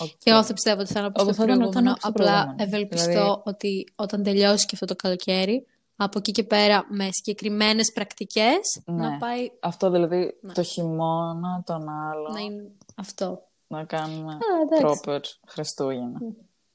οκ. 0.00 0.08
Και 0.18 0.30
εγώ 0.30 0.44
θα 0.44 0.52
πιστεύω 0.52 0.80
ότι 0.80 0.92
θα 0.92 0.98
είναι 0.98 1.08
όπως 1.08 1.22
Όπως 1.22 1.36
το 1.36 1.42
θα 1.42 1.48
ήταν 1.48 1.58
προηγούμενο. 1.58 1.90
όπως 1.90 2.02
το 2.02 2.08
Απλά 2.08 2.32
προηγούμενο. 2.42 2.62
ευελπιστώ 2.62 3.10
Δηλαδή- 3.10 3.40
ότι 3.44 3.92
όταν 3.94 4.22
τελειώσει 4.22 4.66
και 4.66 4.70
αυτό 4.74 4.86
το 4.86 4.96
καλοκαίρι, 4.96 5.66
από 5.96 6.18
εκεί 6.18 6.32
και 6.32 6.44
πέρα 6.44 6.86
με 6.88 7.08
συγκεκριμένες 7.12 7.92
πρακτικές, 7.92 8.82
Ναι. 8.84 9.08
να 9.08 9.16
πάει 9.18 9.50
Αυτό 9.60 9.90
δηλαδή 9.90 10.38
Ναι. 10.40 10.52
το 10.52 10.62
χειμώνα, 10.62 11.62
τον 11.66 11.88
άλλο, 11.88 12.28
να 12.28 12.40
είναι 12.40 12.70
αυτό. 12.96 13.48
να 13.66 13.84
κάνουμε 13.84 14.32
Α, 14.32 14.38
εντάξει. 14.62 15.00
proper 15.06 15.20
Χριστούγεννα. 15.46 16.18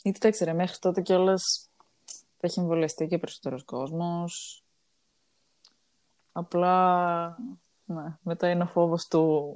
Γιατί 0.02 0.18
εντάξει, 0.22 0.44
ρε, 0.44 0.54
μέχρι 0.54 0.78
τότε 0.80 1.02
κιόλας 1.02 1.69
θα 2.42 2.48
έχει 2.48 2.60
εμβολιαστεί 2.60 3.08
και 3.08 3.18
περισσότερος 3.18 3.64
κόσμος. 3.64 4.64
Απλά 6.32 7.38
ναι, 7.86 8.18
μετά 8.22 8.50
είναι 8.50 8.64
ο 8.64 8.68
φόβος 8.68 9.08
του, 9.08 9.56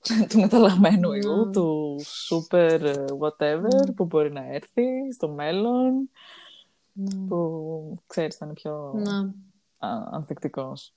του 0.28 0.38
μεταλλαγμένου 0.40 1.12
ιού, 1.12 1.44
Ναι. 1.46 1.50
του 1.52 1.96
super 2.28 2.80
ε, 2.82 3.04
whatever 3.20 3.94
που 3.96 4.04
μπορεί 4.04 4.32
να 4.32 4.44
έρθει 4.54 5.12
στο 5.12 5.28
μέλλον, 5.28 6.10
που 7.28 7.96
ξέρεις 8.06 8.36
θα 8.36 8.44
είναι 8.44 8.54
πιο 8.54 8.92
Ναι. 8.96 9.16
α, 9.78 9.88
ανθεκτικός. 10.10 10.92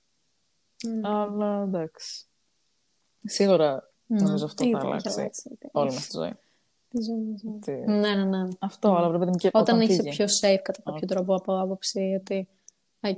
Ναι. 0.86 1.08
Αλλά 1.08 1.62
εντάξει. 1.62 2.24
Σίγουρα 3.24 3.90
νομίζω 4.06 4.44
αυτό 4.44 4.64
Τι 4.64 4.70
θα 4.70 4.78
θα 4.80 4.86
αλλάξει 4.86 5.08
έχει 5.08 5.20
αλλάξει, 5.20 5.56
τι- 5.58 5.68
όλη 5.72 5.92
μας 5.92 6.06
τη 6.06 6.16
ζωή. 6.16 6.32
Τη 6.96 7.02
ζωή 7.02 7.22
μας, 7.30 7.42
ναι. 7.42 7.58
Τι- 7.58 7.90
Ναι, 7.92 8.14
ναι, 8.14 8.24
ναι. 8.24 8.48
Αυτό, 8.58 8.94
αλλά 8.94 9.18
πρέπει 9.18 9.36
και 9.36 9.46
Όταν 9.52 9.62
όταν 9.62 9.80
είσαι 9.80 10.02
φύγει. 10.02 10.08
πιο 10.16 10.24
safe 10.26 10.58
κατά 10.62 10.82
κάποιο 10.84 11.06
τρόπο 11.06 11.34
από 11.34 11.60
άποψη 11.60 12.16
ότι. 12.20 12.48
«Αι, 13.00 13.16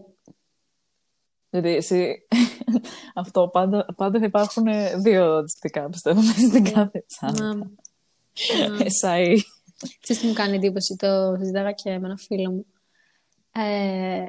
Γιατί 1.50 1.68
εσύ, 1.68 2.26
αυτό 3.14 3.48
πάντα, 3.48 3.86
πάντα 3.96 4.18
θα 4.18 4.24
υπάρχουν 4.24 4.64
δύο 5.02 5.34
αντιστοιχά, 5.36 5.88
πιστεύω, 5.88 6.20
μέσα 6.20 6.40
στην 6.40 6.64
κάθε 6.72 7.04
τσάντα. 7.06 7.54
να- 7.54 8.84
Εσάι. 8.84 9.34
Ξέρεις 10.00 10.22
τι 10.22 10.28
μου 10.28 10.32
κάνει 10.34 10.56
εντύπωση, 10.56 10.96
το 10.96 11.36
συζητάγα 11.38 11.72
και 11.72 11.90
με 11.98 12.06
ένα 12.06 12.16
φίλο 12.16 12.50
μου. 12.50 12.66
Ε, 13.52 14.24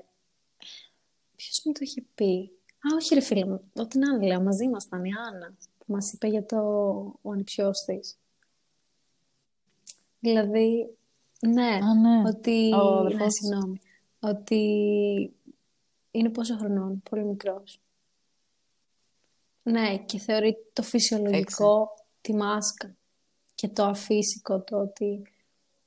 ποιος 1.35 1.61
μου 1.65 1.71
το 1.71 1.79
είχε 1.81 2.03
πει; 2.15 2.51
Α, 2.77 2.95
όχι 2.95 3.13
ρε 3.13 3.21
φίλε 3.21 3.45
μου, 3.45 3.61
ό, 3.73 3.87
την 3.87 4.01
άλλη 4.09 4.27
λέω, 4.27 4.41
μαζί 4.41 4.67
μας 4.69 4.83
ήταν 4.85 5.03
η 5.05 5.09
Άννα, 5.27 5.53
που 5.77 5.85
μας 5.87 6.11
είπε 6.11 6.27
για 6.27 6.45
το 6.45 6.57
ο 7.21 7.31
ανιψιός 7.31 7.79
της. 7.85 8.17
Δηλαδή, 10.19 10.97
ναι, 11.41 11.79
Α, 11.83 11.93
ναι. 11.93 12.23
ότι, 12.27 12.73
Ο 12.73 12.77
ναι, 12.77 12.99
αδερφός 12.99 13.27
της. 13.27 13.33
συγγνώμη, 13.33 13.79
ότι 14.19 14.61
είναι 16.11 16.29
πόσο 16.29 16.57
χρονών, 16.57 17.01
πολύ 17.09 17.23
μικρός. 17.23 17.79
Ναι, 19.63 19.97
και 19.97 20.19
θεωρεί 20.19 20.57
το 20.73 20.81
φυσιολογικό 20.81 21.89
τη 22.21 22.35
μάσκα 22.35 22.95
και 23.55 23.67
το 23.67 23.83
αφύσικο 23.83 24.61
το 24.61 24.77
ότι... 24.79 25.21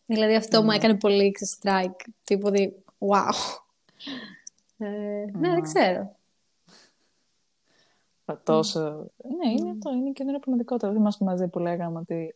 Δηλαδή 0.07 0.35
αυτό 0.35 0.63
μου 0.63 0.71
έκανε 0.71 0.95
πολύ 0.95 1.33
strike, 1.59 2.07
τύπου 2.25 2.47
ότι 2.47 2.85
wow. 2.99 3.33
Ε, 4.79 5.25
ναι, 5.33 5.51
δεν 5.51 5.63
ξέρω. 5.63 6.17
Τόσο... 8.43 9.11
Ναι, 9.39 9.51
είναι 9.51 9.71
αυτό. 9.71 9.91
Είναι 9.91 10.11
και 10.11 10.23
είναι 10.23 10.39
πραγματικότητα. 10.39 10.87
Δηλαδή, 10.87 10.99
είμαστε 10.99 11.25
μαζί 11.25 11.49
που 11.49 11.59
λέγαμε 11.59 11.99
ότι 11.99 12.35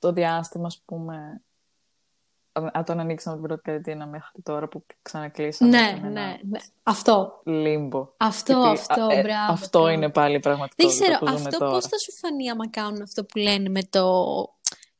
το 0.00 0.12
διάστημα, 0.12 0.66
ας 0.66 0.82
πούμε, 0.84 1.42
από 2.52 2.84
τον 2.84 3.00
ανοίξαμε 3.00 3.36
την 3.36 3.46
πρώτη 3.46 3.62
καραντίνα 3.62 4.06
μέχρι 4.06 4.42
τώρα 4.42 4.68
που 4.68 4.84
ξανακλείσαμε. 5.02 5.70
Ναι, 5.70 5.94
ήταν 5.98 6.04
ένα 6.04 6.10
ναι, 6.10 6.38
ναι. 6.42 6.58
Αυτό. 6.82 7.40
Λίμπο. 7.44 8.08
Αυτό, 8.16 8.52
Γιατί, 8.52 8.68
αυτό, 8.68 9.02
α, 9.02 9.12
ε, 9.12 9.22
μπράβο. 9.22 9.52
Αυτό 9.52 9.78
μπράβο. 9.78 9.94
είναι 9.94 10.08
πάλι 10.08 10.30
η 10.30 10.32
Δεν 10.32 10.40
πραγματικότητα 10.40 11.04
ξέρω, 11.04 11.18
που 11.18 11.26
ζούμε 11.26 11.40
αυτό 11.40 11.58
τώρα. 11.58 11.70
πώς 11.70 11.86
θα 11.86 11.98
σου 11.98 12.12
φανεί 12.16 12.50
άμα 12.50 12.70
κάνουν 12.70 13.02
αυτό 13.02 13.24
που 13.24 13.38
λένε 13.38 13.68
με 13.68 13.82
το 13.82 14.24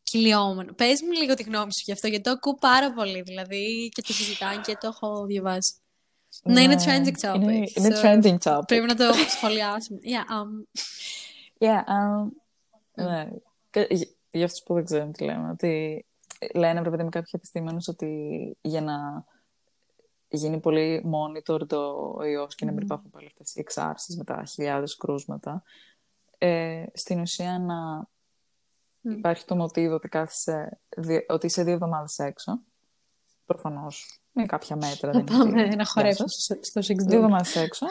κυλιόμενο. 0.02 0.72
Πες 0.72 1.02
μου 1.02 1.12
λίγο 1.12 1.34
τη 1.34 1.42
γνώμη 1.42 1.72
σου 1.72 1.82
γι' 1.84 1.92
αυτό, 1.92 2.06
γιατί 2.06 2.24
το 2.24 2.30
ακούω 2.30 2.54
πάρα 2.54 2.92
πολύ, 2.92 3.22
δηλαδή, 3.22 3.88
και 3.94 4.02
το 4.02 4.12
συζητάνε 4.12 4.60
και 4.64 4.76
το 4.80 4.86
έχω 4.86 5.24
διαβάσει. 5.24 5.74
Ναι, 6.42 6.60
είναι 6.60 6.76
trending 6.84 7.26
topic. 7.26 7.40
Είναι, 7.40 7.68
είναι 7.74 8.00
so 8.00 8.04
trending 8.04 8.38
topic. 8.42 8.66
Πρέπει 8.66 8.86
να 8.86 8.94
το 8.94 9.04
σχολιάσουμε. 9.28 9.98
Yeah, 10.02 10.32
um, 10.34 10.78
Yeah, 11.58 11.84
um, 11.84 12.28
ναι. 12.94 13.28
Και 14.30 14.38
γι- 14.38 14.44
Για 14.44 14.44
αυτούς 14.44 14.62
που 14.62 14.74
δεν 14.74 14.84
ξέρουν 14.84 15.12
τι 15.12 15.24
λέμε, 15.24 15.50
ότι 15.50 16.04
λένε, 16.54 16.80
πρέπει 16.80 17.02
με 17.02 17.08
κάποιοι 17.08 17.30
επιστήμονες, 17.34 17.88
ότι 17.88 18.56
για 18.60 18.80
να 18.80 19.24
γίνει 20.28 20.60
πολύ 20.60 21.04
monitor 21.12 21.66
το 21.68 22.14
ο 22.18 22.24
ιός 22.24 22.54
και 22.54 22.64
να 22.64 22.72
μην 22.72 22.80
υπάρχουν 22.82 23.10
πάλι 23.10 23.26
αυτές 23.26 23.54
οι 23.54 23.60
εξάρσεις 23.60 24.16
με 24.16 24.24
τα 24.24 24.44
χιλιάδες 24.44 24.96
κρούσματα, 24.96 25.62
ε, 26.38 26.84
στην 26.92 27.20
ουσία 27.20 27.58
να 27.58 28.06
υπάρχει 29.16 29.44
το 29.44 29.56
μοτίβο 29.56 29.94
ότι, 29.94 30.08
κάθεσαι, 30.08 30.80
δι- 30.96 31.30
ότι 31.30 31.46
είσαι 31.46 31.62
δύο 31.62 31.72
εβδομάδες 31.72 32.18
έξω, 32.18 32.60
προφανώς 33.46 34.20
με 34.32 34.46
κάποια 34.46 34.76
μέτρα. 34.76 35.12
να 35.12 35.12
δεν 35.12 35.20
είναι 35.20 35.30
πάμε 35.38 35.50
ότι- 35.62 35.68
να 35.68 35.74
Γεια 35.74 35.84
χορέψουμε 35.86 36.28
σας. 36.28 36.42
στο, 36.42 36.80
στο 36.80 36.80
Six 36.94 36.96
Δύο 36.98 37.06
Dog. 37.18 37.22
εβδομάδες 37.22 37.56
έξω. 37.56 37.86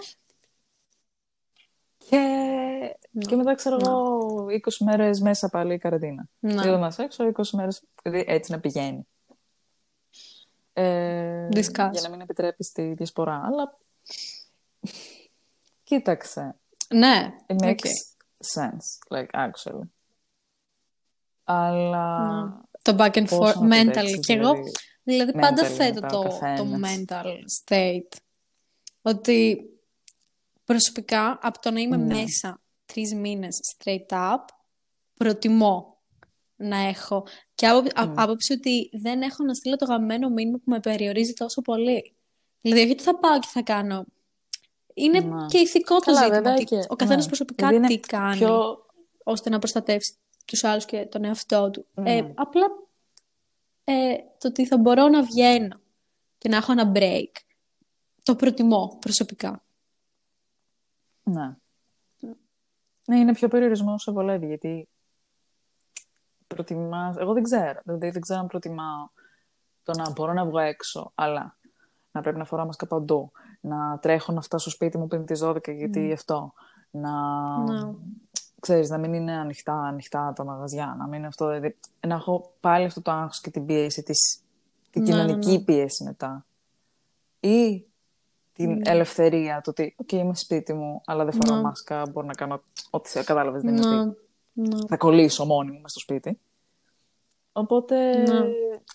Και, 2.10 2.97
και 3.28 3.36
μετά 3.36 3.55
ξέρω 3.55 3.78
εγώ 3.82 4.45
20 4.45 4.57
μέρες 4.86 5.20
μέσα 5.20 5.49
πάλι 5.49 5.74
η 5.74 5.78
καραντίνα. 5.78 6.26
Ναι. 6.39 6.51
Δύο 6.51 6.62
εβδομάδες 6.62 6.97
έξω, 6.97 7.32
20 7.38 7.43
μέρες 7.51 7.84
δηλαδή 8.03 8.26
έτσι 8.28 8.51
να 8.51 8.60
πηγαίνει. 8.60 9.07
Ε, 10.74 11.47
Discuss. 11.51 11.89
για 11.91 12.01
να 12.01 12.10
μην 12.10 12.22
επιτρέπει 12.22 12.64
τη 12.74 12.93
διασπορά. 12.93 13.41
Αλλά 13.45 13.78
κοίταξε. 15.84 16.55
Ναι, 16.89 17.36
It 17.47 17.53
οκ. 17.53 17.60
makes 17.64 17.89
sense, 18.55 19.18
like 19.18 19.30
actually. 19.47 19.88
Αλλά 21.43 22.18
Το 22.82 22.95
back 22.99 23.12
and 23.12 23.28
πόσο 23.30 23.41
forth 23.41 23.53
να 23.53 23.53
το 23.53 23.66
mental. 23.76 23.97
αντέξεις, 23.97 24.20
Και 24.26 24.34
εγώ, 24.34 24.51
δηλαδή. 24.51 24.72
δηλαδή, 25.03 25.32
πάντα 25.32 25.64
mentally 25.64 25.70
θέτω 25.72 26.01
μετά 26.01 26.18
ο 26.18 26.22
το, 26.22 26.30
το 26.30 26.38
καθένας. 26.39 26.82
mental 27.07 27.26
state. 27.66 28.18
Ότι 29.01 29.64
προσωπικά, 30.74 31.39
από 31.41 31.59
το 31.61 31.72
να 31.72 31.80
είμαι 31.80 31.97
Ναι. 31.97 32.13
μέσα 32.15 32.61
τρεις 32.86 33.13
μήνες 33.13 33.59
straight 33.78 34.05
up, 34.34 34.38
προτιμώ 35.13 35.97
να 36.55 36.78
έχω. 36.78 37.28
Και 37.55 37.67
άπο- 37.67 37.99
α- 38.01 38.13
άποψη 38.15 38.53
ότι 38.53 38.89
δεν 39.01 39.22
έχω 39.22 39.43
να 39.43 39.53
στείλω 39.53 39.76
το 39.76 39.86
γαμμένο 39.86 40.30
μήνυμα 40.30 40.57
που 40.57 40.63
με 40.65 40.80
περιορίζει 40.80 41.34
τόσο 41.34 41.61
πολύ. 41.61 42.15
Δηλαδή, 42.61 42.82
όχι 42.82 42.91
ότι 42.91 43.03
θα 43.03 43.15
πάω 43.20 43.39
και 43.39 43.47
θα 43.51 43.61
κάνω. 43.61 44.05
Είναι 44.93 45.20
Ναι. 45.20 45.45
και 45.45 45.57
ηθικό 45.57 45.95
το 45.95 46.01
Καλά, 46.05 46.17
ζήτημα. 46.17 46.36
βέβαια 46.38 46.53
τι- 46.57 46.63
και- 46.63 46.86
ο 46.88 46.95
καθένας 46.95 47.22
ναι. 47.24 47.28
προσωπικά 47.28 47.67
Δηλαδή 47.67 47.86
είναι 47.93 48.01
τι 48.01 48.07
κάνει 48.07 48.36
πιο 48.38 48.86
ώστε 49.24 49.49
να 49.49 49.59
προστατεύσει 49.59 50.13
τους 50.45 50.63
άλλους 50.63 50.86
και 50.86 51.05
τον 51.05 51.24
εαυτό 51.24 51.70
του. 51.70 51.86
Ναι. 51.93 52.15
Ε, 52.17 52.32
απλά 52.36 52.65
ε, 53.84 54.15
το 54.38 54.47
ότι 54.47 54.65
θα 54.65 54.78
μπορώ 54.78 55.07
να 55.07 55.24
βγαίνω 55.24 55.80
και 56.38 56.49
να 56.49 56.57
έχω 56.57 56.72
ένα 56.72 56.91
break, 56.95 57.32
το 58.24 58.36
προτιμώ 58.36 58.97
προσωπικά. 59.01 59.63
Ναι. 61.32 61.55
Ναι, 63.05 63.19
είναι 63.19 63.34
πιο 63.34 63.47
περιορισμένο 63.47 63.93
όσο 63.93 64.11
βολεύει, 64.13 64.45
γιατί 64.45 64.89
προτιμάς... 66.47 67.15
Εγώ 67.17 67.34
δεν 67.34 67.43
ξέρω. 67.43 67.80
Δηλαδή 67.84 68.09
δεν 68.09 68.21
ξέρω 68.21 68.39
αν 68.39 68.47
προτιμάω 68.47 69.09
το 69.84 69.91
να 70.01 70.11
μπορώ 70.11 70.34
να 70.34 70.45
βγω 70.45 70.59
έξω, 70.59 71.11
αλλά 71.15 71.57
να 72.11 72.21
πρέπει 72.21 72.38
να 72.38 72.45
φοράω 72.45 72.65
μάσκα 72.65 72.88
παντού, 72.88 73.32
να 73.61 73.99
τρέχω 73.99 74.32
να 74.32 74.41
φτάσω 74.41 74.69
στο 74.69 74.69
σπίτι 74.69 74.97
μου 74.97 75.07
πριν 75.07 75.25
τις 75.25 75.43
12 75.43 75.73
γιατί 75.75 76.13
αυτό, 76.13 76.53
να... 76.91 77.11
Ναι. 77.63 77.93
Ξέρεις, 78.59 78.89
να 78.89 78.97
μην 78.97 79.13
είναι 79.13 79.32
ανοιχτά, 79.32 79.73
ανοιχτά 79.73 80.34
τα 80.36 80.43
μαγαζιά, 80.43 80.95
να 80.97 81.07
μην 81.07 81.17
είναι 81.17 81.27
αυτό, 81.27 81.47
δηλαδή, 81.47 81.77
να 82.07 82.15
έχω 82.15 82.53
πάλι 82.59 82.86
αυτό 82.86 83.01
το 83.01 83.11
άγχος 83.11 83.41
και 83.41 83.49
την 83.49 83.65
πίεση, 83.65 84.03
της, 84.03 84.41
την 84.91 85.01
Ναι, 85.01 85.09
ναι, 85.09 85.21
κοινωνική 85.21 85.51
ναι. 85.51 85.63
πίεση 85.63 86.03
μετά. 86.03 86.45
Ή 87.39 87.89
την 88.66 88.82
ελευθερία, 88.88 89.62
το 89.64 89.70
ότι, 89.70 89.95
οκ, 89.97 90.12
είμαι 90.12 90.36
σπίτι 90.36 90.74
μου, 90.74 91.01
αλλά 91.05 91.26
δεν 91.26 91.34
φοράω 91.34 91.55
Ναι. 91.55 91.62
μάσκα, 91.64 92.03
μπορώ 92.12 92.28
να 92.28 92.34
κάνω 92.34 92.62
ό,τι 92.89 93.10
θε- 93.10 93.26
κατάλαβες, 93.26 93.62
δεν 93.62 93.78
είναι 93.78 93.88
Ναι. 93.88 93.99
ότι 93.99 94.18
Ναι. 94.53 94.78
θα 94.88 94.97
κολλήσω 94.97 95.45
μόνη 95.45 95.72
μου 95.72 95.80
μες 95.82 95.91
στο 95.91 95.99
σπίτι. 95.99 96.39
Οπότε, 97.51 98.18
Ναι. 98.18 98.39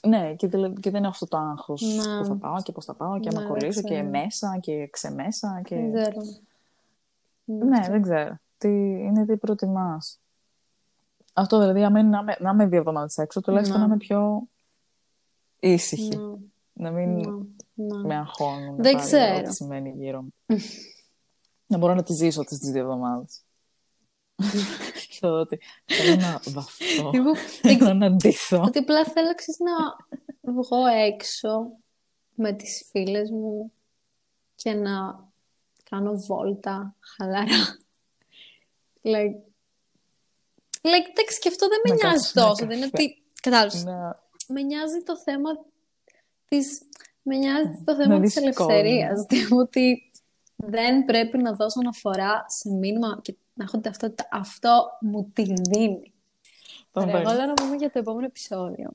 ναι, 0.09 0.35
και, 0.35 0.47
δηλα- 0.47 0.73
και 0.81 0.91
δεν 0.91 1.03
έχω 1.03 1.11
αυτό 1.12 1.27
το 1.27 1.37
άγχος 1.37 1.83
Ναι. 1.83 2.19
που 2.19 2.25
θα 2.25 2.35
πάω 2.37 2.62
και 2.62 2.73
πώς 2.73 2.85
θα 2.85 2.95
πάω 2.95 3.21
και 3.21 3.29
Ναι, 3.33 3.37
άμα 3.39 3.47
δεν 3.47 3.49
κολλήσω 3.59 3.81
και 3.83 3.95
ξέρω. 3.95 4.09
μέσα 4.09 4.59
και 4.61 4.87
ξεμέσα 4.93 5.61
και... 5.65 5.77
Δεν 5.77 5.93
ξέρω. 5.93 6.21
Ναι, 7.45 7.87
δεν 7.91 8.03
ξέρω. 8.03 8.39
Τι 8.59 8.69
είναι 8.91 9.27
τι 9.27 9.37
προτιμάς. 9.37 10.19
Αυτό 11.33 11.59
δηλαδή, 11.59 11.85
άμα 11.85 11.99
είναι 11.99 12.09
να 12.09 12.19
είμαι, 12.19 12.37
να 12.41 12.51
είμαι 12.51 12.67
δύο 12.67 12.79
εβδομάδες 12.79 13.17
έξω, 13.19 13.41
τουλάχιστον 13.41 13.77
Ναι. 13.81 13.83
να 13.87 13.89
είμαι 13.89 13.97
πιο 14.05 14.43
ήσυχη. 15.61 16.17
Ναι. 16.17 16.35
Να 16.73 16.91
μην 16.91 17.23
Ναι. 17.75 17.97
Ναι. 17.97 18.03
με 18.07 18.16
αγχώνουν. 18.16 18.77
Δεν 18.83 18.93
πάλι 18.93 19.05
ξέρω. 19.07 19.37
Ό,τι 19.39 19.55
σημαίνει 19.55 19.91
γύρω 19.97 20.22
μου. 20.22 20.35
να 21.66 21.79
μπορώ 21.79 21.95
να 21.95 22.03
τη 22.03 22.12
ζήσω 22.12 22.41
αυτές 22.41 22.59
τις 22.59 22.70
δύο 22.70 22.81
εβδομάδες. 22.83 23.45
Θέλω 25.20 25.41
ότι 25.41 25.61
θέλω 25.85 26.16
να 26.16 26.41
βαφτώ. 26.49 27.11
Εγώ 27.14 27.35
Θέλω 27.62 27.95
να 27.95 28.11
ντυθώ. 28.11 28.62
Ότι 28.66 28.79
απλά 28.79 29.05
θέλω 29.05 29.35
ξέρεις, 29.35 29.59
να 29.61 30.53
βγω 30.53 30.87
έξω 30.87 31.77
με 32.35 32.53
τις 32.53 32.87
φίλες 32.91 33.31
μου 33.31 33.72
και 34.55 34.72
να 34.72 35.29
κάνω 35.91 36.16
βόλτα 36.16 36.97
χαλαρά. 37.01 37.79
like, 39.03 39.37
like, 40.81 41.09
εντάξει, 41.11 41.39
και 41.41 41.49
αυτό 41.49 41.68
δεν 41.68 41.81
με 41.85 41.91
Να 41.91 41.95
νοιάζει 41.95 42.16
κάτσουμε 42.33 42.45
τόσο. 42.45 42.66
Δεν 42.66 42.77
είναι 42.77 42.89
καφέ. 42.91 43.03
ότι. 43.03 43.22
Κατάλαβες. 43.41 43.85
Να- 43.85 44.22
Με 44.49 44.62
νοιάζει 44.62 45.03
το 45.03 45.18
θέμα 45.18 45.51
της... 46.49 46.83
Με 47.27 47.37
νοιάζει 47.37 47.83
το 47.85 47.93
Να 47.97 48.03
θέμα 48.03 48.20
της 48.20 48.33
δεις 48.35 48.43
ελευθερίας. 48.43 49.27
Δηλαδή, 49.29 49.55
ότι 49.62 50.11
δεν 50.57 51.05
πρέπει 51.05 51.39
να 51.39 51.53
δώσω 51.53 51.81
αναφορά 51.81 52.45
σε 52.49 52.68
μήνυμα 52.70 53.18
και 53.22 53.35
να 53.55 53.64
έχω 53.64 53.72
την 53.72 53.83
ταυτότητα. 53.83 54.29
Αυτό 54.33 54.87
μου 55.01 55.31
τη 55.33 55.43
δίνει. 55.43 56.12
Τον 56.93 57.03
Ωραία, 57.03 57.14
παίρνω. 57.14 57.31
εγώ 57.31 57.39
λέω 57.39 57.47
να 57.47 57.55
πούμε 57.55 57.77
για 57.77 57.91
το 57.91 57.99
επόμενο 57.99 58.27
επεισόδιο. 58.27 58.91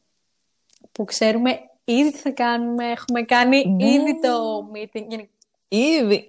Που 0.92 1.04
ξέρουμε 1.06 1.60
ήδη 1.84 2.12
τι 2.12 2.18
θα 2.18 2.32
κάνουμε. 2.32 2.92
Έχουμε 2.92 3.22
κάνει 3.22 3.66
Ναι. 3.68 3.90
ήδη 3.92 4.20
το 4.20 4.60
meeting. 4.74 5.06
Γενικά, 5.10 5.30
Ήδη. 5.68 6.26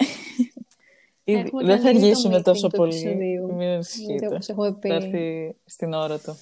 Ήδη. 1.24 1.38
Έχουμε 1.40 1.64
Δεν 1.64 1.76
θα 1.80 1.82
κάνει 1.84 1.96
ήδη 1.98 2.00
το 2.00 2.08
αργήσουμε 2.08 2.36
meeting 2.38 2.42
τόσο 2.42 2.68
του 2.68 2.76
πολύ. 2.76 2.96
επεισοδίου. 2.96 3.42
Μην 3.46 3.58
γιατί 3.58 3.74
ανησυχείτε. 3.74 4.26
όπως 4.26 4.48
έχουμε 4.48 4.72
πει. 4.74 4.88
Θα 4.88 4.94
έρθει 4.94 5.54
στην 5.64 5.92
ώρα 5.92 6.18
του. 6.18 6.36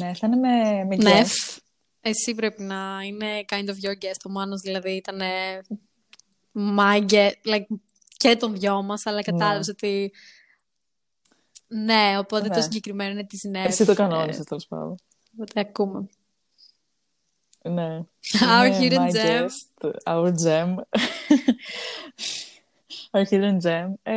Ναι, 0.00 0.14
θα 0.14 0.26
είναι 0.26 0.36
με, 0.36 0.84
με 0.84 0.96
Ναι, 0.96 1.20
guest. 1.22 1.56
Εσύ 2.08 2.34
πρέπει 2.34 2.62
να 2.62 3.00
είναι 3.06 3.44
kind 3.48 3.64
of 3.68 3.74
your 3.84 4.04
guest. 4.04 4.20
Ο 4.26 4.30
Μάνος 4.30 4.60
δηλαδή 4.60 4.90
ήταν 4.90 5.20
my 6.78 7.06
guest, 7.10 7.32
like, 7.44 7.66
και 8.16 8.36
των 8.36 8.54
δυο 8.58 8.82
μας, 8.82 9.06
αλλά 9.06 9.22
κατάλαβες 9.22 9.68
ότι 9.68 10.12
ναι, 11.68 12.18
οπότε 12.18 12.48
Ναι. 12.48 12.54
το 12.54 12.60
συγκεκριμένο 12.60 13.10
είναι 13.10 13.24
της 13.24 13.44
Νεφ. 13.44 13.66
Εσύ 13.66 13.84
το 13.84 13.92
ε, 13.92 13.94
κανόνισες 13.94 14.44
τέλος 14.44 14.66
πάντων. 14.66 14.94
Οπότε 15.32 15.60
ακούμε. 15.60 16.06
Ναι. 17.62 18.00
Our 18.60 18.66
Είναι 18.66 18.78
hidden 18.80 18.98
my 18.98 19.10
gem. 19.10 19.46
guest, 19.46 19.90
our 20.04 20.32
gem. 20.44 20.74
our 23.10 23.24
hidden 23.30 23.58
gem. 23.62 23.92
Ε, 24.02 24.14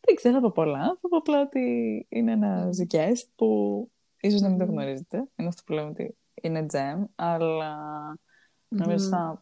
δεν 0.00 0.14
ξέρω, 0.14 0.34
θα 0.34 0.40
πω 0.40 0.50
πολλά. 0.54 0.84
Θα 1.00 1.08
πω 1.08 1.16
απλά 1.16 1.40
ότι 1.40 1.60
είναι 2.08 2.32
ένας 2.32 2.78
guest 2.90 3.24
που 3.36 3.90
ίσως 4.20 4.40
να 4.40 4.48
μην 4.48 4.58
το 4.58 4.64
γνωρίζετε. 4.64 5.16
Είναι 5.36 5.48
αυτό 5.48 5.62
που 5.66 5.72
λέμε 5.72 5.88
ότι 5.88 6.16
είναι 6.46 6.66
gem, 6.72 7.04
αλλά 7.14 7.76
νομίζω 8.68 9.08
θα 9.08 9.40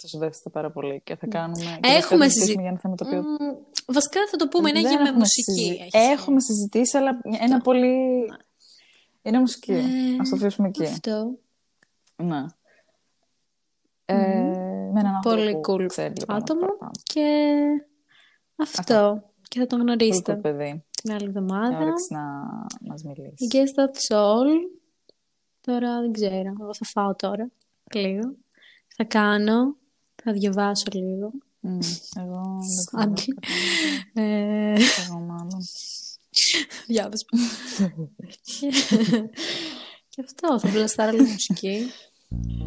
θα 0.00 0.08
σου 0.08 0.18
δέχεστε 0.18 0.50
πάρα 0.50 0.70
πολύ 0.70 1.00
και 1.04 1.16
θα 1.16 1.26
κάνουμε... 1.26 1.58
και 1.58 1.64
βασικά 1.82 1.96
Έχουμε 1.96 2.24
θα 2.24 2.30
συζητήσουμε 2.30 2.44
συζη- 2.46 2.60
για 2.60 2.68
ένα 2.68 2.78
θέμα 2.78 2.94
το 2.94 3.04
οποίο 3.06 3.20
Μμ, 3.22 3.92
βασικά 3.92 4.20
θα 4.30 4.36
το 4.36 4.48
πούμε, 4.48 4.68
είναι 4.68 4.80
δεν 4.80 4.90
και 4.90 4.96
με 4.96 5.02
έχουμε 5.02 5.18
μουσική. 5.18 5.52
συζη- 5.52 5.80
έχει 5.80 5.88
σχέση. 5.90 6.10
Έχουμε 6.10 6.40
συζητήσει, 6.40 6.96
αλλά 6.96 7.20
ένα 7.40 7.60
πολύ... 7.60 7.96
Είναι 9.22 9.38
μουσική. 9.38 9.72
Ε, 9.72 9.82
Ας 10.20 10.28
το 10.28 10.36
αφήσουμε 10.36 10.68
εκεί. 10.68 10.84
Αυτό. 10.84 11.38
Ναι. 12.16 12.44
Ε, 14.04 14.16
με 14.92 15.00
έναν 15.00 15.06
άνθρωπο 15.14 15.36
Πολύ 15.36 15.52
που 15.52 15.60
cool 15.72 15.86
ξέρει 15.86 16.12
λίγο 16.18 16.34
άτομο. 16.34 16.60
παραπάνω. 16.60 16.90
Και 17.02 17.56
αυτό. 18.56 19.22
Και 19.48 19.58
θα 19.60 19.66
τον 19.66 19.78
Πολύ 19.78 19.90
γνωρίσετε 19.90 20.32
cool 20.32 20.40
παιδί. 20.42 20.84
την 21.02 21.12
άλλη 21.12 21.22
Με 21.22 21.28
εβδομάδα. 21.28 21.78
όρεξη 21.78 22.14
να 22.14 22.22
μας 22.80 23.02
μιλήσεις. 23.02 23.48
I 23.50 23.54
guess 23.56 23.82
that's 23.82 24.16
all. 24.16 24.48
Τώρα 25.68 26.00
δεν 26.00 26.12
ξέρω. 26.12 26.52
Εγώ 26.60 26.74
θα 26.74 26.84
φάω 26.84 27.14
τώρα. 27.16 27.50
Λίγο. 27.94 28.34
Θα 28.96 29.04
κάνω. 29.04 29.76
Θα 30.22 30.32
διαβάσω 30.32 30.84
λίγο. 30.92 31.30
Μμ, 31.60 31.78
Εγώ 32.18 32.42
δεν 32.92 33.02
Άντι. 33.02 33.14
ξέρω. 33.14 34.28
Ε, 34.28 34.72
Εγώ 34.72 35.18
μάλλον. 35.18 35.60
Διάβασμα. 36.86 37.38
Και 40.08 40.24
αυτό. 40.24 40.58
Θα 40.60 40.68
μπλαστάρω 40.72 41.10
λίγο 41.16 41.24
μουσική. 41.30 41.78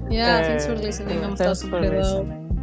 Yeah, 0.09 0.41
thanks 0.45 0.65
for 0.67 0.77
listening. 0.83 1.21
Να 1.21 1.29
Thanks 1.29 1.33
φτάσουμε 1.35 1.77
for 1.77 1.79
μέχρι 1.79 1.97
εδώ. 1.97 2.25
listening. 2.27 2.55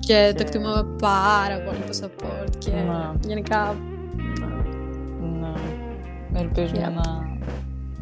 Και 0.00 0.32
το 0.36 0.42
εκτιμάμε 0.42 0.96
πάρα 0.98 1.60
πολύ 1.62 1.78
το 1.78 1.98
support. 2.02 2.50
Και 2.58 2.70
Ναι. 2.70 3.12
γενικά. 3.26 3.76
Ναι. 5.20 5.52
Ελπίζουμε 6.40 6.88
Yep. 6.88 6.92
να 6.92 7.30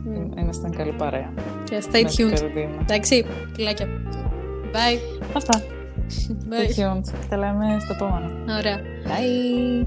Mm. 0.06 0.38
Ήμασταν 0.38 0.70
καλή 0.70 0.92
παρέα. 0.92 1.32
Και 1.64 1.82
stay 1.92 2.04
tuned. 2.04 2.42
Εντάξει, 2.80 3.24
φιλάκια. 3.54 3.86
Bye. 4.72 4.98
Αυτά. 5.36 5.62
Bye. 6.48 6.52
Stay 6.52 6.80
tuned. 6.80 7.14
Τα 7.28 7.36
λέμε 7.36 7.76
στο 7.80 7.92
επόμενο. 7.94 8.28
Ωραία. 8.58 8.80
Bye. 9.04 9.86